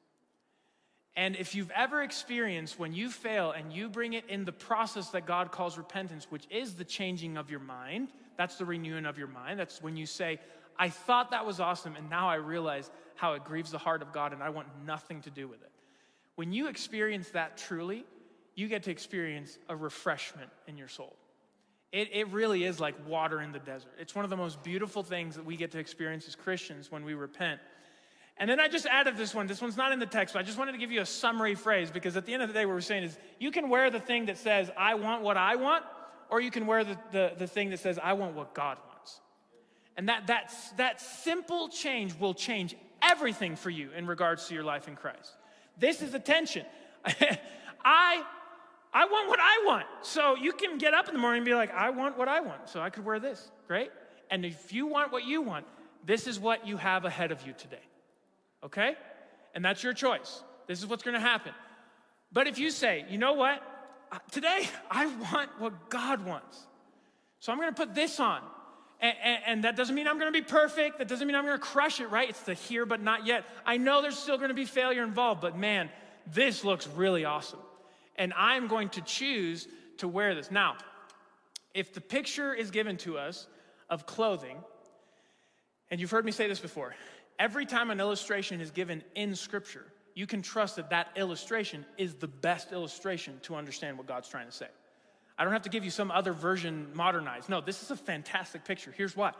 And 1.17 1.35
if 1.35 1.55
you've 1.55 1.71
ever 1.71 2.03
experienced 2.03 2.77
when 2.77 2.93
you 2.93 3.09
fail 3.09 3.51
and 3.51 3.73
you 3.73 3.89
bring 3.89 4.13
it 4.13 4.23
in 4.29 4.45
the 4.45 4.51
process 4.51 5.09
that 5.09 5.25
God 5.25 5.51
calls 5.51 5.75
repentance, 5.75 6.27
which 6.29 6.45
is 6.51 6.75
the 6.75 6.85
changing 6.85 7.37
of 7.37 7.49
your 7.49 7.59
mind, 7.59 8.09
that's 8.37 8.57
the 8.57 8.65
renewing 8.65 9.07
of 9.07 9.17
your 9.17 9.27
mind. 9.27 9.59
That's 9.59 9.81
when 9.81 9.97
you 9.97 10.05
say, 10.05 10.39
I 10.77 10.89
thought 10.89 11.31
that 11.31 11.43
was 11.43 11.59
awesome, 11.59 11.95
and 11.95 12.07
now 12.07 12.29
I 12.29 12.35
realize 12.35 12.91
how 13.15 13.33
it 13.33 13.43
grieves 13.43 13.71
the 13.71 13.79
heart 13.79 14.03
of 14.03 14.13
God, 14.13 14.31
and 14.31 14.43
I 14.43 14.49
want 14.49 14.67
nothing 14.85 15.21
to 15.23 15.31
do 15.31 15.47
with 15.47 15.59
it. 15.63 15.71
When 16.35 16.53
you 16.53 16.67
experience 16.67 17.29
that 17.29 17.57
truly, 17.57 18.05
you 18.53 18.67
get 18.67 18.83
to 18.83 18.91
experience 18.91 19.57
a 19.69 19.75
refreshment 19.75 20.51
in 20.67 20.77
your 20.77 20.87
soul. 20.87 21.15
It, 21.91 22.09
it 22.13 22.27
really 22.27 22.63
is 22.63 22.79
like 22.79 22.93
water 23.07 23.41
in 23.41 23.53
the 23.53 23.59
desert. 23.59 23.93
It's 23.99 24.13
one 24.13 24.23
of 24.23 24.29
the 24.29 24.37
most 24.37 24.61
beautiful 24.61 25.01
things 25.01 25.35
that 25.35 25.45
we 25.45 25.55
get 25.55 25.71
to 25.71 25.79
experience 25.79 26.27
as 26.27 26.35
Christians 26.35 26.91
when 26.91 27.03
we 27.03 27.15
repent. 27.15 27.59
And 28.39 28.49
then 28.49 28.59
I 28.59 28.67
just 28.67 28.85
added 28.85 29.17
this 29.17 29.33
one. 29.33 29.47
This 29.47 29.61
one's 29.61 29.77
not 29.77 29.91
in 29.91 29.99
the 29.99 30.05
text, 30.05 30.33
but 30.33 30.39
I 30.39 30.43
just 30.43 30.57
wanted 30.57 30.73
to 30.73 30.77
give 30.77 30.91
you 30.91 31.01
a 31.01 31.05
summary 31.05 31.55
phrase 31.55 31.89
because 31.89 32.15
at 32.15 32.25
the 32.25 32.33
end 32.33 32.43
of 32.43 32.49
the 32.49 32.53
day, 32.53 32.65
what 32.65 32.75
we're 32.75 32.81
saying 32.81 33.03
is 33.03 33.17
you 33.39 33.51
can 33.51 33.69
wear 33.69 33.89
the 33.89 33.99
thing 33.99 34.27
that 34.27 34.37
says, 34.37 34.69
I 34.77 34.93
want 34.95 35.23
what 35.23 35.37
I 35.37 35.55
want, 35.55 35.83
or 36.29 36.39
you 36.39 36.51
can 36.51 36.67
wear 36.67 36.83
the, 36.83 36.97
the, 37.11 37.31
the 37.37 37.47
thing 37.47 37.71
that 37.71 37.79
says, 37.79 37.97
I 38.01 38.13
want 38.13 38.35
what 38.35 38.53
God 38.53 38.77
wants. 38.87 39.21
And 39.95 40.09
that, 40.09 40.27
that's, 40.27 40.71
that 40.73 41.01
simple 41.01 41.69
change 41.69 42.17
will 42.19 42.35
change 42.35 42.75
everything 43.01 43.55
for 43.55 43.71
you 43.71 43.89
in 43.95 44.05
regards 44.05 44.47
to 44.47 44.53
your 44.53 44.63
life 44.63 44.87
in 44.87 44.95
Christ. 44.95 45.33
This 45.79 46.03
is 46.03 46.13
attention. 46.13 46.65
I, 47.83 48.23
I 48.93 49.05
want 49.05 49.29
what 49.29 49.39
I 49.39 49.63
want. 49.65 49.85
So 50.03 50.35
you 50.35 50.53
can 50.53 50.77
get 50.77 50.93
up 50.93 51.07
in 51.07 51.13
the 51.13 51.19
morning 51.19 51.39
and 51.39 51.45
be 51.45 51.55
like, 51.55 51.73
I 51.73 51.89
want 51.89 52.17
what 52.17 52.27
I 52.27 52.41
want. 52.41 52.69
So 52.69 52.81
I 52.81 52.91
could 52.91 53.05
wear 53.05 53.19
this. 53.19 53.49
Great. 53.67 53.89
And 54.29 54.45
if 54.45 54.71
you 54.71 54.85
want 54.85 55.11
what 55.11 55.25
you 55.25 55.41
want, 55.41 55.65
this 56.05 56.27
is 56.27 56.39
what 56.39 56.67
you 56.67 56.77
have 56.77 57.05
ahead 57.05 57.31
of 57.31 57.45
you 57.45 57.53
today. 57.53 57.81
Okay? 58.67 58.95
And 59.55 59.65
that's 59.65 59.83
your 59.83 59.93
choice. 59.93 60.43
This 60.67 60.79
is 60.79 60.85
what's 60.85 61.03
to 61.15 61.19
happen. 61.19 61.53
But 62.31 62.47
if 62.47 62.59
you 62.59 62.69
say, 62.69 63.05
you 63.09 63.17
know 63.17 63.33
what? 63.33 63.63
today 64.31 64.67
I 64.89 65.05
want 65.07 65.49
what 65.59 65.89
God 65.89 66.25
wants. 66.25 66.65
So 67.39 67.51
I'm 67.51 67.59
to 67.73 67.75
put 67.75 67.93
this 67.93 68.19
on. 68.19 68.41
And, 68.99 69.15
and, 69.23 69.39
and, 69.45 69.63
that 69.63 69.75
doesn't 69.75 69.93
mean 69.93 70.07
I'm 70.07 70.17
going 70.17 70.33
to 70.33 70.39
be 70.39 70.45
perfect. 70.45 70.97
That 70.97 71.07
doesn't 71.07 71.27
mean 71.27 71.35
I'm 71.35 71.45
going 71.45 71.57
to 71.57 71.63
crush 71.63 71.99
it, 71.99 72.07
right? 72.07 72.27
It's 72.27 72.39
the 72.41 72.55
here 72.55 72.85
but 72.85 72.99
not 73.01 73.27
yet. 73.27 73.45
I 73.63 73.77
know 73.77 74.01
there's 74.01 74.17
still 74.17 74.37
going 74.37 74.49
to 74.49 74.55
be 74.55 74.65
failure 74.65 75.03
involved, 75.03 75.39
but 75.39 75.55
man, 75.55 75.91
this 76.33 76.63
looks 76.63 76.87
really 76.87 77.23
awesome. 77.23 77.59
And 78.15 78.33
I'm 78.35 78.67
going 78.67 78.89
to 78.89 79.01
choose 79.01 79.67
to 79.97 80.07
wear 80.07 80.33
this. 80.33 80.49
Now, 80.49 80.77
if 81.75 81.93
the 81.93 82.01
picture 82.01 82.55
is 82.55 82.71
given 82.71 82.97
to 82.97 83.19
us 83.19 83.45
of 83.87 84.07
clothing, 84.07 84.57
and 85.91 86.01
you've 86.01 86.11
heard 86.11 86.25
me 86.25 86.31
say 86.31 86.47
this 86.47 86.59
before, 86.59 86.95
every 87.39 87.65
time 87.65 87.89
an 87.89 87.99
illustration 87.99 88.61
is 88.61 88.71
given 88.71 89.03
in 89.15 89.35
Scripture, 89.35 89.85
you 90.15 90.25
can 90.25 90.41
trust 90.41 90.77
that 90.77 90.89
that 90.89 91.09
illustration 91.15 91.85
is 91.97 92.15
the 92.15 92.27
best 92.27 92.71
illustration 92.71 93.39
to 93.43 93.55
understand 93.55 93.97
what 93.97 94.07
God's 94.07 94.27
trying 94.27 94.47
to 94.47 94.51
say. 94.51 94.67
I 95.37 95.43
don't 95.43 95.53
have 95.53 95.61
to 95.63 95.69
give 95.69 95.83
you 95.83 95.91
some 95.91 96.09
other 96.09 96.33
version 96.33 96.87
modernized. 96.93 97.49
No, 97.49 97.61
this 97.61 97.83
is 97.83 97.91
a 97.91 97.95
fantastic 97.95 98.65
picture. 98.65 98.91
Here's 98.95 99.15
why. 99.15 99.33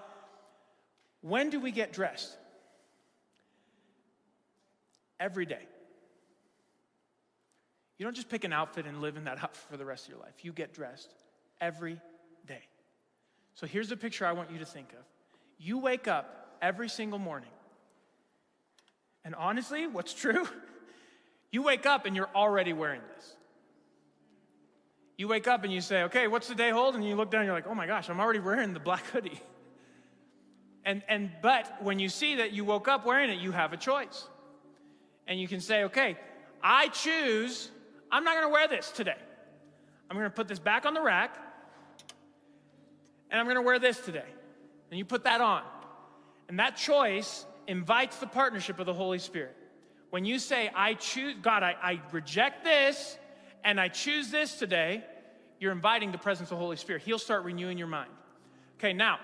When 1.22 1.50
do 1.50 1.60
we 1.60 1.72
get 1.72 1.94
dressed? 1.94 2.38
Every 5.20 5.48
day. 5.48 5.66
You 7.98 8.06
don't 8.06 8.16
just 8.16 8.30
pick 8.30 8.44
an 8.44 8.54
outfit 8.54 8.86
and 8.86 9.02
live 9.02 9.18
in 9.18 9.24
that 9.24 9.38
outfit 9.44 9.66
for 9.72 9.78
the 9.78 9.86
rest 9.86 10.06
of 10.06 10.12
your 10.12 10.20
life. 10.20 10.34
You 10.44 10.54
get 10.54 10.74
dressed 10.74 11.12
every 11.60 12.00
day. 12.46 12.62
So 13.56 13.66
here's 13.66 13.90
the 13.90 13.98
picture 13.98 14.28
I 14.28 14.34
want 14.34 14.52
you 14.52 14.60
to 14.60 14.66
think 14.66 14.94
of. 14.94 15.04
You 15.58 15.80
wake 15.80 16.08
up 16.08 16.58
every 16.62 16.90
single 16.90 17.18
morning. 17.18 17.50
And 19.28 19.36
honestly, 19.36 19.86
what's 19.86 20.14
true 20.14 20.48
You 21.52 21.64
wake 21.64 21.86
up 21.86 22.06
and 22.06 22.16
you're 22.16 22.30
already 22.36 22.74
wearing 22.74 23.02
this. 23.16 23.36
You 25.18 25.28
wake 25.28 25.48
up 25.48 25.64
and 25.64 25.72
you 25.72 25.80
say, 25.80 26.04
okay, 26.04 26.28
what's 26.28 26.48
the 26.48 26.56
day 26.56 26.72
hold? 26.72 26.96
And 26.96 27.06
you 27.06 27.16
look 27.16 27.32
down 27.32 27.42
and 27.42 27.48
you're 27.48 27.56
like, 27.56 27.68
oh 27.68 27.74
my 27.74 27.88
gosh, 27.88 28.10
I'm 28.10 28.20
already 28.20 28.40
wearing 28.40 28.74
the 28.74 28.80
black 28.80 29.06
hoodie. 29.08 29.42
And, 30.86 31.04
and 31.10 31.32
but 31.42 31.84
when 31.84 32.00
you 32.00 32.08
see 32.08 32.36
that 32.36 32.54
you 32.54 32.64
woke 32.64 32.88
up 32.88 33.06
wearing 33.06 33.30
it, 33.30 33.40
you 33.40 33.52
have 33.52 33.74
a 33.74 33.78
choice. 33.78 34.26
And 35.28 35.38
you 35.38 35.46
can 35.46 35.60
say, 35.60 35.84
okay, 35.84 36.16
I 36.64 36.88
choose, 36.88 37.70
I'm 38.10 38.24
not 38.24 38.36
gonna 38.36 38.48
wear 38.48 38.70
this 38.70 38.90
today. 38.92 39.18
I'm 40.10 40.16
gonna 40.16 40.30
put 40.30 40.48
this 40.48 40.60
back 40.60 40.86
on 40.86 40.94
the 40.94 41.02
rack, 41.02 41.38
and 43.30 43.38
I'm 43.38 43.48
gonna 43.48 43.62
wear 43.62 43.80
this 43.80 44.00
today. 44.00 44.30
And 44.90 44.98
you 44.98 45.04
put 45.04 45.26
that 45.26 45.42
on. 45.42 45.64
And 46.48 46.58
that 46.60 46.78
choice 46.78 47.46
invites 47.68 48.18
the 48.18 48.28
partnership 48.28 48.80
of 48.80 48.86
the 48.86 48.94
Holy 48.94 49.20
Spirit. 49.20 49.56
When 50.10 50.26
you 50.26 50.40
say, 50.40 50.72
I 50.74 50.94
choose, 50.94 51.36
God, 51.42 51.64
I, 51.64 51.76
I 51.82 52.02
reject 52.12 52.64
this 52.64 53.18
and 53.64 53.80
I 53.80 53.90
choose 53.90 54.32
this 54.32 54.58
today, 54.58 55.04
you're 55.60 55.72
inviting 55.72 56.12
the 56.12 56.18
presence 56.18 56.52
of 56.52 56.58
the 56.58 56.64
Holy 56.64 56.78
Spirit. 56.78 57.02
He'll 57.02 57.20
start 57.20 57.44
renewing 57.44 57.78
your 57.78 57.88
mind. 57.88 58.10
Okay, 58.80 58.94
now, 58.94 59.20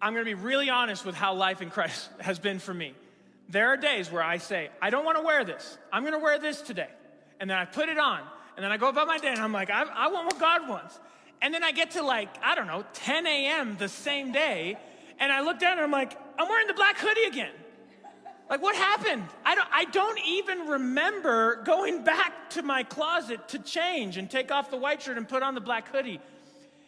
I'm 0.00 0.14
gonna 0.14 0.24
be 0.24 0.34
really 0.34 0.68
honest 0.68 1.04
with 1.04 1.14
how 1.14 1.34
life 1.34 1.62
in 1.62 1.70
Christ 1.70 2.10
has 2.20 2.38
been 2.38 2.58
for 2.58 2.74
me. 2.74 2.94
There 3.48 3.68
are 3.68 3.76
days 3.76 4.10
where 4.10 4.22
I 4.22 4.38
say, 4.38 4.70
I 4.80 4.90
don't 4.90 5.04
wanna 5.04 5.22
wear 5.22 5.44
this. 5.44 5.78
I'm 5.92 6.02
gonna 6.02 6.18
wear 6.18 6.38
this 6.38 6.60
today. 6.60 6.88
And 7.38 7.48
then 7.48 7.58
I 7.58 7.64
put 7.64 7.88
it 7.88 7.98
on. 7.98 8.20
And 8.56 8.64
then 8.64 8.72
I 8.72 8.76
go 8.76 8.88
about 8.88 9.06
my 9.06 9.18
day 9.18 9.28
and 9.28 9.40
I'm 9.40 9.52
like, 9.52 9.70
I, 9.70 9.82
I 9.82 10.08
want 10.08 10.26
what 10.26 10.38
God 10.38 10.68
wants. 10.68 10.98
And 11.40 11.52
then 11.52 11.64
I 11.64 11.72
get 11.72 11.92
to 11.92 12.02
like, 12.02 12.28
I 12.42 12.54
don't 12.54 12.66
know, 12.66 12.84
10 12.92 13.26
a.m. 13.26 13.76
the 13.76 13.88
same 13.88 14.32
day. 14.32 14.76
And 15.18 15.32
I 15.32 15.40
look 15.42 15.58
down 15.58 15.72
and 15.72 15.80
I'm 15.80 15.90
like, 15.90 16.16
I'm 16.38 16.48
wearing 16.48 16.66
the 16.66 16.74
black 16.74 16.98
hoodie 16.98 17.24
again. 17.24 17.52
Like, 18.50 18.60
what 18.60 18.76
happened? 18.76 19.24
I 19.46 19.54
don't, 19.54 19.68
I 19.72 19.84
don't 19.86 20.20
even 20.26 20.66
remember 20.68 21.62
going 21.64 22.04
back 22.04 22.50
to 22.50 22.62
my 22.62 22.82
closet 22.82 23.48
to 23.48 23.58
change 23.58 24.18
and 24.18 24.30
take 24.30 24.50
off 24.50 24.70
the 24.70 24.76
white 24.76 25.00
shirt 25.00 25.16
and 25.16 25.26
put 25.26 25.42
on 25.42 25.54
the 25.54 25.60
black 25.60 25.88
hoodie. 25.88 26.20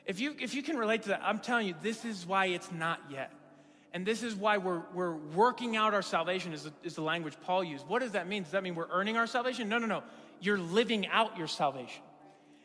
If 0.05 0.21
you, 0.21 0.37
if 0.39 0.55
you 0.55 0.63
can 0.63 0.77
relate 0.77 1.03
to 1.05 1.09
that, 1.11 1.23
I'm 1.25 1.39
telling 1.39 1.67
you, 1.67 1.75
this 1.81 2.05
is 2.05 2.27
why 2.27 2.47
it's 2.47 2.71
not 2.71 3.01
yet. 3.11 3.33
And 3.95 4.05
this 4.05 4.23
is 4.23 4.35
why 4.35 4.59
we're, 4.59 4.83
we're 4.93 5.15
working 5.15 5.77
out 5.77 5.95
our 5.95 6.03
salvation, 6.03 6.53
is 6.53 6.65
the, 6.65 6.73
is 6.83 6.97
the 6.97 7.03
language 7.03 7.35
Paul 7.43 7.65
used. 7.65 7.87
What 7.87 8.03
does 8.03 8.13
that 8.13 8.29
mean? 8.29 8.43
Does 8.43 8.53
that 8.53 8.63
mean 8.63 8.75
we're 8.75 8.91
earning 8.91 9.17
our 9.17 9.27
salvation? 9.27 9.69
No, 9.69 9.79
no, 9.79 9.87
no. 9.87 10.03
You're 10.41 10.59
living 10.59 11.07
out 11.07 11.39
your 11.39 11.47
salvation. 11.47 12.03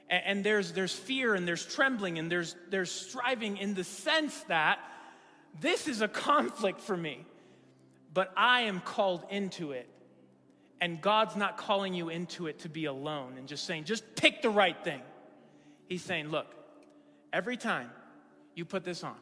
And, 0.10 0.24
and 0.26 0.44
there's, 0.44 0.74
there's 0.74 0.94
fear 0.94 1.36
and 1.36 1.48
there's 1.48 1.66
trembling 1.66 2.20
and 2.20 2.30
there's, 2.30 2.56
there's 2.70 2.92
striving 2.92 3.58
in 3.58 3.76
the 3.76 3.84
sense 3.84 4.42
that 4.50 4.80
this 5.60 5.88
is 5.88 6.02
a 6.02 6.08
conflict 6.08 6.82
for 6.82 6.96
me 6.96 7.26
but 8.14 8.32
I 8.36 8.62
am 8.62 8.80
called 8.80 9.26
into 9.30 9.72
it. 9.72 9.88
And 10.82 11.02
God's 11.02 11.36
not 11.36 11.58
calling 11.58 11.94
you 11.94 12.10
into 12.10 12.48
it 12.48 12.60
to 12.60 12.70
be 12.70 12.86
alone 12.86 13.36
and 13.38 13.48
just 13.48 13.66
saying, 13.66 13.84
just 13.84 14.16
pick 14.16 14.42
the 14.42 14.50
right 14.50 14.82
thing. 14.84 15.02
He's 15.88 16.04
saying, 16.04 16.30
look, 16.30 16.48
every 17.34 17.58
time 17.58 17.90
you 18.56 18.64
put 18.64 18.86
this 18.86 19.04
on, 19.04 19.16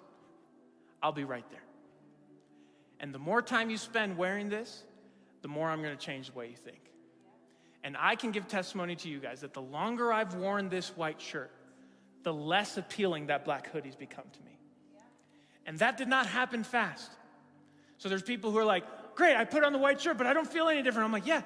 I'll 1.02 1.12
be 1.12 1.24
right 1.24 1.50
there. 1.50 1.64
And 3.00 3.14
the 3.14 3.20
more 3.20 3.42
time 3.42 3.70
you 3.70 3.78
spend 3.78 4.18
wearing 4.18 4.50
this, 4.50 4.84
the 5.42 5.48
more 5.48 5.68
I'm 5.70 5.82
going 5.82 5.98
to 5.98 6.06
change 6.06 6.28
the 6.28 6.38
way 6.38 6.50
you 6.50 6.56
think. 6.56 6.82
And 7.84 7.96
I 7.98 8.16
can 8.16 8.32
give 8.32 8.48
testimony 8.48 8.96
to 8.98 9.10
you 9.10 9.20
guys 9.20 9.42
that 9.42 9.54
the 9.54 9.62
longer 9.62 10.12
I've 10.14 10.36
worn 10.36 10.70
this 10.70 10.90
white 10.96 11.22
shirt, 11.22 11.52
the 12.24 12.34
less 12.34 12.78
appealing 12.78 13.28
that 13.28 13.46
black 13.46 13.70
hoodie's 13.72 13.96
become 13.96 14.26
to 14.32 14.44
me. 14.44 14.57
And 15.68 15.78
that 15.80 15.98
did 15.98 16.08
not 16.08 16.26
happen 16.26 16.64
fast. 16.64 17.12
So 17.98 18.10
there's 18.10 18.24
people 18.24 18.52
who 18.52 18.58
are 18.58 18.66
like, 18.66 18.86
great, 19.16 19.36
I 19.36 19.44
put 19.44 19.64
on 19.64 19.74
the 19.74 19.80
white 19.80 20.00
shirt, 20.00 20.18
but 20.18 20.26
I 20.26 20.34
don't 20.34 20.48
feel 20.48 20.70
any 20.70 20.82
different. 20.82 21.06
I'm 21.06 21.12
like, 21.12 21.28
yeah, 21.28 21.42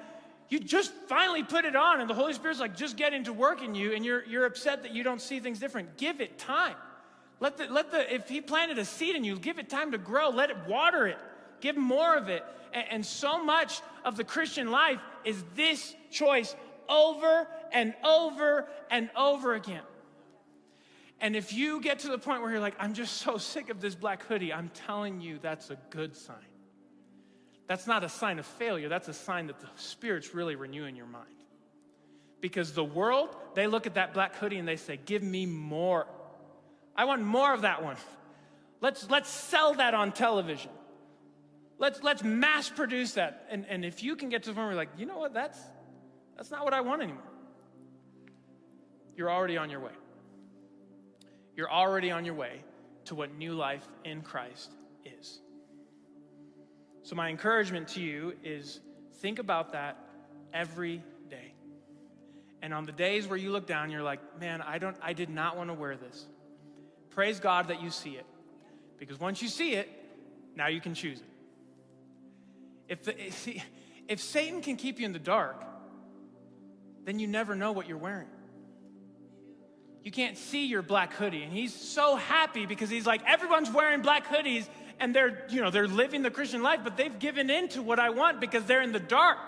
you 0.48 0.60
just 0.60 0.92
finally 1.08 1.42
put 1.42 1.64
it 1.64 1.74
on, 1.74 2.00
and 2.00 2.08
the 2.08 2.14
Holy 2.14 2.32
Spirit's 2.32 2.60
like 2.60 2.76
just 2.76 2.96
get 2.96 3.12
into 3.12 3.32
work 3.32 3.62
in 3.62 3.74
you, 3.74 3.94
and 3.94 4.04
you're, 4.04 4.24
you're 4.26 4.44
upset 4.44 4.82
that 4.82 4.92
you 4.92 5.02
don't 5.02 5.20
see 5.20 5.40
things 5.40 5.58
different. 5.58 5.96
Give 5.96 6.20
it 6.20 6.38
time. 6.38 6.76
Let 7.40 7.56
the, 7.56 7.66
let 7.66 7.90
the, 7.90 8.14
if 8.14 8.28
He 8.28 8.40
planted 8.40 8.78
a 8.78 8.84
seed 8.84 9.16
in 9.16 9.24
you, 9.24 9.38
give 9.38 9.58
it 9.58 9.68
time 9.68 9.92
to 9.92 9.98
grow. 9.98 10.28
Let 10.28 10.50
it 10.50 10.56
water 10.68 11.06
it. 11.06 11.18
Give 11.60 11.76
more 11.76 12.16
of 12.16 12.28
it. 12.28 12.44
And, 12.72 12.84
and 12.90 13.06
so 13.06 13.42
much 13.42 13.80
of 14.04 14.16
the 14.16 14.24
Christian 14.24 14.70
life 14.70 15.00
is 15.24 15.42
this 15.56 15.94
choice 16.10 16.54
over 16.88 17.48
and 17.72 17.94
over 18.04 18.68
and 18.90 19.10
over 19.16 19.54
again. 19.54 19.82
And 21.22 21.36
if 21.36 21.52
you 21.52 21.80
get 21.80 22.00
to 22.00 22.08
the 22.08 22.18
point 22.18 22.42
where 22.42 22.50
you're 22.50 22.60
like, 22.60 22.74
I'm 22.80 22.94
just 22.94 23.18
so 23.18 23.38
sick 23.38 23.70
of 23.70 23.80
this 23.80 23.94
black 23.94 24.24
hoodie, 24.24 24.52
I'm 24.52 24.70
telling 24.70 25.20
you 25.20 25.38
that's 25.40 25.70
a 25.70 25.78
good 25.90 26.16
sign. 26.16 26.36
That's 27.68 27.86
not 27.86 28.02
a 28.02 28.08
sign 28.08 28.40
of 28.40 28.44
failure, 28.44 28.88
that's 28.88 29.06
a 29.06 29.14
sign 29.14 29.46
that 29.46 29.60
the 29.60 29.68
Spirit's 29.76 30.34
really 30.34 30.56
renewing 30.56 30.96
your 30.96 31.06
mind. 31.06 31.28
Because 32.40 32.72
the 32.72 32.84
world, 32.84 33.36
they 33.54 33.68
look 33.68 33.86
at 33.86 33.94
that 33.94 34.14
black 34.14 34.34
hoodie 34.34 34.58
and 34.58 34.66
they 34.66 34.74
say, 34.76 34.98
Give 35.06 35.22
me 35.22 35.46
more. 35.46 36.08
I 36.96 37.04
want 37.04 37.22
more 37.22 37.54
of 37.54 37.62
that 37.62 37.84
one. 37.84 37.96
Let's, 38.80 39.08
let's 39.08 39.30
sell 39.30 39.74
that 39.74 39.94
on 39.94 40.10
television. 40.10 40.72
Let's, 41.78 42.02
let's 42.02 42.24
mass 42.24 42.68
produce 42.68 43.12
that. 43.12 43.46
And, 43.48 43.64
and 43.68 43.84
if 43.84 44.02
you 44.02 44.16
can 44.16 44.28
get 44.28 44.42
to 44.42 44.50
the 44.50 44.54
point 44.54 44.66
where 44.66 44.72
you're 44.72 44.80
like, 44.80 44.98
you 44.98 45.06
know 45.06 45.18
what, 45.18 45.32
that's, 45.32 45.58
that's 46.36 46.50
not 46.50 46.64
what 46.64 46.74
I 46.74 46.80
want 46.80 47.00
anymore, 47.00 47.22
you're 49.16 49.30
already 49.30 49.56
on 49.56 49.70
your 49.70 49.80
way. 49.80 49.92
You're 51.56 51.70
already 51.70 52.10
on 52.10 52.24
your 52.24 52.34
way 52.34 52.62
to 53.06 53.14
what 53.14 53.34
new 53.34 53.54
life 53.54 53.86
in 54.04 54.22
Christ 54.22 54.70
is. 55.04 55.40
So, 57.02 57.16
my 57.16 57.28
encouragement 57.28 57.88
to 57.88 58.00
you 58.00 58.34
is 58.44 58.80
think 59.20 59.38
about 59.38 59.72
that 59.72 59.98
every 60.52 61.02
day. 61.28 61.52
And 62.62 62.72
on 62.72 62.86
the 62.86 62.92
days 62.92 63.26
where 63.26 63.36
you 63.36 63.50
look 63.50 63.66
down, 63.66 63.90
you're 63.90 64.02
like, 64.02 64.20
man, 64.40 64.62
I, 64.62 64.78
don't, 64.78 64.96
I 65.02 65.12
did 65.12 65.28
not 65.28 65.56
want 65.56 65.68
to 65.70 65.74
wear 65.74 65.96
this. 65.96 66.26
Praise 67.10 67.40
God 67.40 67.68
that 67.68 67.82
you 67.82 67.90
see 67.90 68.10
it. 68.10 68.26
Because 68.98 69.18
once 69.18 69.42
you 69.42 69.48
see 69.48 69.74
it, 69.74 69.88
now 70.54 70.68
you 70.68 70.80
can 70.80 70.94
choose 70.94 71.20
it. 71.20 71.26
If, 72.88 73.02
the, 73.04 73.30
see, 73.30 73.62
if 74.08 74.20
Satan 74.20 74.62
can 74.62 74.76
keep 74.76 75.00
you 75.00 75.06
in 75.06 75.12
the 75.12 75.18
dark, 75.18 75.64
then 77.04 77.18
you 77.18 77.26
never 77.26 77.56
know 77.56 77.72
what 77.72 77.88
you're 77.88 77.98
wearing. 77.98 78.28
You 80.04 80.10
can't 80.10 80.36
see 80.36 80.66
your 80.66 80.82
black 80.82 81.12
hoodie. 81.14 81.42
And 81.42 81.52
he's 81.52 81.74
so 81.74 82.16
happy 82.16 82.66
because 82.66 82.90
he's 82.90 83.06
like, 83.06 83.22
everyone's 83.26 83.70
wearing 83.70 84.02
black 84.02 84.26
hoodies 84.26 84.66
and 84.98 85.14
they're, 85.14 85.46
you 85.48 85.60
know, 85.60 85.70
they're 85.70 85.88
living 85.88 86.22
the 86.22 86.30
Christian 86.30 86.62
life, 86.62 86.80
but 86.82 86.96
they've 86.96 87.18
given 87.18 87.50
in 87.50 87.68
to 87.68 87.82
what 87.82 87.98
I 87.98 88.10
want 88.10 88.40
because 88.40 88.64
they're 88.64 88.82
in 88.82 88.92
the 88.92 89.00
dark. 89.00 89.38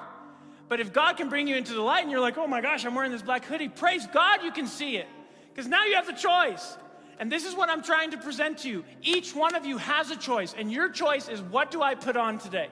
But 0.68 0.80
if 0.80 0.92
God 0.92 1.16
can 1.16 1.28
bring 1.28 1.46
you 1.46 1.56
into 1.56 1.74
the 1.74 1.82
light 1.82 2.02
and 2.02 2.10
you're 2.10 2.20
like, 2.20 2.38
oh 2.38 2.46
my 2.46 2.60
gosh, 2.60 2.84
I'm 2.84 2.94
wearing 2.94 3.12
this 3.12 3.22
black 3.22 3.44
hoodie, 3.44 3.68
praise 3.68 4.06
God 4.06 4.42
you 4.42 4.52
can 4.52 4.66
see 4.66 4.96
it. 4.96 5.06
Because 5.52 5.68
now 5.68 5.84
you 5.84 5.94
have 5.96 6.06
the 6.06 6.12
choice. 6.12 6.76
And 7.18 7.30
this 7.30 7.44
is 7.44 7.54
what 7.54 7.68
I'm 7.68 7.82
trying 7.82 8.10
to 8.12 8.16
present 8.16 8.58
to 8.58 8.68
you. 8.68 8.84
Each 9.02 9.34
one 9.34 9.54
of 9.54 9.64
you 9.64 9.78
has 9.78 10.10
a 10.10 10.16
choice, 10.16 10.54
and 10.56 10.72
your 10.72 10.88
choice 10.88 11.28
is 11.28 11.40
what 11.40 11.70
do 11.70 11.80
I 11.80 11.94
put 11.94 12.16
on 12.16 12.38
today? 12.38 12.68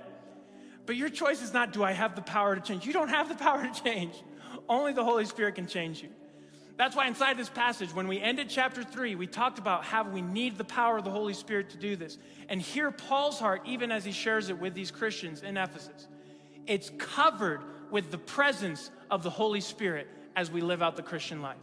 But 0.85 0.97
your 0.97 1.09
choice 1.09 1.42
is 1.42 1.53
not 1.53 1.73
do 1.73 1.85
I 1.85 1.92
have 1.92 2.16
the 2.16 2.23
power 2.23 2.57
to 2.57 2.61
change? 2.61 2.85
You 2.85 2.92
don't 2.92 3.09
have 3.09 3.29
the 3.29 3.37
power 3.37 3.62
to 3.62 3.83
change. 3.83 4.14
Only 4.68 4.92
the 4.92 5.05
Holy 5.05 5.25
Spirit 5.27 5.55
can 5.55 5.68
change 5.68 6.03
you. 6.03 6.09
That's 6.83 6.97
why 6.97 7.07
inside 7.07 7.37
this 7.37 7.49
passage, 7.49 7.95
when 7.95 8.09
we 8.09 8.21
ended 8.21 8.49
chapter 8.51 8.83
three, 8.83 9.14
we 9.14 9.29
talked 9.29 9.61
about 9.61 9.85
how 9.85 10.03
we 10.03 10.21
need 10.21 10.59
the 10.59 10.64
power 10.64 10.99
of 10.99 11.05
the 11.05 11.12
Holy 11.12 11.33
Spirit 11.33 11.71
to 11.71 11.77
do 11.77 11.95
this. 11.95 12.18
And 12.49 12.61
hear 12.61 12.90
Paul's 12.90 13.38
heart, 13.38 13.62
even 13.66 13.92
as 13.92 14.05
he 14.05 14.11
shares 14.11 14.49
it 14.49 14.59
with 14.59 14.75
these 14.75 14.90
Christians 14.90 15.45
in 15.45 15.57
Ephesus. 15.57 16.09
It's 16.66 16.90
covered 16.99 17.61
with 17.92 18.11
the 18.11 18.18
presence 18.18 18.90
of 19.12 19.23
the 19.23 19.31
Holy 19.31 19.61
Spirit 19.61 20.09
as 20.35 20.51
we 20.51 20.61
live 20.61 20.83
out 20.83 20.97
the 20.97 21.05
Christian 21.05 21.40
life. 21.40 21.62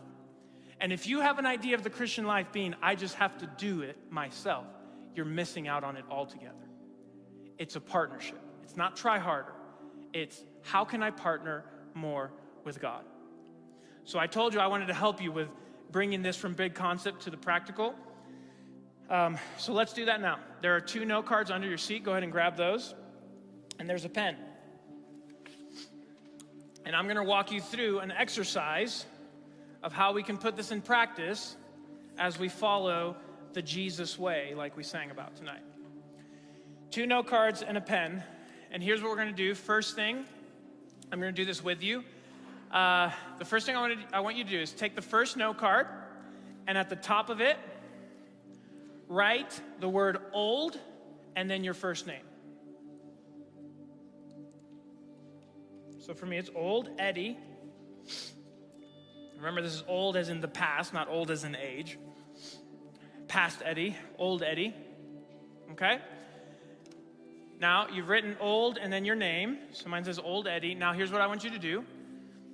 And 0.80 0.94
if 0.94 1.06
you 1.06 1.20
have 1.20 1.38
an 1.38 1.46
idea 1.46 1.76
of 1.76 1.84
the 1.84 1.90
Christian 1.90 2.26
life 2.26 2.54
being, 2.54 2.74
I 2.82 2.96
just 2.96 3.16
have 3.16 3.38
to 3.40 3.50
do 3.58 3.82
it 3.82 3.98
myself, 4.10 4.68
you're 5.16 5.26
missing 5.26 5.68
out 5.68 5.84
on 5.84 5.98
it 5.98 6.06
altogether. 6.10 6.70
It's 7.58 7.76
a 7.76 7.82
partnership. 7.82 8.40
It's 8.64 8.78
not 8.78 8.96
try 8.96 9.20
harder. 9.20 9.52
It's 10.14 10.42
how 10.62 10.86
can 10.86 11.04
I 11.04 11.12
partner 11.12 11.66
more 11.94 12.32
with 12.64 12.80
God? 12.80 13.04
So 14.06 14.20
I 14.20 14.28
told 14.28 14.54
you 14.54 14.60
I 14.60 14.68
wanted 14.68 14.88
to 14.88 14.94
help 14.94 15.22
you 15.22 15.32
with 15.32 15.50
bringing 15.92 16.22
this 16.22 16.36
from 16.36 16.54
big 16.54 16.74
concept 16.74 17.24
to 17.24 17.30
the 17.30 17.38
practical. 17.38 17.96
Um, 19.10 19.38
so 19.58 19.74
let's 19.74 19.94
do 19.94 20.06
that 20.06 20.22
now. 20.22 20.40
There 20.62 20.76
are 20.76 20.82
two 20.82 21.06
note 21.06 21.26
cards 21.26 21.50
under 21.52 21.68
your 21.68 21.78
seat. 21.78 22.04
Go 22.04 22.12
ahead 22.12 22.24
and 22.24 22.32
grab 22.32 22.56
those. 22.56 22.94
And 23.80 23.90
there's 23.90 24.06
a 24.06 24.10
pen. 24.10 24.36
And 26.86 26.96
I'm 26.96 27.06
going 27.06 27.18
to 27.18 27.24
walk 27.24 27.52
you 27.52 27.62
through 27.62 28.00
an 28.00 28.12
exercise 28.12 29.06
of 29.84 29.94
how 29.94 30.14
we 30.14 30.24
can 30.24 30.38
put 30.38 30.56
this 30.56 30.72
in 30.72 30.82
practice 30.82 31.56
as 32.18 32.38
we 32.38 32.50
follow 32.50 33.16
the 33.54 33.62
Jesus 33.62 34.20
way, 34.20 34.54
like 34.56 34.76
we 34.76 34.84
sang 34.84 35.12
about 35.12 35.36
tonight. 35.36 35.62
Two 36.92 37.06
note 37.06 37.28
cards 37.28 37.62
and 37.62 37.78
a 37.78 37.82
pen. 37.82 38.24
And 38.72 38.84
here's 38.84 39.02
what 39.02 39.10
we're 39.10 39.18
going 39.18 39.30
to 39.30 39.34
do. 39.34 39.56
First 39.56 39.96
thing, 39.96 40.26
I'm 41.12 41.20
going 41.20 41.34
to 41.34 41.42
do 41.42 41.46
this 41.46 41.64
with 41.64 41.82
you. 41.82 42.04
Uh, 42.72 43.12
the 43.40 43.46
first 43.46 43.66
thing 43.66 43.76
I 43.76 43.82
want, 43.82 44.10
to, 44.10 44.16
I 44.16 44.20
want 44.20 44.38
you 44.38 44.44
to 44.44 44.50
do 44.50 44.60
is 44.60 44.72
take 44.72 44.96
the 44.96 45.02
first 45.02 45.38
note 45.38 45.58
card, 45.58 45.88
and 46.68 46.78
at 46.78 46.90
the 46.90 46.96
top 46.96 47.30
of 47.30 47.42
it, 47.42 47.58
write 49.08 49.60
the 49.80 49.90
word 49.90 50.20
old 50.34 50.80
and 51.36 51.50
then 51.50 51.64
your 51.64 51.74
first 51.74 52.06
name. 52.06 52.24
So 56.00 56.14
for 56.14 56.26
me, 56.26 56.38
it's 56.38 56.50
old 56.56 56.90
Eddie. 57.00 57.38
Remember, 59.38 59.62
this 59.62 59.74
is 59.74 59.84
old 59.88 60.18
as 60.18 60.30
in 60.30 60.42
the 60.42 60.48
past, 60.48 60.94
not 60.94 61.08
old 61.08 61.32
as 61.32 61.44
in 61.44 61.56
age. 61.56 61.98
Past 63.28 63.62
Eddie, 63.64 63.96
old 64.18 64.44
Eddie. 64.44 64.76
Okay? 65.72 66.00
Now, 67.60 67.88
you've 67.88 68.10
written 68.10 68.38
old 68.40 68.78
and 68.78 68.92
then 68.92 69.06
your 69.06 69.16
name. 69.16 69.58
So 69.72 69.90
mine 69.90 70.04
says 70.04 70.20
old 70.20 70.48
Eddie. 70.48 70.76
Now, 70.76 70.94
here's 70.94 71.12
what 71.12 71.22
I 71.22 71.28
want 71.28 71.44
you 71.44 71.52
to 71.52 71.60
do 71.60 71.84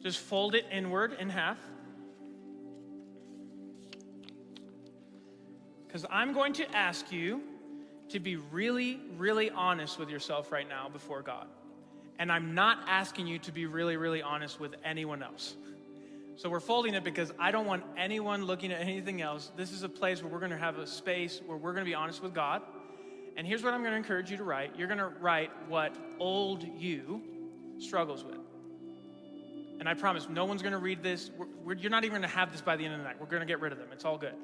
just 0.06 0.20
fold 0.20 0.54
it 0.54 0.68
inward 0.72 1.18
in 1.20 1.32
half. 1.32 1.58
Because 5.88 6.06
I'm 6.12 6.32
going 6.32 6.54
to 6.54 6.76
ask 6.76 7.12
you 7.12 7.42
to 8.10 8.20
be 8.20 8.36
really, 8.36 9.00
really 9.18 9.50
honest 9.50 9.98
with 9.98 10.12
yourself 10.12 10.52
right 10.52 10.70
now 10.70 10.90
before 10.90 11.24
God. 11.24 11.48
And 12.20 12.32
I'm 12.32 12.54
not 12.54 12.82
asking 12.88 13.26
you 13.26 13.40
to 13.40 13.52
be 13.52 13.66
really, 13.66 13.98
really 13.98 14.22
honest 14.22 14.60
with 14.60 14.76
anyone 14.84 15.24
else. 15.24 15.56
So 16.36 16.52
we're 16.52 16.60
folding 16.60 16.94
it 16.94 17.04
because 17.04 17.32
I 17.40 17.50
don't 17.50 17.66
want 17.66 17.84
anyone 17.98 18.46
looking 18.46 18.72
at 18.72 18.82
anything 18.82 19.24
else. 19.24 19.52
This 19.58 19.72
is 19.72 19.82
a 19.82 19.90
place 19.90 20.22
where 20.22 20.32
we're 20.32 20.38
going 20.38 20.52
to 20.52 20.58
have 20.58 20.78
a 20.78 20.86
space 20.86 21.42
where 21.48 21.58
we're 21.58 21.74
going 21.74 21.84
to 21.84 21.90
be 21.90 21.96
honest 21.96 22.22
with 22.22 22.36
God. 22.36 22.62
And 23.38 23.48
here's 23.48 23.64
what 23.64 23.74
I'm 23.74 23.82
going 23.82 23.94
to 23.94 23.98
encourage 23.98 24.30
you 24.30 24.38
to 24.38 24.44
write 24.44 24.76
you're 24.78 24.88
going 24.88 25.00
to 25.00 25.10
write 25.20 25.50
what 25.68 25.96
old 26.20 26.64
you 26.78 27.24
struggles 27.80 28.24
with. 28.24 28.45
And 29.80 29.90
I 29.90 29.94
promise, 29.94 30.28
no 30.30 30.46
one's 30.46 30.62
going 30.62 30.74
to 30.74 30.80
read 30.80 31.04
this. 31.04 31.32
We're, 31.38 31.48
we're, 31.64 31.76
you're 31.76 31.92
not 31.92 32.04
even 32.06 32.20
going 32.20 32.30
to 32.30 32.36
have 32.36 32.52
this 32.52 32.62
by 32.62 32.76
the 32.76 32.86
end 32.86 32.94
of 32.94 33.00
the 33.00 33.06
night. 33.06 33.18
We're 33.20 33.28
going 33.28 33.42
to 33.42 33.46
get 33.46 33.60
rid 33.60 33.72
of 33.72 33.78
them. 33.78 33.90
It's 33.92 34.06
all 34.06 34.18
good. 34.18 34.36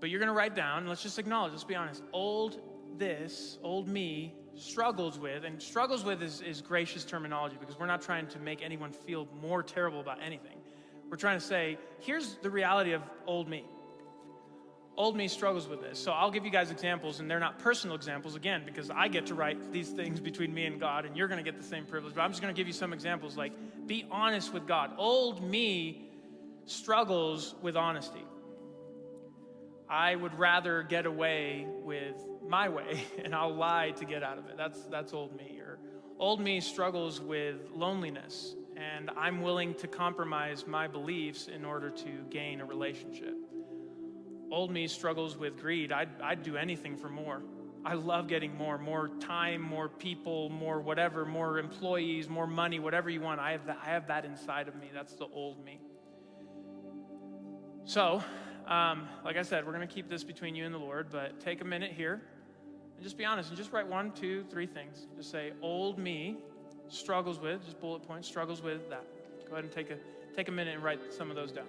But 0.00 0.10
you're 0.10 0.18
going 0.18 0.28
to 0.28 0.34
write 0.34 0.56
down, 0.56 0.88
let's 0.88 1.02
just 1.02 1.18
acknowledge, 1.18 1.52
let's 1.52 1.64
be 1.64 1.76
honest. 1.76 2.02
Old 2.12 2.60
this, 2.98 3.58
old 3.62 3.88
me, 3.88 4.34
struggles 4.54 5.18
with, 5.18 5.44
and 5.44 5.62
struggles 5.62 6.04
with 6.04 6.22
is, 6.22 6.40
is 6.40 6.60
gracious 6.60 7.04
terminology 7.04 7.56
because 7.58 7.78
we're 7.78 7.86
not 7.86 8.02
trying 8.02 8.26
to 8.28 8.38
make 8.38 8.62
anyone 8.62 8.92
feel 8.92 9.28
more 9.40 9.62
terrible 9.62 10.00
about 10.00 10.18
anything. 10.22 10.58
We're 11.08 11.16
trying 11.16 11.38
to 11.38 11.44
say, 11.44 11.78
here's 12.00 12.36
the 12.36 12.50
reality 12.50 12.92
of 12.92 13.02
old 13.26 13.48
me. 13.48 13.64
Old 14.96 15.16
me 15.16 15.26
struggles 15.26 15.68
with 15.68 15.80
this. 15.80 15.98
So 15.98 16.12
I'll 16.12 16.30
give 16.30 16.44
you 16.44 16.50
guys 16.50 16.70
examples, 16.70 17.20
and 17.20 17.30
they're 17.30 17.40
not 17.40 17.58
personal 17.58 17.96
examples, 17.96 18.34
again, 18.34 18.62
because 18.66 18.90
I 18.90 19.08
get 19.08 19.26
to 19.26 19.34
write 19.34 19.72
these 19.72 19.88
things 19.88 20.20
between 20.20 20.52
me 20.52 20.66
and 20.66 20.78
God, 20.78 21.06
and 21.06 21.16
you're 21.16 21.28
going 21.28 21.42
to 21.42 21.50
get 21.50 21.58
the 21.58 21.66
same 21.66 21.86
privilege. 21.86 22.14
But 22.14 22.22
I'm 22.22 22.30
just 22.30 22.42
going 22.42 22.54
to 22.54 22.58
give 22.58 22.66
you 22.66 22.74
some 22.74 22.92
examples 22.92 23.36
like, 23.36 23.52
be 23.86 24.04
honest 24.10 24.52
with 24.52 24.66
God. 24.66 24.92
Old 24.98 25.42
me 25.42 26.10
struggles 26.66 27.54
with 27.62 27.74
honesty. 27.74 28.24
I 29.88 30.14
would 30.14 30.38
rather 30.38 30.82
get 30.82 31.06
away 31.06 31.66
with 31.82 32.16
my 32.46 32.68
way, 32.68 33.04
and 33.24 33.34
I'll 33.34 33.54
lie 33.54 33.92
to 33.92 34.04
get 34.04 34.22
out 34.22 34.38
of 34.38 34.46
it. 34.48 34.56
That's, 34.58 34.82
that's 34.84 35.14
old 35.14 35.34
me. 35.34 35.58
Or 35.60 35.78
old 36.18 36.40
me 36.40 36.60
struggles 36.60 37.18
with 37.18 37.56
loneliness, 37.74 38.56
and 38.76 39.10
I'm 39.16 39.40
willing 39.40 39.74
to 39.76 39.88
compromise 39.88 40.66
my 40.66 40.86
beliefs 40.86 41.48
in 41.48 41.64
order 41.64 41.88
to 41.90 42.10
gain 42.30 42.60
a 42.60 42.64
relationship. 42.64 43.34
Old 44.52 44.70
me 44.70 44.86
struggles 44.86 45.34
with 45.34 45.58
greed. 45.58 45.92
I'd, 45.92 46.10
I'd 46.22 46.42
do 46.42 46.58
anything 46.58 46.98
for 46.98 47.08
more. 47.08 47.42
I 47.86 47.94
love 47.94 48.28
getting 48.28 48.54
more, 48.54 48.76
more 48.76 49.08
time, 49.18 49.62
more 49.62 49.88
people, 49.88 50.50
more 50.50 50.78
whatever, 50.78 51.24
more 51.24 51.58
employees, 51.58 52.28
more 52.28 52.46
money, 52.46 52.78
whatever 52.78 53.08
you 53.08 53.22
want. 53.22 53.40
I 53.40 53.52
have 53.52 53.64
that, 53.66 53.78
I 53.82 53.88
have 53.88 54.06
that 54.08 54.26
inside 54.26 54.68
of 54.68 54.76
me. 54.76 54.90
That's 54.92 55.14
the 55.14 55.24
old 55.32 55.64
me. 55.64 55.80
So, 57.84 58.22
um, 58.68 59.08
like 59.24 59.38
I 59.38 59.42
said, 59.42 59.66
we're 59.66 59.72
going 59.72 59.88
to 59.88 59.92
keep 59.92 60.10
this 60.10 60.22
between 60.22 60.54
you 60.54 60.66
and 60.66 60.74
the 60.74 60.78
Lord, 60.78 61.08
but 61.10 61.40
take 61.40 61.62
a 61.62 61.64
minute 61.64 61.92
here 61.92 62.20
and 62.96 63.02
just 63.02 63.16
be 63.16 63.24
honest 63.24 63.48
and 63.48 63.56
just 63.56 63.72
write 63.72 63.88
one, 63.88 64.12
two, 64.12 64.44
three 64.50 64.66
things. 64.66 65.06
Just 65.16 65.30
say, 65.30 65.52
old 65.62 65.98
me 65.98 66.36
struggles 66.88 67.40
with, 67.40 67.64
just 67.64 67.80
bullet 67.80 68.02
points, 68.02 68.28
struggles 68.28 68.60
with 68.60 68.90
that. 68.90 69.06
Go 69.48 69.54
ahead 69.54 69.64
and 69.64 69.72
take 69.72 69.90
a, 69.90 69.96
take 70.36 70.48
a 70.48 70.52
minute 70.52 70.74
and 70.74 70.84
write 70.84 71.00
some 71.10 71.30
of 71.30 71.36
those 71.36 71.52
down. 71.52 71.64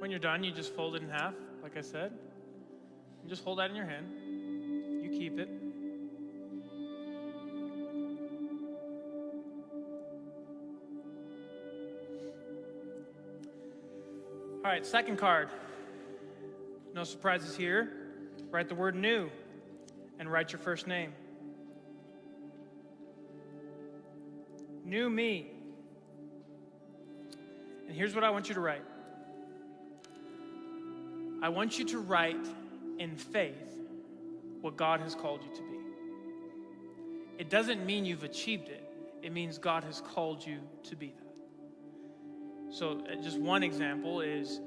When 0.00 0.10
you're 0.10 0.18
done, 0.18 0.42
you 0.42 0.50
just 0.50 0.74
fold 0.74 0.96
it 0.96 1.02
in 1.02 1.10
half, 1.10 1.34
like 1.62 1.76
I 1.76 1.82
said. 1.82 2.10
And 3.20 3.28
just 3.28 3.44
hold 3.44 3.58
that 3.58 3.68
in 3.68 3.76
your 3.76 3.84
hand. 3.84 4.06
You 5.02 5.10
keep 5.10 5.38
it. 5.38 5.50
All 14.64 14.70
right, 14.70 14.86
second 14.86 15.18
card. 15.18 15.50
No 16.94 17.04
surprises 17.04 17.54
here. 17.54 17.92
Write 18.50 18.70
the 18.70 18.74
word 18.74 18.94
new 18.94 19.28
and 20.18 20.32
write 20.32 20.50
your 20.50 20.60
first 20.60 20.86
name. 20.86 21.12
New 24.82 25.10
me. 25.10 25.50
And 27.86 27.94
here's 27.94 28.14
what 28.14 28.24
I 28.24 28.30
want 28.30 28.48
you 28.48 28.54
to 28.54 28.60
write 28.60 28.82
I 31.50 31.52
want 31.52 31.80
you 31.80 31.84
to 31.86 31.98
write 31.98 32.46
in 33.00 33.16
faith 33.16 33.76
what 34.60 34.76
God 34.76 35.00
has 35.00 35.16
called 35.16 35.42
you 35.42 35.52
to 35.56 35.62
be. 35.62 35.78
It 37.38 37.50
doesn't 37.50 37.84
mean 37.84 38.04
you've 38.04 38.22
achieved 38.22 38.68
it, 38.68 38.88
it 39.20 39.32
means 39.32 39.58
God 39.58 39.82
has 39.82 40.00
called 40.00 40.46
you 40.46 40.58
to 40.84 40.94
be 40.94 41.08
that. 41.08 42.76
So, 42.76 43.00
uh, 43.00 43.20
just 43.20 43.40
one 43.40 43.64
example 43.64 44.20
is 44.20 44.60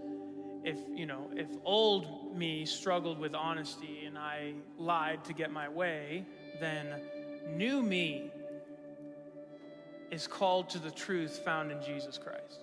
if, 0.65 0.77
you 0.93 1.05
know, 1.05 1.29
if 1.37 1.47
old 1.63 2.35
me 2.37 2.65
struggled 2.65 3.17
with 3.17 3.33
honesty 3.33 4.03
and 4.05 4.17
I 4.17 4.51
lied 4.77 5.23
to 5.23 5.33
get 5.33 5.53
my 5.53 5.69
way, 5.69 6.25
then 6.59 6.87
new 7.55 7.81
me 7.81 8.29
is 10.11 10.27
called 10.27 10.69
to 10.71 10.79
the 10.79 10.91
truth 10.91 11.39
found 11.45 11.71
in 11.71 11.81
Jesus 11.81 12.17
Christ. 12.17 12.59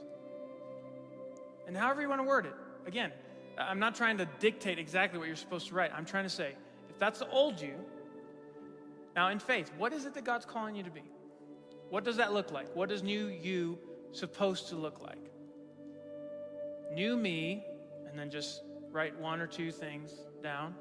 And 1.66 1.74
however 1.74 2.02
you 2.02 2.10
want 2.10 2.20
to 2.20 2.28
word 2.28 2.44
it, 2.44 2.54
again, 2.86 3.12
I'm 3.60 3.78
not 3.78 3.94
trying 3.94 4.18
to 4.18 4.26
dictate 4.38 4.78
exactly 4.78 5.18
what 5.18 5.28
you're 5.28 5.36
supposed 5.36 5.68
to 5.68 5.74
write. 5.74 5.92
I'm 5.94 6.04
trying 6.04 6.24
to 6.24 6.30
say, 6.30 6.54
if 6.88 6.98
that's 6.98 7.18
the 7.18 7.28
old 7.28 7.60
you, 7.60 7.74
now 9.14 9.28
in 9.28 9.38
faith, 9.38 9.70
what 9.76 9.92
is 9.92 10.06
it 10.06 10.14
that 10.14 10.24
God's 10.24 10.46
calling 10.46 10.74
you 10.74 10.82
to 10.82 10.90
be? 10.90 11.02
What 11.90 12.04
does 12.04 12.16
that 12.16 12.32
look 12.32 12.52
like? 12.52 12.74
What 12.74 12.90
is 12.90 13.02
new 13.02 13.26
you 13.26 13.78
supposed 14.12 14.68
to 14.68 14.76
look 14.76 15.02
like? 15.02 15.30
New 16.92 17.16
me, 17.16 17.64
and 18.08 18.18
then 18.18 18.30
just 18.30 18.62
write 18.90 19.18
one 19.18 19.40
or 19.40 19.46
two 19.46 19.70
things 19.70 20.12
down. 20.42 20.74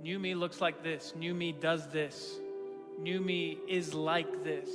New 0.00 0.18
me 0.18 0.34
looks 0.34 0.60
like 0.60 0.82
this. 0.82 1.14
New 1.16 1.34
me 1.34 1.52
does 1.52 1.88
this. 1.88 2.38
New 2.98 3.20
me 3.20 3.58
is 3.68 3.92
like 3.92 4.44
this. 4.44 4.68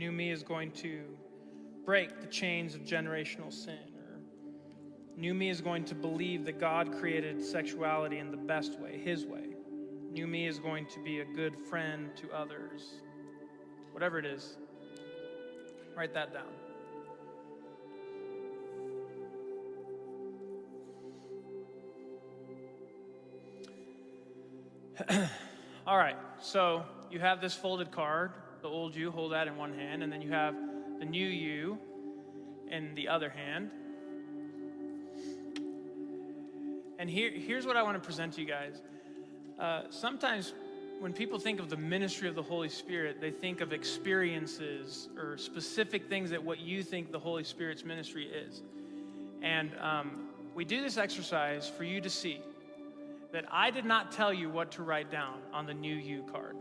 new 0.00 0.10
me 0.10 0.30
is 0.30 0.42
going 0.42 0.70
to 0.70 1.02
break 1.84 2.22
the 2.22 2.26
chains 2.26 2.74
of 2.74 2.80
generational 2.84 3.52
sin. 3.52 3.76
Or 3.98 4.18
new 5.14 5.34
me 5.34 5.50
is 5.50 5.60
going 5.60 5.84
to 5.84 5.94
believe 5.94 6.46
that 6.46 6.58
God 6.58 6.98
created 6.98 7.44
sexuality 7.44 8.16
in 8.16 8.30
the 8.30 8.36
best 8.38 8.80
way, 8.80 8.98
His 8.98 9.26
way. 9.26 9.44
New 10.10 10.26
me 10.26 10.46
is 10.46 10.58
going 10.58 10.86
to 10.86 11.04
be 11.04 11.20
a 11.20 11.24
good 11.26 11.54
friend 11.68 12.08
to 12.16 12.32
others. 12.32 12.94
Whatever 13.92 14.18
it 14.18 14.24
is, 14.24 14.56
write 15.94 16.14
that 16.14 16.32
down. 16.32 16.48
All 25.86 25.98
right, 25.98 26.16
so 26.40 26.84
you 27.10 27.20
have 27.20 27.42
this 27.42 27.54
folded 27.54 27.90
card 27.90 28.32
old 28.70 28.94
you, 28.94 29.10
hold 29.10 29.32
that 29.32 29.48
in 29.48 29.56
one 29.56 29.74
hand, 29.74 30.02
and 30.02 30.12
then 30.12 30.22
you 30.22 30.30
have 30.30 30.54
the 30.98 31.04
new 31.04 31.26
you 31.26 31.78
in 32.70 32.94
the 32.94 33.08
other 33.08 33.28
hand. 33.28 33.70
And 36.98 37.08
here, 37.08 37.30
here's 37.30 37.66
what 37.66 37.76
I 37.76 37.82
want 37.82 38.00
to 38.00 38.06
present 38.06 38.34
to 38.34 38.40
you 38.40 38.46
guys. 38.46 38.82
Uh, 39.58 39.82
sometimes 39.90 40.54
when 41.00 41.14
people 41.14 41.38
think 41.38 41.58
of 41.58 41.70
the 41.70 41.76
ministry 41.76 42.28
of 42.28 42.34
the 42.34 42.42
Holy 42.42 42.68
Spirit, 42.68 43.20
they 43.20 43.30
think 43.30 43.62
of 43.62 43.72
experiences 43.72 45.08
or 45.16 45.38
specific 45.38 46.08
things 46.10 46.28
that 46.28 46.44
what 46.44 46.60
you 46.60 46.82
think 46.82 47.10
the 47.10 47.18
Holy 47.18 47.42
Spirit's 47.42 47.84
ministry 47.84 48.26
is. 48.26 48.62
And 49.42 49.70
um, 49.80 50.28
we 50.54 50.66
do 50.66 50.82
this 50.82 50.98
exercise 50.98 51.66
for 51.68 51.84
you 51.84 52.02
to 52.02 52.10
see 52.10 52.40
that 53.32 53.46
I 53.50 53.70
did 53.70 53.86
not 53.86 54.12
tell 54.12 54.32
you 54.32 54.50
what 54.50 54.72
to 54.72 54.82
write 54.82 55.10
down 55.10 55.38
on 55.54 55.64
the 55.64 55.72
new 55.72 55.94
you 55.94 56.22
card, 56.30 56.56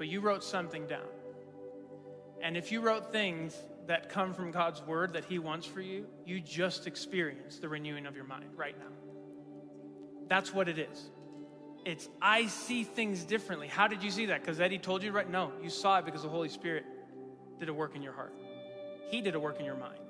but 0.00 0.08
you 0.08 0.20
wrote 0.20 0.42
something 0.42 0.86
down. 0.86 1.06
And 2.40 2.56
if 2.56 2.72
you 2.72 2.80
wrote 2.80 3.12
things 3.12 3.54
that 3.86 4.08
come 4.08 4.32
from 4.32 4.50
God's 4.50 4.80
word 4.80 5.12
that 5.12 5.26
He 5.26 5.38
wants 5.38 5.66
for 5.66 5.82
you, 5.82 6.06
you 6.24 6.40
just 6.40 6.86
experienced 6.86 7.60
the 7.60 7.68
renewing 7.68 8.06
of 8.06 8.16
your 8.16 8.24
mind 8.24 8.46
right 8.56 8.74
now. 8.78 8.86
That's 10.26 10.54
what 10.54 10.70
it 10.70 10.78
is. 10.78 11.10
It's 11.84 12.08
I 12.22 12.46
see 12.46 12.82
things 12.82 13.24
differently. 13.24 13.68
How 13.68 13.88
did 13.88 14.02
you 14.02 14.10
see 14.10 14.24
that? 14.26 14.40
Because 14.40 14.58
Eddie 14.58 14.78
told 14.78 15.02
you 15.02 15.12
right? 15.12 15.28
No, 15.28 15.52
you 15.62 15.68
saw 15.68 15.98
it 15.98 16.06
because 16.06 16.22
the 16.22 16.30
Holy 16.30 16.48
Spirit 16.48 16.86
did 17.58 17.68
a 17.68 17.74
work 17.74 17.94
in 17.94 18.00
your 18.00 18.14
heart. 18.14 18.32
He 19.10 19.20
did 19.20 19.34
a 19.34 19.40
work 19.40 19.60
in 19.60 19.66
your 19.66 19.76
mind. 19.76 20.00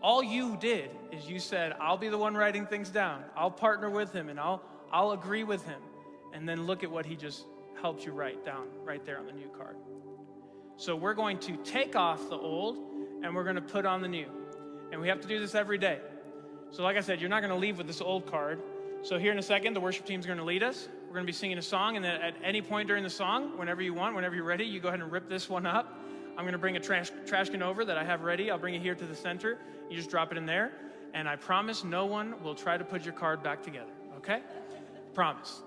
All 0.00 0.22
you 0.22 0.56
did 0.60 0.90
is 1.10 1.28
you 1.28 1.40
said, 1.40 1.74
I'll 1.80 1.98
be 1.98 2.08
the 2.08 2.18
one 2.18 2.36
writing 2.36 2.66
things 2.66 2.88
down. 2.88 3.24
I'll 3.36 3.50
partner 3.50 3.90
with 3.90 4.12
him 4.12 4.28
and 4.28 4.38
I'll 4.38 4.62
I'll 4.92 5.10
agree 5.10 5.42
with 5.42 5.66
him. 5.66 5.80
And 6.32 6.48
then 6.48 6.68
look 6.68 6.84
at 6.84 6.90
what 6.92 7.04
he 7.04 7.16
just 7.16 7.44
helped 7.80 8.04
you 8.04 8.12
write 8.12 8.44
down 8.44 8.66
right 8.84 9.04
there 9.04 9.18
on 9.18 9.26
the 9.26 9.32
new 9.32 9.48
card. 9.56 9.76
So 10.76 10.94
we're 10.94 11.14
going 11.14 11.38
to 11.38 11.56
take 11.58 11.96
off 11.96 12.28
the 12.28 12.36
old 12.36 12.78
and 13.22 13.34
we're 13.34 13.44
going 13.44 13.56
to 13.56 13.62
put 13.62 13.84
on 13.84 14.00
the 14.00 14.08
new. 14.08 14.28
And 14.92 15.00
we 15.00 15.08
have 15.08 15.20
to 15.20 15.28
do 15.28 15.38
this 15.38 15.54
every 15.54 15.78
day. 15.78 15.98
So, 16.70 16.82
like 16.82 16.96
I 16.96 17.00
said, 17.00 17.20
you're 17.20 17.30
not 17.30 17.40
going 17.40 17.52
to 17.52 17.58
leave 17.58 17.78
with 17.78 17.86
this 17.86 18.00
old 18.00 18.26
card. 18.26 18.60
So, 19.02 19.18
here 19.18 19.32
in 19.32 19.38
a 19.38 19.42
second, 19.42 19.74
the 19.74 19.80
worship 19.80 20.06
team's 20.06 20.26
going 20.26 20.38
to 20.38 20.44
lead 20.44 20.62
us. 20.62 20.88
We're 21.06 21.14
going 21.14 21.24
to 21.24 21.26
be 21.26 21.32
singing 21.32 21.56
a 21.56 21.62
song, 21.62 21.96
and 21.96 22.04
then 22.04 22.20
at 22.20 22.34
any 22.44 22.60
point 22.60 22.88
during 22.88 23.02
the 23.02 23.10
song, 23.10 23.56
whenever 23.56 23.80
you 23.80 23.94
want, 23.94 24.14
whenever 24.14 24.34
you're 24.34 24.44
ready, 24.44 24.64
you 24.64 24.78
go 24.78 24.88
ahead 24.88 25.00
and 25.00 25.10
rip 25.10 25.28
this 25.28 25.48
one 25.48 25.64
up. 25.64 25.98
I'm 26.36 26.44
going 26.44 26.52
to 26.52 26.58
bring 26.58 26.76
a 26.76 26.80
trash, 26.80 27.10
trash 27.26 27.48
can 27.48 27.62
over 27.62 27.84
that 27.86 27.96
I 27.96 28.04
have 28.04 28.22
ready. 28.22 28.50
I'll 28.50 28.58
bring 28.58 28.74
it 28.74 28.82
here 28.82 28.94
to 28.94 29.04
the 29.06 29.14
center. 29.14 29.58
You 29.88 29.96
just 29.96 30.10
drop 30.10 30.30
it 30.30 30.38
in 30.38 30.44
there. 30.46 30.72
And 31.14 31.28
I 31.28 31.36
promise 31.36 31.84
no 31.84 32.04
one 32.04 32.42
will 32.42 32.54
try 32.54 32.76
to 32.76 32.84
put 32.84 33.04
your 33.04 33.14
card 33.14 33.42
back 33.42 33.62
together, 33.62 33.90
okay? 34.18 34.42
promise. 35.14 35.62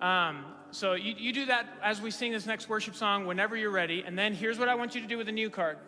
Um, 0.00 0.44
so 0.70 0.94
you, 0.94 1.14
you 1.16 1.32
do 1.32 1.46
that 1.46 1.66
as 1.82 2.00
we 2.00 2.10
sing 2.10 2.32
this 2.32 2.46
next 2.46 2.68
worship 2.68 2.94
song 2.94 3.26
whenever 3.26 3.56
you're 3.56 3.70
ready. 3.70 4.02
And 4.06 4.18
then 4.18 4.34
here's 4.34 4.58
what 4.58 4.68
I 4.68 4.74
want 4.74 4.94
you 4.94 5.00
to 5.00 5.06
do 5.06 5.16
with 5.16 5.28
a 5.28 5.32
new 5.32 5.50
card. 5.50 5.78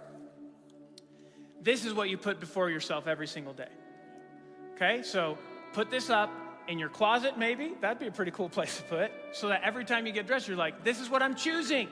This 1.60 1.84
is 1.84 1.92
what 1.92 2.08
you 2.08 2.16
put 2.16 2.38
before 2.38 2.70
yourself 2.70 3.06
every 3.08 3.26
single 3.26 3.52
day. 3.52 3.68
Okay, 4.74 5.02
so 5.02 5.38
put 5.72 5.90
this 5.90 6.10
up 6.10 6.30
in 6.68 6.78
your 6.78 6.88
closet, 6.88 7.38
maybe. 7.38 7.72
That'd 7.80 7.98
be 7.98 8.06
a 8.06 8.12
pretty 8.12 8.30
cool 8.30 8.48
place 8.56 8.76
to 8.76 8.82
put. 8.84 9.00
it. 9.00 9.12
So 9.32 9.48
that 9.48 9.62
every 9.64 9.84
time 9.84 10.06
you 10.06 10.12
get 10.12 10.26
dressed, 10.26 10.48
you're 10.48 10.56
like, 10.56 10.84
this 10.84 11.00
is 11.00 11.10
what 11.10 11.22
I'm 11.22 11.34
choosing. 11.34 11.88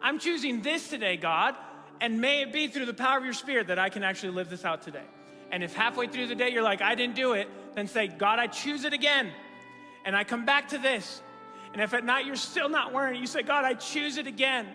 I'm 0.00 0.18
choosing 0.18 0.62
this 0.62 0.88
today, 0.88 1.16
God. 1.16 1.54
And 2.00 2.20
may 2.20 2.42
it 2.42 2.52
be 2.52 2.68
through 2.68 2.86
the 2.86 2.94
power 2.94 3.18
of 3.18 3.24
your 3.24 3.32
spirit 3.32 3.68
that 3.68 3.78
I 3.78 3.88
can 3.88 4.04
actually 4.04 4.32
live 4.32 4.50
this 4.50 4.64
out 4.64 4.82
today. 4.82 5.04
And 5.50 5.64
if 5.64 5.74
halfway 5.74 6.06
through 6.06 6.26
the 6.28 6.34
day 6.34 6.50
you're 6.50 6.62
like, 6.62 6.82
I 6.82 6.94
didn't 6.94 7.16
do 7.16 7.32
it, 7.32 7.48
then 7.74 7.86
say, 7.86 8.06
God, 8.08 8.38
I 8.38 8.46
choose 8.46 8.84
it 8.84 8.92
again. 8.92 9.30
And 10.04 10.14
I 10.16 10.24
come 10.24 10.44
back 10.44 10.68
to 10.68 10.78
this. 10.78 11.22
And 11.72 11.82
if 11.82 11.94
at 11.94 12.04
night 12.04 12.26
you're 12.26 12.36
still 12.36 12.68
not 12.68 12.92
wearing 12.92 13.16
it, 13.16 13.20
you 13.20 13.26
say, 13.26 13.42
God, 13.42 13.64
I 13.64 13.74
choose 13.74 14.16
it 14.16 14.26
again. 14.26 14.66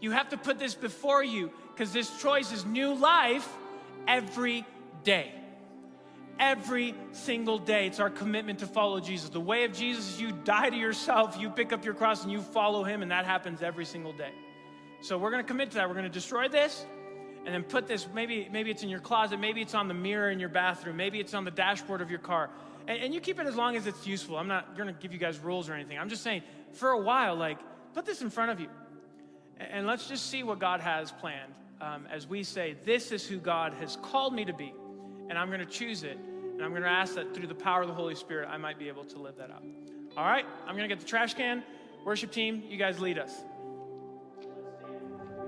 You 0.00 0.10
have 0.10 0.28
to 0.30 0.36
put 0.36 0.58
this 0.58 0.74
before 0.74 1.22
you 1.22 1.50
because 1.72 1.92
this 1.92 2.20
choice 2.20 2.52
is 2.52 2.64
new 2.64 2.94
life 2.94 3.48
every 4.06 4.66
day. 5.02 5.32
Every 6.38 6.94
single 7.12 7.58
day. 7.58 7.86
It's 7.86 8.00
our 8.00 8.10
commitment 8.10 8.58
to 8.58 8.66
follow 8.66 8.98
Jesus. 9.00 9.30
The 9.30 9.40
way 9.40 9.64
of 9.64 9.72
Jesus 9.72 10.14
is 10.14 10.20
you 10.20 10.32
die 10.44 10.70
to 10.70 10.76
yourself, 10.76 11.36
you 11.38 11.48
pick 11.48 11.72
up 11.72 11.84
your 11.84 11.94
cross, 11.94 12.24
and 12.24 12.32
you 12.32 12.40
follow 12.40 12.82
him, 12.82 13.02
and 13.02 13.10
that 13.12 13.24
happens 13.24 13.62
every 13.62 13.84
single 13.84 14.12
day. 14.12 14.32
So 15.00 15.16
we're 15.16 15.30
to 15.30 15.42
commit 15.42 15.70
to 15.70 15.76
that. 15.76 15.88
We're 15.88 16.02
to 16.02 16.08
destroy 16.08 16.48
this 16.48 16.86
and 17.44 17.54
then 17.54 17.62
put 17.62 17.86
this 17.86 18.08
maybe 18.14 18.48
maybe 18.50 18.70
it's 18.70 18.82
in 18.82 18.88
your 18.88 19.00
closet 19.00 19.38
maybe 19.38 19.60
it's 19.60 19.74
on 19.74 19.88
the 19.88 19.94
mirror 19.94 20.30
in 20.30 20.40
your 20.40 20.48
bathroom 20.48 20.96
maybe 20.96 21.20
it's 21.20 21.34
on 21.34 21.44
the 21.44 21.50
dashboard 21.50 22.00
of 22.00 22.10
your 22.10 22.18
car 22.18 22.50
and, 22.86 22.98
and 23.02 23.14
you 23.14 23.20
keep 23.20 23.38
it 23.40 23.46
as 23.46 23.56
long 23.56 23.76
as 23.76 23.86
it's 23.86 24.06
useful 24.06 24.36
i'm 24.36 24.48
not 24.48 24.76
going 24.76 24.86
to 24.86 24.94
give 25.00 25.12
you 25.12 25.18
guys 25.18 25.38
rules 25.38 25.68
or 25.68 25.74
anything 25.74 25.98
i'm 25.98 26.08
just 26.08 26.22
saying 26.22 26.42
for 26.72 26.90
a 26.90 26.98
while 26.98 27.34
like 27.36 27.58
put 27.94 28.04
this 28.04 28.22
in 28.22 28.30
front 28.30 28.50
of 28.50 28.60
you 28.60 28.68
and 29.58 29.86
let's 29.86 30.08
just 30.08 30.30
see 30.30 30.42
what 30.42 30.58
God 30.58 30.80
has 30.80 31.12
planned 31.12 31.54
um, 31.80 32.06
as 32.10 32.26
we 32.26 32.42
say, 32.42 32.76
This 32.84 33.12
is 33.12 33.26
who 33.26 33.38
God 33.38 33.74
has 33.74 33.96
called 33.96 34.34
me 34.34 34.44
to 34.44 34.52
be, 34.52 34.72
and 35.28 35.38
I'm 35.38 35.48
going 35.48 35.60
to 35.60 35.66
choose 35.66 36.02
it. 36.02 36.18
And 36.54 36.62
I'm 36.62 36.70
going 36.70 36.82
to 36.82 36.88
ask 36.88 37.16
that 37.16 37.34
through 37.34 37.48
the 37.48 37.54
power 37.54 37.82
of 37.82 37.88
the 37.88 37.94
Holy 37.94 38.14
Spirit, 38.14 38.48
I 38.48 38.56
might 38.58 38.78
be 38.78 38.88
able 38.88 39.04
to 39.06 39.18
live 39.18 39.36
that 39.36 39.50
out. 39.50 39.64
All 40.16 40.24
right, 40.24 40.46
I'm 40.66 40.76
going 40.76 40.88
to 40.88 40.94
get 40.94 41.00
the 41.00 41.06
trash 41.06 41.34
can. 41.34 41.64
Worship 42.04 42.30
team, 42.30 42.62
you 42.68 42.76
guys 42.76 43.00
lead 43.00 43.18
us. 43.18 43.44